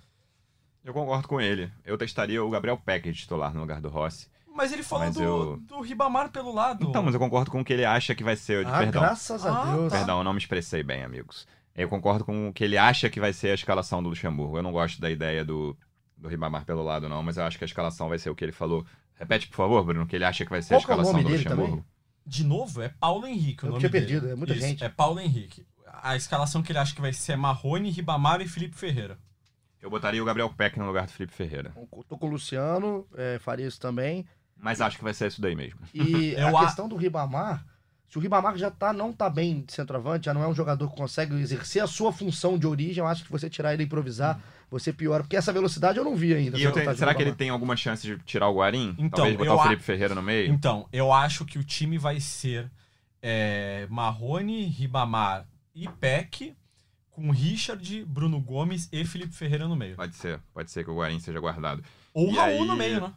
Eu 0.84 0.92
concordo 0.94 1.26
com 1.26 1.40
ele. 1.40 1.70
Eu 1.84 1.98
testaria 1.98 2.42
o 2.42 2.48
Gabriel 2.50 2.76
Peck 2.78 3.10
de 3.10 3.18
titular 3.18 3.52
no 3.52 3.60
lugar 3.60 3.80
do 3.80 3.88
Rossi. 3.88 4.28
Mas 4.54 4.72
ele 4.72 4.82
falou 4.84 5.04
Mas 5.06 5.14
do, 5.16 5.22
eu- 5.22 5.56
do 5.58 5.80
Ribamar 5.80 6.30
pelo 6.30 6.52
lado. 6.54 6.88
Então, 6.88 7.02
mas 7.02 7.12
eu 7.12 7.20
concordo 7.20 7.50
com 7.50 7.60
o 7.60 7.64
que 7.64 7.72
ele 7.72 7.84
acha 7.84 8.14
que 8.14 8.22
vai 8.24 8.36
ser. 8.36 8.66
Ah, 8.66 8.78
Perdão. 8.78 9.02
graças 9.02 9.44
a 9.44 9.62
Ah, 9.62 9.74
Deus. 9.74 9.92
tá. 9.92 9.98
Perdão, 9.98 10.18
eu 10.18 10.24
não 10.24 10.32
me 10.32 10.38
expressei 10.38 10.82
bem, 10.82 11.02
amigos. 11.02 11.46
Eu 11.74 11.88
concordo 11.88 12.24
com 12.24 12.48
o 12.48 12.52
que 12.52 12.64
ele 12.64 12.78
acha 12.78 13.10
que 13.10 13.20
vai 13.20 13.32
ser 13.34 13.50
a 13.50 13.54
escalação 13.54 14.02
do 14.02 14.08
Luxemburgo. 14.08 14.56
Eu 14.56 14.62
não 14.62 14.72
gosto 14.72 14.98
da 15.00 15.10
ideia 15.10 15.44
do, 15.44 15.76
do 16.16 16.28
Ribamar 16.28 16.64
pelo 16.64 16.82
lado, 16.82 17.08
não, 17.08 17.22
mas 17.22 17.36
eu 17.36 17.44
acho 17.44 17.58
que 17.58 17.64
a 17.64 17.66
escalação 17.66 18.08
vai 18.08 18.18
ser 18.18 18.30
o 18.30 18.34
que 18.34 18.44
ele 18.44 18.52
falou. 18.52 18.84
Repete, 19.14 19.48
por 19.48 19.56
favor, 19.56 19.84
Bruno, 19.84 20.02
o 20.04 20.06
que 20.06 20.16
ele 20.16 20.24
acha 20.24 20.44
que 20.44 20.50
vai 20.50 20.62
ser 20.62 20.68
Qual 20.74 20.78
a 20.78 20.78
é 20.78 20.78
o 20.78 20.82
escalação 20.82 21.12
nome 21.12 21.24
do 21.24 21.30
dele 21.30 21.42
Luxemburgo. 21.44 21.70
também? 21.76 21.84
De 22.26 22.44
novo, 22.44 22.82
é 22.82 22.88
Paulo 22.88 23.26
Henrique 23.26 23.64
o 23.64 23.66
Eu 23.66 23.70
nome 23.70 23.80
tinha 23.80 23.90
dele. 23.90 24.06
perdido, 24.06 24.28
é 24.30 24.34
muita 24.34 24.52
Isso, 24.54 24.62
gente. 24.66 24.82
É 24.84 24.88
Paulo 24.88 25.20
Henrique. 25.20 25.66
A 26.02 26.16
escalação 26.16 26.62
que 26.62 26.72
ele 26.72 26.78
acha 26.78 26.94
que 26.94 27.00
vai 27.00 27.12
ser 27.12 27.32
é 27.32 27.36
Marrone, 27.36 27.90
Ribamar 27.90 28.40
e 28.40 28.48
Felipe 28.48 28.76
Ferreira. 28.76 29.18
Eu 29.80 29.88
botaria 29.90 30.20
o 30.22 30.26
Gabriel 30.26 30.50
Peck 30.50 30.78
no 30.78 30.86
lugar 30.86 31.06
do 31.06 31.12
Felipe 31.12 31.32
Ferreira. 31.34 31.72
Tô 32.08 32.18
com 32.18 32.26
o 32.26 32.30
Luciano, 32.30 33.06
é, 33.14 33.38
faria 33.38 33.66
isso 33.66 33.80
também. 33.80 34.26
Mas 34.56 34.80
acho 34.80 34.96
que 34.98 35.04
vai 35.04 35.14
ser 35.14 35.28
isso 35.28 35.40
daí 35.40 35.54
mesmo. 35.54 35.78
E 35.94 36.32
Eu 36.36 36.56
a 36.56 36.62
a- 36.62 36.64
questão 36.64 36.88
do 36.88 36.96
Ribamar, 36.96 37.64
se 38.08 38.18
o 38.18 38.20
Ribamar 38.20 38.56
já 38.56 38.70
tá, 38.70 38.92
não 38.92 39.12
tá 39.12 39.30
bem 39.30 39.60
de 39.62 39.72
centroavante, 39.72 40.26
já 40.26 40.34
não 40.34 40.42
é 40.42 40.48
um 40.48 40.54
jogador 40.54 40.90
que 40.90 40.96
consegue 40.96 41.34
exercer 41.36 41.82
a 41.82 41.86
sua 41.86 42.12
função 42.12 42.58
de 42.58 42.66
origem, 42.66 43.02
eu 43.02 43.06
acho 43.06 43.24
que 43.24 43.30
você 43.30 43.48
tirar 43.48 43.72
ele 43.74 43.84
e 43.84 43.86
improvisar, 43.86 44.40
você 44.70 44.92
piora. 44.92 45.22
Porque 45.22 45.36
essa 45.36 45.52
velocidade 45.52 45.98
eu 45.98 46.04
não 46.04 46.16
vi 46.16 46.34
ainda. 46.34 46.56
E 46.56 46.60
essa 46.60 46.68
eu 46.68 46.72
tenho- 46.72 46.84
vantagem 46.86 46.98
será 46.98 47.14
que 47.14 47.22
ele 47.22 47.32
tem 47.34 47.50
alguma 47.50 47.76
chance 47.76 48.06
de 48.06 48.18
tirar 48.24 48.48
o 48.48 48.56
Guarim? 48.58 48.94
Então, 48.98 49.10
Talvez 49.18 49.36
botar 49.36 49.50
eu 49.50 49.56
o 49.56 49.60
a- 49.60 49.62
Felipe 49.64 49.82
Ferreira 49.82 50.14
no 50.14 50.22
meio? 50.22 50.52
Então, 50.52 50.88
eu 50.92 51.12
acho 51.12 51.44
que 51.44 51.58
o 51.58 51.64
time 51.64 51.98
vai 51.98 52.18
ser 52.20 52.70
é, 53.22 53.86
Marrone, 53.90 54.64
Ribamar 54.66 55.46
e 55.74 55.88
Peck, 55.88 56.54
com 57.10 57.30
Richard, 57.30 58.04
Bruno 58.04 58.38
Gomes 58.40 58.88
e 58.92 59.04
Felipe 59.04 59.32
Ferreira 59.34 59.66
no 59.66 59.74
meio. 59.74 59.96
Pode 59.96 60.14
ser, 60.14 60.38
pode 60.52 60.70
ser 60.70 60.84
que 60.84 60.90
o 60.90 60.96
Guarim 60.96 61.18
seja 61.18 61.40
guardado. 61.40 61.82
Ou 62.12 62.28
E 62.30 62.36
Raul 62.36 62.62
aí- 62.62 62.66
no 62.66 62.76
meio, 62.76 63.00
né? 63.00 63.12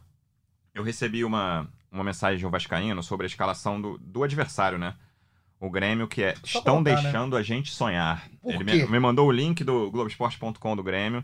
Eu 0.74 0.82
recebi 0.82 1.24
uma, 1.24 1.68
uma 1.92 2.02
mensagem 2.04 2.38
de 2.38 2.46
um 2.46 2.50
vascaíno 2.50 3.02
sobre 3.02 3.26
a 3.26 3.28
escalação 3.28 3.80
do, 3.80 3.98
do 3.98 4.22
adversário, 4.22 4.78
né? 4.78 4.94
O 5.60 5.68
Grêmio, 5.68 6.08
que 6.08 6.22
é 6.22 6.34
Só 6.44 6.58
Estão 6.60 6.76
colocar, 6.82 6.96
né? 6.96 7.02
deixando 7.02 7.36
a 7.36 7.42
gente 7.42 7.70
sonhar. 7.70 8.26
Por 8.40 8.54
Ele 8.54 8.64
quê? 8.64 8.84
me, 8.84 8.92
me 8.92 8.98
mandou 8.98 9.28
o 9.28 9.32
link 9.32 9.62
do 9.62 9.90
Globoesporte.com 9.90 10.74
do 10.76 10.82
Grêmio 10.82 11.22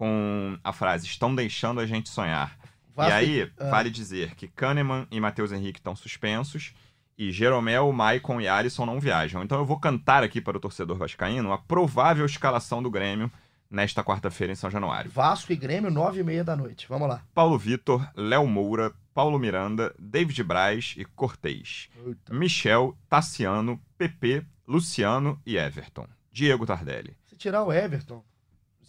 com 0.00 0.56
a 0.64 0.72
frase 0.72 1.04
Estão 1.04 1.34
deixando 1.34 1.78
a 1.78 1.84
gente 1.84 2.08
sonhar. 2.08 2.56
E 2.96 3.02
aí, 3.02 3.52
Ah. 3.58 3.68
vale 3.68 3.90
dizer 3.90 4.34
que 4.34 4.48
Kahneman 4.48 5.06
e 5.10 5.20
Matheus 5.20 5.52
Henrique 5.52 5.78
estão 5.78 5.94
suspensos 5.94 6.72
e 7.18 7.30
Jeromel, 7.30 7.92
Maicon 7.92 8.40
e 8.40 8.48
Alisson 8.48 8.86
não 8.86 8.98
viajam. 8.98 9.42
Então 9.42 9.58
eu 9.58 9.64
vou 9.66 9.78
cantar 9.78 10.24
aqui 10.24 10.40
para 10.40 10.56
o 10.56 10.60
torcedor 10.60 10.96
vascaíno 10.96 11.52
a 11.52 11.58
provável 11.58 12.24
escalação 12.24 12.82
do 12.82 12.90
Grêmio 12.90 13.30
nesta 13.70 14.02
quarta-feira 14.02 14.54
em 14.54 14.56
São 14.56 14.70
Januário. 14.70 15.10
Vasco 15.10 15.52
e 15.52 15.56
Grêmio, 15.56 15.90
nove 15.90 16.20
e 16.20 16.24
meia 16.24 16.42
da 16.42 16.56
noite. 16.56 16.86
Vamos 16.88 17.06
lá. 17.06 17.22
Paulo 17.34 17.58
Vitor, 17.58 18.06
Léo 18.16 18.46
Moura, 18.46 18.90
Paulo 19.12 19.38
Miranda, 19.38 19.94
David 19.98 20.42
Braz 20.42 20.94
e 20.96 21.04
Cortez. 21.04 21.90
Eita. 22.06 22.32
Michel, 22.32 22.96
Tassiano, 23.06 23.78
PP, 23.98 24.42
Luciano 24.66 25.38
e 25.44 25.58
Everton. 25.58 26.06
Diego 26.32 26.64
Tardelli. 26.64 27.14
Se 27.26 27.36
tirar 27.36 27.62
o 27.64 27.72
Everton, 27.72 28.24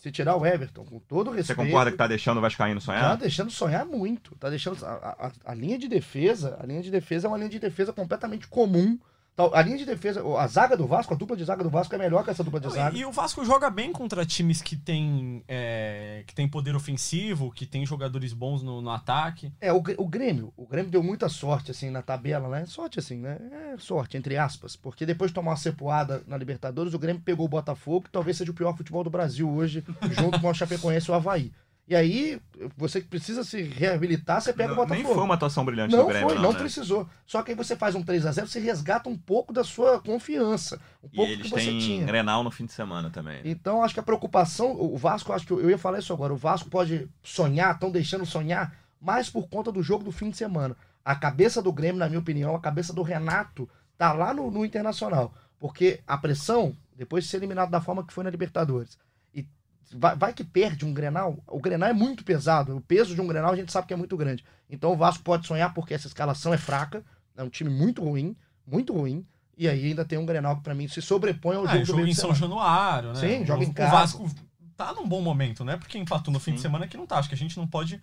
se 0.02 0.12
tirar 0.12 0.36
o 0.36 0.44
Everton, 0.44 0.84
com 0.84 0.98
todo 0.98 1.28
o 1.28 1.32
Você 1.32 1.38
respeito... 1.38 1.58
concorda 1.64 1.92
que 1.92 1.98
tá 1.98 2.08
deixando 2.08 2.40
o 2.40 2.42
Vascaíno 2.42 2.80
Tá 2.80 2.86
sonhar? 2.86 3.18
deixando 3.18 3.52
sonhar 3.52 3.86
muito. 3.86 4.36
Tá 4.36 4.50
deixando. 4.50 4.84
A, 4.84 4.90
a- 5.28 5.32
a 5.46 5.54
linha 5.54 5.78
de 5.78 5.88
defesa, 5.88 6.58
a 6.60 6.66
linha 6.66 6.82
de 6.82 6.90
defesa 6.90 7.28
é 7.28 7.30
uma 7.30 7.38
linha 7.38 7.50
de 7.52 7.60
defesa 7.60 7.94
completamente 7.94 8.48
comum. 8.48 8.98
A 9.38 9.62
linha 9.62 9.78
de 9.78 9.86
defesa, 9.86 10.22
a 10.38 10.46
zaga 10.46 10.76
do 10.76 10.86
Vasco, 10.86 11.14
a 11.14 11.18
dupla 11.18 11.38
de 11.38 11.44
zaga 11.46 11.64
do 11.64 11.70
Vasco 11.70 11.96
é 11.96 11.98
melhor 11.98 12.24
que 12.24 12.30
essa 12.30 12.44
dupla 12.44 12.60
de 12.60 12.70
zaga. 12.70 12.96
E, 12.96 13.00
e 13.00 13.06
o 13.06 13.12
Vasco 13.12 13.44
joga 13.46 13.70
bem 13.70 13.92
contra 13.92 14.26
times 14.26 14.62
que 14.62 14.76
tem, 14.76 15.44
é, 15.48 16.24
que 16.28 16.36
tem 16.36 16.48
poder 16.48 16.76
ofensivo, 16.76 17.52
que 17.52 17.66
tem 17.66 17.86
jogadores 17.86 18.34
bons 18.34 18.62
no, 18.62 18.82
no 18.82 18.90
ataque. 18.90 19.52
É, 19.60 19.72
o, 19.72 19.82
o 19.98 20.08
Grêmio, 20.08 20.54
o 20.58 20.68
Grêmio 20.68 20.92
deu 20.92 21.02
muita 21.02 21.30
sorte, 21.30 21.72
assim, 21.72 21.90
na 21.90 22.02
tabela, 22.02 22.50
né? 22.50 22.66
Sorte, 22.66 23.00
assim, 23.00 23.18
né? 23.18 23.40
É 23.74 23.78
sorte, 23.80 24.18
entre 24.18 24.38
aspas. 24.38 24.76
Porque 24.76 25.06
depois 25.06 25.32
de 25.32 25.36
tomar 25.36 25.52
uma 25.52 25.58
cepoada 25.58 26.22
na 26.28 26.38
Libertadores, 26.38 26.94
o 26.94 27.00
Grêmio 27.00 27.22
pegou 27.24 27.46
o 27.46 27.50
Botafogo, 27.50 28.06
que 28.06 28.12
talvez 28.12 28.38
seja 28.38 28.52
o 28.52 28.56
pior 28.56 28.76
futebol 28.76 29.04
do 29.04 29.10
Brasil 29.10 29.50
hoje, 29.50 29.84
junto 30.12 30.40
com 30.40 30.50
o 30.50 30.54
Chapecoense 30.54 31.10
e 31.10 31.12
o 31.12 31.16
Havaí. 31.16 31.52
E 31.92 31.96
aí, 31.96 32.42
você 32.78 33.02
que 33.02 33.08
precisa 33.08 33.44
se 33.44 33.62
reabilitar, 33.64 34.40
você 34.40 34.54
pega 34.54 34.72
o 34.72 34.78
Não, 34.78 34.84
Botafogo. 34.84 35.06
Nem 35.10 35.14
foi 35.14 35.24
uma 35.26 35.34
atuação 35.34 35.66
brilhante 35.66 35.94
Não 35.94 36.04
do 36.04 36.08
Grêmio, 36.08 36.30
foi, 36.30 36.36
não, 36.38 36.44
não 36.44 36.54
né? 36.54 36.60
precisou. 36.60 37.06
Só 37.26 37.44
que 37.44 37.52
aí 37.52 37.58
você 37.58 37.76
faz 37.76 37.96
um 37.96 38.02
3 38.02 38.26
a 38.26 38.32
0 38.32 38.48
você 38.48 38.62
resgata 38.62 39.10
um 39.10 39.18
pouco 39.18 39.52
da 39.52 39.62
sua 39.62 40.00
confiança. 40.00 40.80
Um 41.04 41.08
E 41.12 41.16
pouco 41.18 41.32
eles 41.34 41.44
que 41.44 41.50
você 41.50 41.66
têm 41.66 41.80
tinha. 41.80 42.06
Grenal 42.06 42.46
no 42.46 42.50
fim 42.50 42.66
de 42.66 42.72
semana 42.72 43.10
também. 43.10 43.42
Então, 43.44 43.84
acho 43.84 43.94
que 43.94 44.00
a 44.00 44.04
preocupação, 44.04 44.72
o 44.72 44.96
Vasco, 44.98 45.34
acho 45.34 45.46
que 45.46 45.52
eu, 45.52 45.70
ia 45.70 45.78
falar 45.78 46.00
isso 46.00 46.14
agora, 46.14 46.32
o 46.32 46.38
Vasco 46.38 46.70
pode 46.70 47.10
sonhar, 47.22 47.74
estão 47.74 47.92
deixando 47.92 48.26
sonhar, 48.26 48.74
mais 49.02 49.30
por 49.30 49.50
conta 49.50 49.70
do 49.70 49.84
jogo 49.84 50.06
do 50.06 50.14
fim 50.14 50.30
de 50.30 50.38
semana. 50.38 50.78
A 51.04 51.14
cabeça 51.14 51.62
do 51.62 51.74
Grêmio, 51.74 52.00
na 52.00 52.08
minha 52.08 52.22
opinião, 52.22 52.56
a 52.56 52.62
cabeça 52.62 52.94
do 52.94 53.02
Renato, 53.02 53.70
tá 53.98 54.14
lá 54.14 54.34
no, 54.34 54.50
no 54.50 54.64
Internacional. 54.64 55.34
Porque 55.60 56.00
a 56.08 56.18
pressão, 56.18 56.74
depois 56.96 57.26
de 57.26 57.30
ser 57.30 57.36
eliminado 57.36 57.70
da 57.70 57.82
forma 57.82 58.08
que 58.08 58.14
foi 58.14 58.24
na 58.24 58.30
Libertadores, 58.30 58.98
e 59.11 59.11
vai, 59.94 60.16
vai 60.16 60.34
que 60.34 60.44
perde 60.44 60.86
um 60.86 60.94
Grenal, 60.94 61.38
o 61.48 61.60
Grenal 61.60 61.90
é 61.90 61.94
muito 61.94 62.24
pesado, 62.24 62.76
o 62.76 62.82
peso 62.82 63.14
de 63.16 63.22
um 63.22 63.28
Grenal 63.28 63.52
a 63.52 63.56
gente 63.56 63.72
sabe 63.72 63.88
que 63.88 63.94
é 63.94 63.98
muito 63.98 64.16
grande. 64.18 64.44
Então 64.70 64.92
o 64.92 64.96
Vasco 64.98 65.24
pode 65.24 65.46
sonhar 65.48 65.74
porque 65.74 65.94
essa 65.94 66.08
escalação 66.08 66.54
é 66.54 66.58
fraca, 66.58 67.04
é 67.36 67.44
um 67.44 67.50
time 67.50 67.70
muito 67.70 68.04
ruim, 68.04 68.36
muito 68.66 68.94
ruim, 68.94 69.26
e 69.58 69.68
aí 69.68 69.88
ainda 69.88 70.04
tem 70.06 70.18
um 70.18 70.26
Grenal 70.26 70.58
que 70.58 70.64
pra 70.64 70.74
mim 70.74 70.88
se 70.88 71.02
sobrepõe 71.02 71.56
ao 71.56 71.64
Ah, 71.64 71.68
jogo 71.68 71.80
do 71.80 71.86
jogo 71.86 72.00
meio 72.00 72.12
em 72.12 72.14
São. 72.16 72.34
Januário, 72.34 73.10
né? 73.10 73.16
Sim, 73.16 73.46
joga 73.46 73.64
em 73.64 73.72
casa. 73.72 73.90
O 73.90 73.98
Vasco 73.98 74.32
tá 74.76 74.94
num 74.94 75.08
bom 75.08 75.22
momento, 75.22 75.64
né? 75.64 75.78
Porque 75.78 75.98
empatou 75.98 76.34
no 76.34 76.40
fim 76.40 76.52
de 76.52 76.58
Sim. 76.58 76.64
semana 76.64 76.88
que 76.88 76.98
não 76.98 77.06
tá. 77.06 77.18
Acho 77.18 77.30
que 77.30 77.36
a 77.36 77.38
gente 77.38 77.58
não 77.58 77.68
pode 77.68 78.02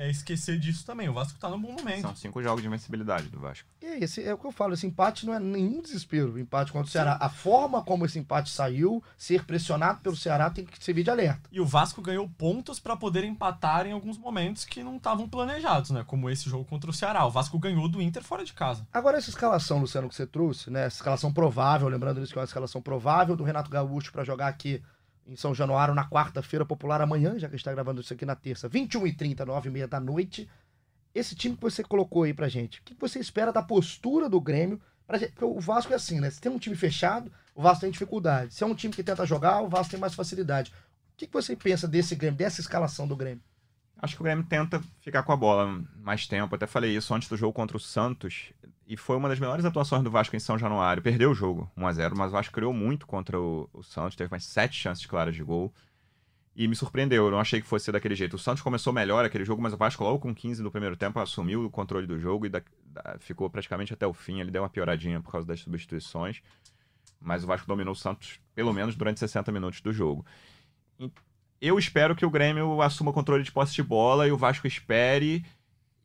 é 0.00 0.08
esquecer 0.08 0.58
disso 0.58 0.86
também. 0.86 1.10
O 1.10 1.12
Vasco 1.12 1.38
tá 1.38 1.50
num 1.50 1.60
bom 1.60 1.72
momento. 1.72 2.00
São 2.00 2.16
cinco 2.16 2.42
jogos 2.42 2.62
de 2.62 2.68
invencibilidade 2.68 3.28
do 3.28 3.38
Vasco. 3.38 3.68
E 3.82 3.84
é, 3.84 3.98
esse 4.02 4.24
é 4.24 4.32
o 4.32 4.38
que 4.38 4.46
eu 4.46 4.52
falo, 4.52 4.72
esse 4.72 4.86
empate 4.86 5.26
não 5.26 5.34
é 5.34 5.38
nenhum 5.38 5.82
desespero, 5.82 6.32
o 6.32 6.38
empate 6.38 6.72
contra 6.72 6.88
o 6.88 6.90
Ceará. 6.90 7.18
A 7.20 7.28
forma 7.28 7.82
como 7.82 8.06
esse 8.06 8.18
empate 8.18 8.48
saiu, 8.48 9.04
ser 9.18 9.44
pressionado 9.44 10.00
pelo 10.00 10.16
Ceará 10.16 10.48
tem 10.48 10.64
que 10.64 10.82
servir 10.82 11.02
de 11.04 11.10
alerta. 11.10 11.50
E 11.52 11.60
o 11.60 11.66
Vasco 11.66 12.00
ganhou 12.00 12.26
pontos 12.26 12.80
para 12.80 12.96
poder 12.96 13.24
empatar 13.24 13.86
em 13.86 13.92
alguns 13.92 14.16
momentos 14.16 14.64
que 14.64 14.82
não 14.82 14.96
estavam 14.96 15.28
planejados, 15.28 15.90
né? 15.90 16.02
Como 16.06 16.30
esse 16.30 16.48
jogo 16.48 16.64
contra 16.64 16.88
o 16.88 16.94
Ceará. 16.94 17.26
O 17.26 17.30
Vasco 17.30 17.58
ganhou 17.58 17.86
do 17.86 18.00
Inter 18.00 18.24
fora 18.24 18.42
de 18.42 18.54
casa. 18.54 18.86
Agora 18.90 19.18
essa 19.18 19.28
escalação, 19.28 19.80
Luciano, 19.80 20.08
que 20.08 20.14
você 20.14 20.26
trouxe, 20.26 20.70
né? 20.70 20.86
Essa 20.86 20.96
escalação 20.96 21.30
provável, 21.30 21.88
lembrando 21.88 22.22
isso 22.22 22.32
que 22.32 22.38
é 22.38 22.40
uma 22.40 22.46
escalação 22.46 22.80
provável 22.80 23.36
do 23.36 23.44
Renato 23.44 23.70
Gaúcho 23.70 24.10
para 24.10 24.24
jogar 24.24 24.48
aqui 24.48 24.82
em 25.30 25.36
São 25.36 25.54
Januário 25.54 25.94
na 25.94 26.08
quarta-feira 26.08 26.66
popular 26.66 27.00
amanhã, 27.00 27.38
já 27.38 27.46
que 27.48 27.54
a 27.54 27.56
gente 27.56 27.60
está 27.60 27.72
gravando 27.72 28.00
isso 28.00 28.12
aqui 28.12 28.26
na 28.26 28.34
terça, 28.34 28.68
21h30, 28.68 29.36
9h30 29.36 29.86
da 29.86 30.00
noite. 30.00 30.50
Esse 31.14 31.36
time 31.36 31.54
que 31.54 31.62
você 31.62 31.84
colocou 31.84 32.24
aí 32.24 32.34
pra 32.34 32.48
gente, 32.48 32.80
o 32.80 32.82
que 32.82 32.94
você 32.98 33.20
espera 33.20 33.52
da 33.52 33.62
postura 33.62 34.28
do 34.28 34.40
Grêmio? 34.40 34.80
Gente, 35.12 35.32
porque 35.32 35.44
o 35.44 35.60
Vasco 35.60 35.92
é 35.92 35.96
assim, 35.96 36.20
né? 36.20 36.30
Se 36.30 36.40
tem 36.40 36.50
um 36.50 36.58
time 36.58 36.76
fechado, 36.76 37.32
o 37.54 37.62
Vasco 37.62 37.80
tem 37.80 37.90
dificuldade. 37.90 38.54
Se 38.54 38.62
é 38.62 38.66
um 38.66 38.74
time 38.74 38.92
que 38.92 39.02
tenta 39.02 39.24
jogar, 39.24 39.60
o 39.60 39.68
Vasco 39.68 39.92
tem 39.92 40.00
mais 40.00 40.14
facilidade. 40.14 40.72
O 41.14 41.16
que 41.16 41.28
você 41.32 41.54
pensa 41.54 41.86
desse 41.86 42.14
Grêmio, 42.16 42.36
dessa 42.36 42.60
escalação 42.60 43.06
do 43.06 43.16
Grêmio? 43.16 43.42
Acho 44.02 44.16
que 44.16 44.22
o 44.22 44.24
Grêmio 44.24 44.44
tenta 44.44 44.82
ficar 45.00 45.22
com 45.22 45.32
a 45.32 45.36
bola 45.36 45.84
mais 45.96 46.26
tempo. 46.26 46.54
Até 46.54 46.66
falei 46.66 46.96
isso 46.96 47.12
antes 47.14 47.28
do 47.28 47.36
jogo 47.36 47.52
contra 47.52 47.76
o 47.76 47.80
Santos. 47.80 48.52
E 48.90 48.96
foi 48.96 49.16
uma 49.16 49.28
das 49.28 49.38
melhores 49.38 49.64
atuações 49.64 50.02
do 50.02 50.10
Vasco 50.10 50.34
em 50.34 50.40
São 50.40 50.58
Januário. 50.58 51.00
Perdeu 51.00 51.30
o 51.30 51.34
jogo, 51.34 51.70
1x0, 51.78 52.12
mas 52.16 52.30
o 52.30 52.32
Vasco 52.32 52.52
criou 52.52 52.72
muito 52.72 53.06
contra 53.06 53.40
o, 53.40 53.70
o 53.72 53.84
Santos. 53.84 54.16
Teve 54.16 54.28
mais 54.28 54.42
sete 54.42 54.76
chances 54.76 55.06
claras 55.06 55.36
de 55.36 55.44
gol. 55.44 55.72
E 56.56 56.66
me 56.66 56.74
surpreendeu, 56.74 57.26
eu 57.26 57.30
não 57.30 57.38
achei 57.38 57.60
que 57.60 57.68
fosse 57.68 57.84
ser 57.84 57.92
daquele 57.92 58.16
jeito. 58.16 58.34
O 58.34 58.38
Santos 58.38 58.64
começou 58.64 58.92
melhor 58.92 59.24
aquele 59.24 59.44
jogo, 59.44 59.62
mas 59.62 59.72
o 59.72 59.76
Vasco 59.76 60.02
logo 60.02 60.18
com 60.18 60.34
15 60.34 60.60
no 60.60 60.72
primeiro 60.72 60.96
tempo 60.96 61.20
assumiu 61.20 61.64
o 61.64 61.70
controle 61.70 62.04
do 62.04 62.18
jogo 62.18 62.46
e 62.46 62.48
da, 62.48 62.60
da, 62.84 63.16
ficou 63.20 63.48
praticamente 63.48 63.94
até 63.94 64.04
o 64.08 64.12
fim. 64.12 64.40
Ele 64.40 64.50
deu 64.50 64.60
uma 64.60 64.68
pioradinha 64.68 65.20
por 65.20 65.30
causa 65.30 65.46
das 65.46 65.60
substituições. 65.60 66.42
Mas 67.20 67.44
o 67.44 67.46
Vasco 67.46 67.68
dominou 67.68 67.92
o 67.92 67.96
Santos 67.96 68.40
pelo 68.56 68.72
menos 68.72 68.96
durante 68.96 69.20
60 69.20 69.52
minutos 69.52 69.80
do 69.80 69.92
jogo. 69.92 70.26
Eu 71.60 71.78
espero 71.78 72.16
que 72.16 72.26
o 72.26 72.30
Grêmio 72.30 72.82
assuma 72.82 73.12
o 73.12 73.14
controle 73.14 73.44
de 73.44 73.52
posse 73.52 73.72
de 73.72 73.84
bola 73.84 74.26
e 74.26 74.32
o 74.32 74.36
Vasco 74.36 74.66
espere 74.66 75.44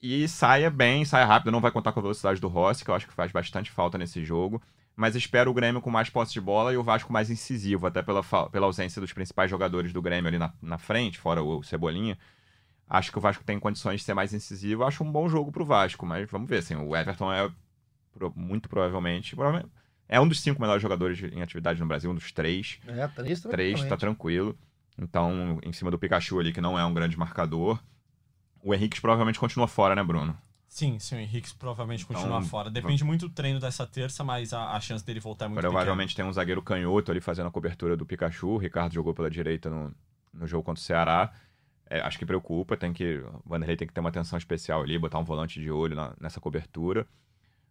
e 0.05 0.27
saia 0.27 0.69
bem, 0.69 1.03
saia 1.05 1.25
rápido. 1.25 1.51
Não 1.51 1.61
vai 1.61 1.71
contar 1.71 1.91
com 1.91 1.99
a 1.99 2.03
velocidade 2.03 2.39
do 2.39 2.47
Rossi, 2.47 2.83
que 2.83 2.91
eu 2.91 2.95
acho 2.95 3.07
que 3.07 3.13
faz 3.13 3.31
bastante 3.31 3.71
falta 3.71 3.97
nesse 3.97 4.23
jogo 4.23 4.61
mas 4.95 5.15
espero 5.15 5.51
o 5.51 5.53
Grêmio 5.53 5.81
com 5.81 5.91
mais 5.91 6.09
posse 6.09 6.31
de 6.31 6.39
bola 6.39 6.73
e 6.73 6.77
o 6.77 6.83
Vasco 6.83 7.11
mais 7.11 7.29
incisivo, 7.29 7.85
até 7.85 8.01
pela, 8.01 8.23
pela 8.49 8.65
ausência 8.65 9.01
dos 9.01 9.11
principais 9.11 9.49
jogadores 9.49 9.91
do 9.91 10.01
Grêmio 10.01 10.29
ali 10.29 10.37
na, 10.37 10.53
na 10.61 10.77
frente, 10.77 11.19
fora 11.19 11.43
o 11.43 11.61
Cebolinha. 11.63 12.17
Acho 12.87 13.11
que 13.11 13.17
o 13.17 13.21
Vasco 13.21 13.43
tem 13.43 13.59
condições 13.59 13.99
de 13.99 14.05
ser 14.05 14.13
mais 14.13 14.33
incisivo. 14.33 14.83
Acho 14.83 15.03
um 15.03 15.11
bom 15.11 15.27
jogo 15.27 15.51
pro 15.51 15.65
Vasco, 15.65 16.05
mas 16.05 16.29
vamos 16.29 16.47
ver. 16.47 16.59
Assim, 16.59 16.75
o 16.75 16.95
Everton 16.95 17.33
é 17.33 17.51
muito 18.35 18.69
provavelmente, 18.69 19.35
provavelmente 19.35 19.71
é 20.07 20.21
um 20.21 20.27
dos 20.27 20.39
cinco 20.39 20.61
melhores 20.61 20.81
jogadores 20.81 21.21
em 21.33 21.41
atividade 21.41 21.79
no 21.79 21.87
Brasil, 21.87 22.11
um 22.11 22.15
dos 22.15 22.31
três. 22.31 22.79
É, 22.87 23.07
três, 23.07 23.41
três 23.41 23.83
tá 23.83 23.97
tranquilo. 23.97 24.55
Então, 24.97 25.59
em 25.63 25.73
cima 25.73 25.91
do 25.91 25.97
Pikachu 25.97 26.39
ali, 26.39 26.53
que 26.53 26.61
não 26.61 26.77
é 26.77 26.85
um 26.85 26.93
grande 26.93 27.17
marcador. 27.17 27.79
O 28.65 28.73
Henrique 28.73 28.99
provavelmente 28.99 29.39
continua 29.39 29.67
fora, 29.67 29.95
né, 29.95 30.03
Bruno? 30.03 30.35
Sim, 30.67 30.97
sim, 30.97 31.15
o 31.15 31.19
Henrique 31.19 31.53
provavelmente 31.53 32.03
então, 32.03 32.15
continua 32.15 32.41
fora. 32.41 32.71
Depende 32.71 33.03
muito 33.03 33.29
do 33.29 33.33
treino 33.33 33.59
dessa 33.59 33.85
terça, 33.85 34.23
mas 34.23 34.53
a, 34.53 34.71
a 34.71 34.79
chance 34.79 35.05
dele 35.05 35.19
voltar 35.19 35.45
é 35.45 35.47
muito 35.49 35.61
Provavelmente 35.61 36.09
pequena. 36.09 36.25
tem 36.25 36.29
um 36.31 36.33
zagueiro 36.33 36.63
canhoto 36.63 37.11
ali 37.11 37.21
fazendo 37.21 37.45
a 37.45 37.51
cobertura 37.51 37.95
do 37.95 38.07
Pikachu. 38.07 38.47
O 38.47 38.57
Ricardo 38.57 38.91
jogou 38.91 39.13
pela 39.13 39.29
direita 39.29 39.69
no, 39.69 39.93
no 40.33 40.47
jogo 40.47 40.63
contra 40.63 40.81
o 40.81 40.83
Ceará. 40.83 41.31
É, 41.87 42.01
acho 42.01 42.17
que 42.17 42.25
preocupa, 42.25 42.75
tem 42.75 42.91
que. 42.91 43.19
O 43.45 43.49
Vanderlei 43.49 43.77
tem 43.77 43.87
que 43.87 43.93
ter 43.93 43.99
uma 43.99 44.09
atenção 44.09 44.35
especial 44.35 44.81
ali, 44.81 44.97
botar 44.97 45.19
um 45.19 45.23
volante 45.23 45.61
de 45.61 45.69
olho 45.69 45.95
na, 45.95 46.15
nessa 46.19 46.41
cobertura. 46.41 47.05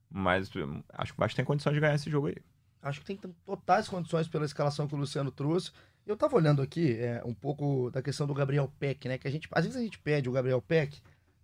Mas 0.09 0.55
hum, 0.55 0.81
acho 0.93 1.13
que 1.13 1.19
o 1.19 1.21
Vasco 1.21 1.35
tem 1.35 1.45
condições 1.45 1.75
de 1.75 1.81
ganhar 1.81 1.97
esse 1.97 2.09
jogo 2.09 2.29
aí. 2.29 2.37
Acho 2.81 3.01
que 3.01 3.07
tem 3.07 3.17
totais 3.45 3.89
condições 3.89 4.29
pela 4.29 4.45
escalação 4.45 4.87
que 4.87 4.95
o 4.95 4.99
Luciano 4.99 5.33
trouxe. 5.33 5.73
Eu 6.07 6.17
tava 6.17 6.37
olhando 6.37 6.61
aqui 6.61 6.99
é, 6.99 7.23
um 7.25 7.33
pouco 7.33 7.91
da 7.91 8.03
questão 8.03 8.27
do 8.27 8.35
Gabriel 8.35 8.71
Peck, 8.79 9.09
né? 9.09 9.17
Que 9.17 9.27
a 9.27 9.31
gente. 9.31 9.49
Às 9.51 9.65
vezes 9.65 9.81
a 9.81 9.83
gente 9.83 9.99
pede 9.99 10.29
o 10.29 10.33
Gabriel 10.33 10.61
Peck 10.61 11.01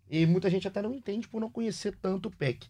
e 0.08 0.26
muita 0.26 0.50
gente 0.50 0.68
até 0.68 0.82
não 0.82 0.94
entende 0.94 1.28
por 1.28 1.40
não 1.40 1.50
conhecer 1.50 1.96
tanto 1.96 2.28
o 2.28 2.30
PEC. 2.30 2.68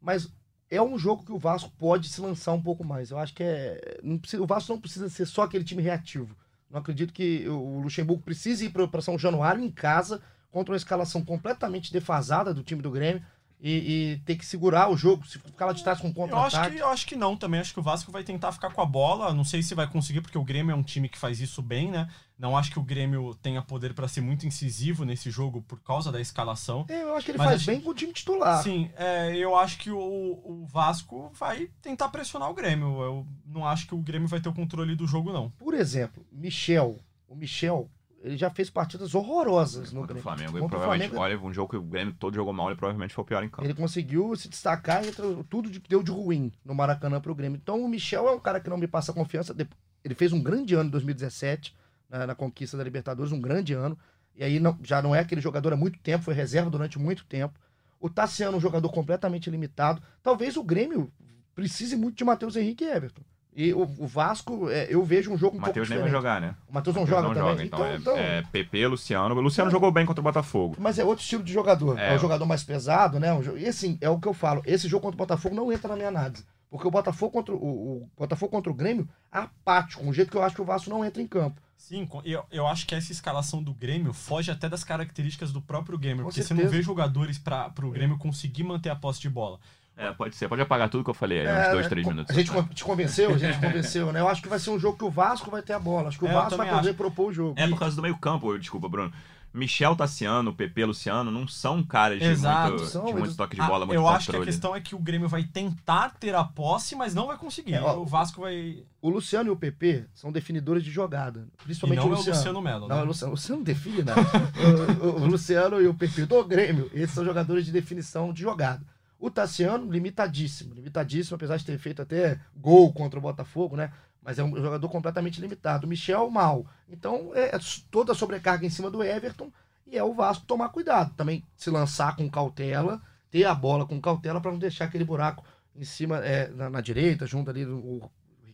Mas 0.00 0.28
é 0.70 0.80
um 0.82 0.98
jogo 0.98 1.24
que 1.24 1.32
o 1.32 1.38
Vasco 1.38 1.70
pode 1.78 2.08
se 2.08 2.20
lançar 2.20 2.52
um 2.52 2.62
pouco 2.62 2.84
mais. 2.84 3.10
Eu 3.10 3.18
acho 3.18 3.34
que 3.34 3.42
é. 3.42 4.00
Precisa, 4.20 4.42
o 4.42 4.46
Vasco 4.46 4.72
não 4.72 4.80
precisa 4.80 5.08
ser 5.08 5.26
só 5.26 5.42
aquele 5.42 5.64
time 5.64 5.82
reativo. 5.82 6.36
Não 6.70 6.78
acredito 6.78 7.12
que 7.12 7.48
o 7.48 7.80
Luxemburgo 7.80 8.22
precise 8.22 8.66
ir 8.66 8.70
para 8.70 9.00
São 9.00 9.18
Januário 9.18 9.62
em 9.62 9.70
casa 9.70 10.22
contra 10.50 10.72
uma 10.72 10.76
escalação 10.76 11.24
completamente 11.24 11.92
defasada 11.92 12.52
do 12.52 12.62
time 12.62 12.82
do 12.82 12.90
Grêmio 12.90 13.22
e, 13.62 14.12
e, 14.12 14.18
ter 14.24 14.36
que 14.36 14.46
segurar 14.46 14.90
o 14.90 14.96
jogo, 14.96 15.26
se 15.26 15.38
ficar 15.38 15.66
lá 15.66 15.72
de 15.72 15.82
trás 15.82 16.00
com 16.00 16.12
contra-ataque. 16.12 16.56
Eu, 16.56 16.60
acho 16.60 16.70
que, 16.70 16.78
eu 16.78 16.88
acho 16.88 17.06
que 17.06 17.16
não 17.16 17.36
também. 17.36 17.60
Acho 17.60 17.74
que 17.74 17.80
o 17.80 17.82
Vasco 17.82 18.10
vai 18.10 18.24
tentar 18.24 18.52
ficar 18.52 18.70
com 18.70 18.80
a 18.80 18.86
bola. 18.86 19.34
Não 19.34 19.44
sei 19.44 19.62
se 19.62 19.74
vai 19.74 19.86
conseguir, 19.86 20.22
porque 20.22 20.38
o 20.38 20.44
Grêmio 20.44 20.72
é 20.72 20.74
um 20.74 20.82
time 20.82 21.08
que 21.08 21.18
faz 21.18 21.40
isso 21.40 21.60
bem, 21.60 21.90
né? 21.90 22.08
Não 22.38 22.56
acho 22.56 22.70
que 22.70 22.78
o 22.78 22.82
Grêmio 22.82 23.34
tenha 23.42 23.60
poder 23.60 23.92
para 23.92 24.08
ser 24.08 24.22
muito 24.22 24.46
incisivo 24.46 25.04
nesse 25.04 25.30
jogo 25.30 25.60
por 25.60 25.78
causa 25.80 26.10
da 26.10 26.18
escalação. 26.18 26.86
É, 26.88 27.02
eu 27.02 27.14
acho 27.14 27.26
que 27.26 27.32
ele 27.32 27.38
faz 27.38 27.56
acho... 27.56 27.66
bem 27.66 27.80
com 27.82 27.90
o 27.90 27.94
time 27.94 28.14
titular. 28.14 28.62
Sim, 28.62 28.90
é, 28.96 29.36
eu 29.36 29.54
acho 29.54 29.78
que 29.78 29.90
o, 29.90 29.98
o 29.98 30.66
Vasco 30.66 31.30
vai 31.34 31.68
tentar 31.82 32.08
pressionar 32.08 32.48
o 32.48 32.54
Grêmio. 32.54 33.02
Eu 33.02 33.26
não 33.44 33.66
acho 33.66 33.86
que 33.86 33.94
o 33.94 33.98
Grêmio 33.98 34.26
vai 34.26 34.40
ter 34.40 34.48
o 34.48 34.54
controle 34.54 34.96
do 34.96 35.06
jogo, 35.06 35.32
não. 35.32 35.50
Por 35.50 35.74
exemplo, 35.74 36.24
Michel. 36.32 36.96
O 37.28 37.36
Michel 37.36 37.90
ele 38.22 38.36
já 38.36 38.50
fez 38.50 38.68
partidas 38.68 39.14
horrorosas 39.14 39.92
no 39.92 40.02
Grêmio. 40.02 40.22
Flamengo, 40.22 40.58
contra 40.58 40.78
o 40.78 40.82
Flamengo. 40.82 41.16
Olha, 41.16 41.38
um 41.38 41.52
jogo 41.52 41.70
que 41.70 41.76
o 41.76 41.82
Grêmio 41.82 42.14
todo 42.18 42.34
jogou 42.34 42.52
mal, 42.52 42.68
ele 42.68 42.76
provavelmente 42.76 43.14
foi 43.14 43.22
o 43.22 43.26
pior 43.26 43.42
em 43.42 43.48
campo. 43.48 43.64
Ele 43.64 43.74
conseguiu 43.74 44.36
se 44.36 44.48
destacar 44.48 45.02
entre 45.06 45.22
tudo 45.48 45.70
que 45.70 45.88
deu 45.88 46.02
de 46.02 46.10
ruim 46.10 46.52
no 46.64 46.74
Maracanã 46.74 47.20
pro 47.20 47.34
Grêmio. 47.34 47.58
Então 47.60 47.82
o 47.82 47.88
Michel 47.88 48.28
é 48.28 48.32
um 48.32 48.38
cara 48.38 48.60
que 48.60 48.68
não 48.68 48.76
me 48.76 48.86
passa 48.86 49.12
confiança. 49.12 49.56
Ele 50.04 50.14
fez 50.14 50.32
um 50.32 50.42
grande 50.42 50.74
ano 50.74 50.88
em 50.88 50.90
2017, 50.90 51.74
na, 52.08 52.26
na 52.26 52.34
conquista 52.34 52.76
da 52.76 52.84
Libertadores, 52.84 53.32
um 53.32 53.40
grande 53.40 53.72
ano. 53.72 53.98
E 54.36 54.44
aí 54.44 54.60
não, 54.60 54.78
já 54.82 55.00
não 55.00 55.14
é 55.14 55.20
aquele 55.20 55.40
jogador 55.40 55.72
há 55.72 55.76
muito 55.76 55.98
tempo, 55.98 56.24
foi 56.24 56.34
reserva 56.34 56.68
durante 56.68 56.98
muito 56.98 57.24
tempo. 57.24 57.58
O 57.98 58.08
Tassiano, 58.08 58.56
um 58.56 58.60
jogador 58.60 58.88
completamente 58.90 59.50
limitado. 59.50 60.02
Talvez 60.22 60.56
o 60.56 60.62
Grêmio 60.62 61.10
precise 61.54 61.96
muito 61.96 62.16
de 62.16 62.24
Matheus 62.24 62.56
Henrique 62.56 62.84
e 62.84 62.88
Everton. 62.88 63.22
E 63.54 63.72
o, 63.74 63.82
o 63.82 64.06
Vasco, 64.06 64.70
é, 64.70 64.86
eu 64.88 65.04
vejo 65.04 65.30
um 65.32 65.36
jogo 65.36 65.56
um 65.56 65.60
Matheus 65.60 65.88
nem 65.88 65.98
vai 65.98 66.08
jogar, 66.08 66.40
né? 66.40 66.54
O 66.68 66.72
Matheus 66.72 66.94
não 66.94 67.06
joga 67.06 67.28
não 67.28 67.34
também. 67.34 67.50
Joga, 67.50 67.64
então, 67.64 67.78
então, 67.78 67.86
é, 67.86 67.96
então... 67.96 68.16
é 68.16 68.42
PP, 68.42 68.86
Luciano. 68.86 69.34
O 69.34 69.40
Luciano 69.40 69.68
é. 69.68 69.72
jogou 69.72 69.90
bem 69.90 70.06
contra 70.06 70.20
o 70.20 70.24
Botafogo. 70.24 70.76
Mas 70.78 70.98
é 70.98 71.04
outro 71.04 71.22
estilo 71.22 71.42
de 71.42 71.52
jogador. 71.52 71.98
É, 71.98 72.12
é 72.12 72.16
um 72.16 72.18
jogador 72.18 72.46
mais 72.46 72.62
pesado, 72.62 73.18
né? 73.18 73.32
Um, 73.32 73.56
e 73.56 73.66
assim, 73.66 73.98
é 74.00 74.08
o 74.08 74.20
que 74.20 74.28
eu 74.28 74.34
falo. 74.34 74.62
Esse 74.64 74.88
jogo 74.88 75.02
contra 75.02 75.16
o 75.16 75.18
Botafogo 75.18 75.54
não 75.54 75.72
entra 75.72 75.88
na 75.88 75.96
minha 75.96 76.08
análise. 76.08 76.44
Porque 76.70 76.86
o 76.86 76.90
Botafogo 76.90 77.32
contra 77.32 77.52
o, 77.52 78.02
o 78.02 78.10
Botafogo 78.16 78.52
contra 78.52 78.70
o 78.70 78.74
Grêmio, 78.74 79.08
apático, 79.32 80.04
um 80.04 80.12
jeito 80.12 80.30
que 80.30 80.36
eu 80.36 80.42
acho 80.44 80.54
que 80.54 80.62
o 80.62 80.64
Vasco 80.64 80.88
não 80.88 81.04
entra 81.04 81.20
em 81.20 81.26
campo. 81.26 81.60
Sim, 81.76 82.08
eu, 82.24 82.44
eu 82.52 82.66
acho 82.66 82.86
que 82.86 82.94
essa 82.94 83.10
escalação 83.10 83.62
do 83.62 83.74
Grêmio 83.74 84.12
foge 84.12 84.50
até 84.50 84.68
das 84.68 84.84
características 84.84 85.50
do 85.50 85.60
próprio 85.60 85.98
Grêmio, 85.98 86.22
Com 86.22 86.28
porque 86.28 86.42
certeza. 86.42 86.60
você 86.60 86.64
não 86.64 86.70
vê 86.70 86.82
jogadores 86.82 87.38
para 87.38 87.72
o 87.82 87.90
Grêmio 87.90 88.18
conseguir 88.18 88.62
manter 88.62 88.90
a 88.90 88.94
posse 88.94 89.20
de 89.20 89.28
bola. 89.28 89.58
É, 90.00 90.12
pode 90.12 90.34
ser. 90.34 90.48
Pode 90.48 90.62
apagar 90.62 90.88
tudo 90.88 91.04
que 91.04 91.10
eu 91.10 91.14
falei 91.14 91.40
aí, 91.40 91.46
é, 91.46 91.68
uns 91.68 91.72
dois, 91.72 91.88
três 91.88 92.06
minutos. 92.06 92.34
A 92.34 92.38
gente 92.38 92.50
te 92.74 92.82
convenceu? 92.82 93.34
A 93.34 93.38
gente 93.38 93.60
convenceu, 93.60 94.10
né? 94.10 94.20
Eu 94.20 94.28
acho 94.28 94.40
que 94.40 94.48
vai 94.48 94.58
ser 94.58 94.70
um 94.70 94.78
jogo 94.78 94.96
que 94.96 95.04
o 95.04 95.10
Vasco 95.10 95.50
vai 95.50 95.60
ter 95.60 95.74
a 95.74 95.78
bola. 95.78 96.08
Acho 96.08 96.18
que 96.18 96.24
o 96.24 96.28
é, 96.28 96.32
Vasco 96.32 96.56
vai 96.56 96.70
poder 96.70 96.88
acho. 96.88 96.96
propor 96.96 97.28
o 97.28 97.32
jogo. 97.32 97.54
É 97.60 97.68
por 97.68 97.78
causa 97.78 97.94
do 97.94 98.00
meio 98.00 98.16
campo, 98.16 98.56
desculpa, 98.58 98.88
Bruno. 98.88 99.12
Michel 99.52 99.96
Tassiano, 99.96 100.54
PP 100.54 100.84
Luciano, 100.86 101.30
não 101.30 101.46
são 101.46 101.82
caras 101.82 102.20
de 102.20 102.24
Exato, 102.24 102.70
muito, 102.70 102.86
são, 102.86 103.04
de 103.04 103.12
muito 103.12 103.34
toque 103.34 103.56
de 103.56 103.62
bola, 103.62 103.82
ah, 103.82 103.86
muito 103.86 103.98
Eu 103.98 104.02
controle. 104.02 104.16
acho 104.16 104.30
que 104.30 104.36
a 104.36 104.44
questão 104.44 104.76
é 104.76 104.80
que 104.80 104.94
o 104.94 104.98
Grêmio 104.98 105.28
vai 105.28 105.42
tentar 105.42 106.10
ter 106.20 106.34
a 106.36 106.44
posse, 106.44 106.94
mas 106.94 107.14
não 107.14 107.26
vai 107.26 107.36
conseguir. 107.36 107.74
É, 107.74 107.82
ó, 107.82 107.98
o 107.98 108.06
Vasco 108.06 108.42
vai... 108.42 108.84
O 109.02 109.10
Luciano 109.10 109.48
e 109.48 109.50
o 109.50 109.56
PP 109.56 110.06
são 110.14 110.30
definidores 110.30 110.84
de 110.84 110.90
jogada. 110.90 111.48
Principalmente 111.64 111.98
e 111.98 112.00
não 112.00 112.06
o 112.06 112.10
Luciano. 112.10 112.30
é 112.30 112.32
o 112.32 112.36
Luciano 112.36 112.62
Melo, 112.62 112.86
né? 112.86 112.94
Não, 112.94 113.00
é 113.00 113.04
o 113.04 113.06
Luciano. 113.06 113.32
O 113.32 113.34
Luciano 113.34 113.64
define, 113.64 114.02
né? 114.02 114.14
o, 115.02 115.04
o, 115.04 115.22
o 115.22 115.26
Luciano 115.26 115.80
e 115.80 115.88
o 115.88 115.94
PP 115.94 116.26
do 116.26 116.44
Grêmio, 116.44 116.88
esses 116.94 117.10
são 117.10 117.24
jogadores 117.24 117.66
de 117.66 117.72
definição 117.72 118.32
de 118.32 118.42
jogada. 118.42 118.82
O 119.20 119.30
Tassiano, 119.30 119.92
limitadíssimo, 119.92 120.74
limitadíssimo, 120.74 121.36
apesar 121.36 121.58
de 121.58 121.64
ter 121.66 121.78
feito 121.78 122.00
até 122.00 122.40
gol 122.56 122.90
contra 122.92 123.18
o 123.18 123.22
Botafogo, 123.22 123.76
né? 123.76 123.92
Mas 124.22 124.38
é 124.38 124.42
um 124.42 124.56
jogador 124.56 124.88
completamente 124.88 125.40
limitado. 125.40 125.86
O 125.86 125.88
Michel, 125.88 126.28
mal. 126.30 126.66
Então, 126.88 127.30
é, 127.34 127.54
é 127.54 127.58
toda 127.90 128.12
a 128.12 128.14
sobrecarga 128.14 128.66
em 128.66 128.70
cima 128.70 128.90
do 128.90 129.04
Everton 129.04 129.52
e 129.86 129.98
é 129.98 130.02
o 130.02 130.14
Vasco 130.14 130.46
tomar 130.46 130.70
cuidado. 130.70 131.14
Também 131.14 131.44
se 131.54 131.68
lançar 131.68 132.16
com 132.16 132.30
cautela, 132.30 133.02
ter 133.30 133.44
a 133.44 133.54
bola 133.54 133.86
com 133.86 134.00
cautela 134.00 134.40
para 134.40 134.50
não 134.50 134.58
deixar 134.58 134.86
aquele 134.86 135.04
buraco 135.04 135.44
em 135.76 135.84
cima, 135.84 136.18
é, 136.18 136.48
na, 136.48 136.70
na, 136.70 136.80
direita, 136.80 137.26
junto 137.26 137.50
ali 137.50 137.64
do 137.64 138.10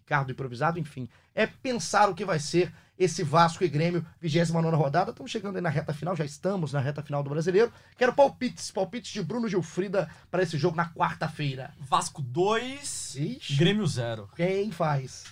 Ricardo 0.07 0.31
improvisado, 0.31 0.79
enfim. 0.79 1.09
É 1.35 1.49
pensar 1.49 2.09
o 2.09 2.15
que 2.15 2.25
vai 2.25 2.39
ser 2.39 2.73
esse 2.97 3.25
Vasco 3.25 3.65
e 3.65 3.69
Grêmio, 3.69 4.07
29 4.21 4.71
rodada. 4.77 5.11
Estamos 5.11 5.33
chegando 5.33 5.57
aí 5.57 5.61
na 5.61 5.69
reta 5.69 5.93
final, 5.93 6.15
já 6.15 6.25
estamos 6.25 6.73
na 6.73 6.79
reta 6.79 7.03
final 7.03 7.25
do 7.25 7.29
brasileiro. 7.31 7.73
Quero 7.99 8.13
palpites, 8.15 8.71
palpites 8.71 9.11
de 9.13 9.21
Bruno 9.21 9.49
Gilfrida 9.49 10.09
para 10.31 10.45
esse 10.45 10.57
jogo 10.57 10.77
na 10.77 10.89
quarta-feira. 10.91 11.75
Vasco 11.81 12.23
2, 12.23 13.17
Grêmio 13.59 13.85
0. 13.85 14.31
Quem 14.37 14.71
faz? 14.71 15.25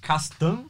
Castan 0.00 0.66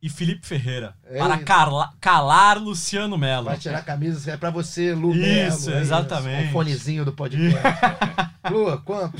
e 0.00 0.08
Felipe 0.08 0.46
Ferreira. 0.46 0.94
É 1.04 1.18
para 1.18 1.38
cala- 1.38 1.92
calar 2.00 2.58
Luciano 2.62 3.18
Melo. 3.18 3.46
Vai 3.46 3.58
tirar 3.58 3.78
a 3.80 3.82
camisa, 3.82 4.30
é 4.30 4.36
pra 4.36 4.50
você, 4.50 4.94
Lu 4.94 5.12
Isso, 5.12 5.66
Melo, 5.66 5.78
é 5.78 5.80
exatamente. 5.82 6.48
O 6.50 6.52
fonezinho 6.52 7.04
do 7.04 7.12
podcast. 7.12 7.58
Lu, 8.48 8.80
quanto? 8.82 9.18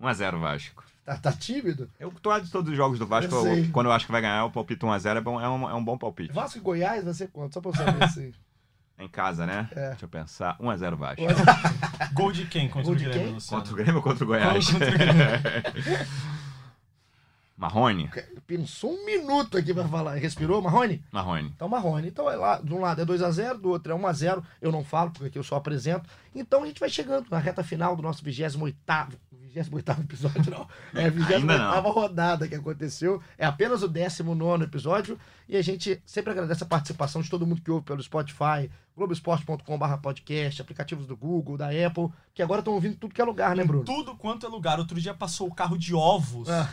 1x0 0.00 0.38
Vasco. 0.40 0.85
Tá, 1.06 1.16
tá 1.16 1.32
tímido? 1.32 1.88
Eu 2.00 2.10
tô 2.20 2.36
de 2.40 2.50
todos 2.50 2.68
os 2.70 2.76
jogos 2.76 2.98
do 2.98 3.06
Vasco, 3.06 3.32
Eu 3.32 3.38
eu- 3.46 3.54
sei. 3.54 3.68
quando 3.68 3.86
eu 3.86 3.92
acho 3.92 4.04
que 4.06 4.12
vai 4.12 4.20
ganhar, 4.20 4.40
eu 4.42 4.50
palpito 4.50 4.86
1x0, 4.86 5.16
é, 5.16 5.20
bom, 5.20 5.40
é, 5.40 5.48
um, 5.48 5.70
é 5.70 5.74
um 5.74 5.82
bom 5.84 5.96
palpite. 5.96 6.32
Vasco 6.34 6.58
e 6.58 6.60
Goiás 6.60 7.04
vai 7.04 7.14
ser 7.14 7.28
quanto? 7.28 7.54
Só 7.54 7.60
pra 7.60 7.70
eu 7.70 7.74
saber 7.76 8.02
assim. 8.04 8.32
Em 8.98 9.08
casa, 9.08 9.46
né? 9.46 9.68
É. 9.72 9.90
Deixa 9.90 10.04
eu 10.06 10.08
pensar. 10.08 10.58
1x0 10.58 10.96
Vasco. 10.96 11.22
Gol 12.12 12.32
de 12.32 12.46
quem 12.46 12.66
contra 12.68 12.82
Gol 12.82 12.92
o 12.94 12.96
de 12.96 13.04
Grêmio, 13.04 13.22
quem? 13.24 13.34
Luciano? 13.34 13.62
Contra 13.62 13.72
o 13.72 13.76
Grêmio 13.76 13.96
ou 13.98 14.02
contra 14.02 14.24
o 14.24 14.26
Goiás? 14.26 14.68
Contra 14.70 14.88
o 14.88 14.92
Grêmio. 14.92 16.06
Marrone? 17.56 18.10
Pensou 18.46 18.92
um 18.92 19.04
minuto 19.06 19.56
aqui 19.56 19.72
pra 19.72 19.88
falar. 19.88 20.14
Respirou, 20.16 20.60
Marrone? 20.60 21.02
Marrone. 21.10 21.50
Então, 21.54 21.68
Marrone. 21.68 22.08
Então, 22.08 22.30
é 22.30 22.36
lá, 22.36 22.60
de 22.60 22.74
um 22.74 22.80
lado 22.80 23.00
é 23.00 23.04
2x0, 23.06 23.54
do 23.58 23.70
outro 23.70 23.92
é 23.92 23.96
1x0. 23.96 24.42
Eu 24.60 24.70
não 24.70 24.84
falo, 24.84 25.10
porque 25.10 25.28
aqui 25.28 25.38
eu 25.38 25.42
só 25.42 25.56
apresento. 25.56 26.06
Então, 26.34 26.64
a 26.64 26.66
gente 26.66 26.78
vai 26.80 26.90
chegando 26.90 27.30
na 27.30 27.38
reta 27.38 27.64
final 27.64 27.96
do 27.96 28.02
nosso 28.02 28.22
28º, 28.22 28.74
28º 29.64 30.00
episódio, 30.00 30.50
não. 30.50 30.66
É 30.94 31.06
a 31.06 31.12
28º 31.12 31.44
não. 31.44 31.90
rodada 31.92 32.46
que 32.48 32.54
aconteceu. 32.54 33.20
É 33.38 33.46
apenas 33.46 33.82
o 33.82 33.88
19º 33.88 34.62
episódio. 34.62 35.18
E 35.48 35.56
a 35.56 35.62
gente 35.62 36.02
sempre 36.04 36.32
agradece 36.32 36.62
a 36.64 36.66
participação 36.66 37.22
de 37.22 37.30
todo 37.30 37.46
mundo 37.46 37.60
que 37.62 37.70
ouve 37.70 37.84
pelo 37.84 38.02
Spotify, 38.02 38.68
globesport.com.br 38.96 39.96
podcast, 40.02 40.60
aplicativos 40.60 41.06
do 41.06 41.16
Google, 41.16 41.56
da 41.56 41.68
Apple, 41.68 42.08
que 42.34 42.42
agora 42.42 42.60
estão 42.60 42.74
ouvindo 42.74 42.96
tudo 42.96 43.14
que 43.14 43.20
é 43.20 43.24
lugar, 43.24 43.54
né, 43.54 43.62
Bruno? 43.62 43.84
Tudo 43.84 44.16
quanto 44.16 44.44
é 44.44 44.48
lugar. 44.48 44.78
Outro 44.80 45.00
dia 45.00 45.14
passou 45.14 45.46
o 45.46 45.54
carro 45.54 45.78
de 45.78 45.94
ovos 45.94 46.48
Ah. 46.48 46.68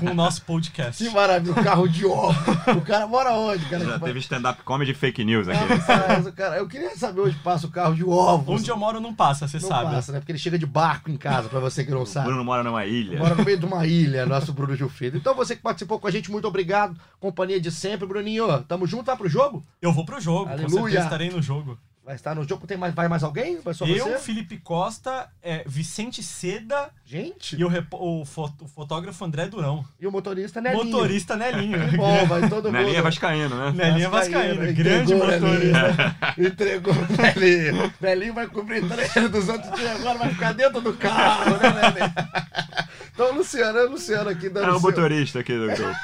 com 0.00 0.06
o 0.10 0.14
nosso 0.14 0.42
podcast. 0.42 1.04
Que 1.04 1.10
maravilha, 1.10 1.52
o 1.52 1.62
carro 1.62 1.86
de 1.88 2.06
ovo. 2.06 2.34
O 2.78 2.80
cara 2.80 3.06
mora 3.06 3.32
onde? 3.32 3.64
Cara, 3.68 3.84
Já 3.84 3.98
teve 3.98 4.18
stand-up 4.20 4.62
comedy 4.62 4.94
fake 4.94 5.22
news 5.24 5.46
aqui. 5.48 5.74
Rapaz, 5.74 6.26
o 6.26 6.32
cara, 6.32 6.56
eu 6.56 6.66
queria 6.66 6.96
saber 6.96 7.20
onde 7.20 7.36
passa 7.36 7.66
o 7.66 7.70
carro 7.70 7.94
de 7.94 8.04
ovos. 8.04 8.60
Onde 8.60 8.70
eu 8.70 8.76
moro 8.76 9.00
não 9.00 9.14
passa, 9.14 9.46
você 9.46 9.58
não 9.58 9.68
sabe. 9.68 9.90
passa, 9.94 10.12
né? 10.12 10.20
Porque 10.20 10.32
ele 10.32 10.38
chega 10.38 10.58
de 10.58 10.66
barco 10.66 11.10
em 11.10 11.16
casa, 11.16 11.48
pra 11.48 11.60
você 11.60 11.84
que 11.84 11.90
não 11.90 12.06
sabe. 12.06 12.23
Bruno 12.24 12.44
mora 12.44 12.62
numa 12.62 12.84
ilha. 12.86 13.18
Mora 13.18 13.34
no 13.34 13.44
meio 13.44 13.58
de 13.58 13.66
uma 13.66 13.86
ilha, 13.86 14.26
nosso 14.26 14.52
Bruno 14.52 14.74
Gil 14.76 14.88
Filho. 14.88 15.16
Então 15.16 15.34
você 15.34 15.54
que 15.56 15.62
participou 15.62 15.98
com 15.98 16.06
a 16.06 16.10
gente, 16.10 16.30
muito 16.30 16.46
obrigado. 16.48 16.98
Companhia 17.20 17.60
de 17.60 17.70
sempre, 17.70 18.06
Bruninho. 18.06 18.62
Tamo 18.64 18.86
junto, 18.86 19.04
vai 19.06 19.16
pro 19.16 19.28
jogo? 19.28 19.62
Eu 19.80 19.92
vou 19.92 20.04
pro 20.04 20.20
jogo, 20.20 20.50
Aleluia. 20.50 20.64
com 20.64 20.82
certeza 20.82 21.04
estarei 21.04 21.30
no 21.30 21.42
jogo. 21.42 21.78
Vai 22.04 22.16
estar 22.16 22.34
no 22.34 22.46
jogo, 22.46 22.66
tem 22.66 22.76
mais, 22.76 22.92
vai 22.94 23.08
mais 23.08 23.22
alguém? 23.22 23.62
Vai 23.62 23.72
só 23.72 23.86
eu, 23.86 24.04
você? 24.04 24.18
Felipe 24.18 24.58
Costa, 24.58 25.26
é, 25.42 25.64
Vicente 25.66 26.22
Seda 26.22 26.90
Gente, 27.02 27.56
e 27.58 27.64
o, 27.64 27.70
o 27.92 28.20
o 28.20 28.24
fotógrafo 28.26 29.24
André 29.24 29.46
Durão. 29.46 29.82
e 29.98 30.06
o 30.06 30.12
motorista 30.12 30.60
Nelinho. 30.60 30.84
Motorista 30.84 31.34
Nelinho. 31.34 31.78
Bom, 31.96 32.26
vai 32.26 32.46
todo 32.46 32.66
mundo. 32.66 32.72
Nelinha 32.76 33.02
vascaíno, 33.02 33.56
né? 33.56 33.72
Nelinho 33.74 34.10
Vascaíno, 34.10 34.48
Vascaíno, 34.60 34.74
grande 34.76 35.14
entregou, 35.14 35.40
motorista. 35.40 35.80
Nelinho. 35.82 36.14
Entregou 36.52 36.94
o 36.94 37.22
Nelinho. 37.22 37.94
Nelinho 37.98 38.34
vai 38.34 38.46
cobrir 38.48 38.86
treino 38.86 39.28
dos 39.30 39.48
outros 39.48 39.72
dias, 39.74 39.98
agora 40.00 40.18
vai 40.18 40.28
ficar 40.28 40.52
dentro 40.52 40.82
do 40.82 40.92
carro, 40.92 41.56
né, 41.56 41.70
Nelinho? 41.72 42.14
Então, 43.14 43.32
Luciano, 43.32 43.78
é 43.78 43.84
o 43.84 43.90
Luciano 43.92 44.28
aqui 44.28 44.48
dando 44.48 44.66
É 44.66 44.70
o 44.70 44.72
seu- 44.72 44.80
motorista 44.80 45.38
aqui 45.38 45.52
do 45.56 45.66
grupo. 45.66 45.96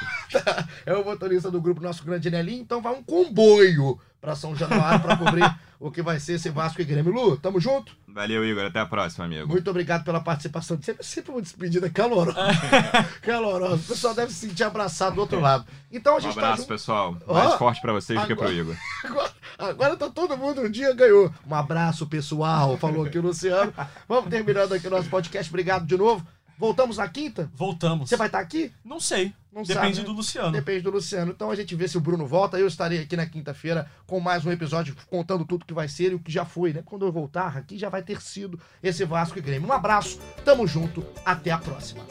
é 0.85 0.93
o 0.93 1.03
motorista 1.03 1.51
do 1.51 1.59
grupo 1.59 1.81
Nosso 1.81 2.05
Grande 2.05 2.31
Nelinho, 2.31 2.61
então 2.61 2.81
vai 2.81 2.93
um 2.93 3.03
comboio 3.03 3.99
pra 4.21 4.35
São 4.35 4.55
Januário 4.55 4.99
pra 5.01 5.17
cobrir 5.17 5.43
o 5.79 5.89
que 5.89 6.01
vai 6.03 6.19
ser 6.19 6.33
esse 6.33 6.49
Vasco 6.51 6.79
e 6.79 6.85
Grêmio. 6.85 7.11
Lu, 7.11 7.37
tamo 7.37 7.59
junto? 7.59 7.91
Valeu, 8.07 8.45
Igor. 8.45 8.65
Até 8.65 8.79
a 8.79 8.85
próxima, 8.85 9.25
amigo. 9.25 9.47
Muito 9.47 9.67
obrigado 9.69 10.03
pela 10.03 10.19
participação. 10.21 10.79
Sempre, 10.79 11.03
sempre 11.03 11.31
uma 11.31 11.41
despedida 11.41 11.89
calorosa. 11.89 12.35
calorosa. 13.23 13.75
O 13.75 13.87
pessoal 13.87 14.13
deve 14.13 14.31
se 14.31 14.47
sentir 14.47 14.63
abraçado 14.63 15.15
do 15.15 15.21
outro 15.21 15.39
lado. 15.39 15.65
Então 15.91 16.13
a 16.13 16.17
Um 16.17 16.21
gente 16.21 16.35
tá 16.35 16.41
abraço, 16.41 16.57
junto. 16.61 16.67
pessoal. 16.67 17.17
Mais 17.27 17.55
forte 17.55 17.81
pra 17.81 17.93
vocês 17.93 18.19
do 18.21 18.27
que 18.27 18.35
pro 18.35 18.43
agora- 18.45 18.57
Igor. 18.59 18.75
Agora, 19.03 19.31
agora 19.57 19.97
tá 19.97 20.09
todo 20.09 20.37
mundo, 20.37 20.61
um 20.61 20.69
dia 20.69 20.93
ganhou. 20.93 21.33
Um 21.47 21.55
abraço, 21.55 22.05
pessoal. 22.05 22.77
Falou 22.77 23.05
aqui 23.05 23.17
o 23.17 23.21
Luciano. 23.23 23.73
Vamos 24.07 24.29
terminando 24.29 24.73
aqui 24.73 24.85
o 24.87 24.91
nosso 24.91 25.09
podcast. 25.09 25.49
Obrigado 25.51 25.85
de 25.87 25.97
novo. 25.97 26.25
Voltamos 26.59 26.97
na 26.97 27.07
quinta? 27.07 27.49
Voltamos. 27.55 28.07
Você 28.07 28.15
vai 28.15 28.27
estar 28.27 28.39
aqui? 28.39 28.71
Não 28.85 28.99
sei. 28.99 29.33
Não 29.51 29.63
Depende 29.63 29.97
sabe, 29.97 29.97
né? 29.97 30.03
do 30.05 30.13
Luciano. 30.13 30.51
Depende 30.51 30.81
do 30.81 30.91
Luciano. 30.91 31.31
Então 31.31 31.51
a 31.51 31.55
gente 31.55 31.75
vê 31.75 31.87
se 31.87 31.97
o 31.97 32.01
Bruno 32.01 32.25
volta. 32.25 32.57
Eu 32.57 32.67
estarei 32.67 32.99
aqui 32.99 33.17
na 33.17 33.25
quinta-feira 33.25 33.89
com 34.07 34.19
mais 34.19 34.45
um 34.45 34.51
episódio 34.51 34.95
contando 35.09 35.45
tudo 35.45 35.65
que 35.65 35.73
vai 35.73 35.89
ser 35.89 36.13
e 36.13 36.15
o 36.15 36.19
que 36.19 36.31
já 36.31 36.45
foi, 36.45 36.71
né? 36.71 36.81
Quando 36.85 37.05
eu 37.05 37.11
voltar 37.11 37.57
aqui 37.57 37.77
já 37.77 37.89
vai 37.89 38.01
ter 38.01 38.21
sido 38.21 38.57
esse 38.81 39.03
Vasco 39.03 39.37
e 39.37 39.41
Grêmio. 39.41 39.67
Um 39.67 39.73
abraço, 39.73 40.19
tamo 40.45 40.65
junto, 40.65 41.05
até 41.25 41.51
a 41.51 41.57
próxima. 41.57 42.01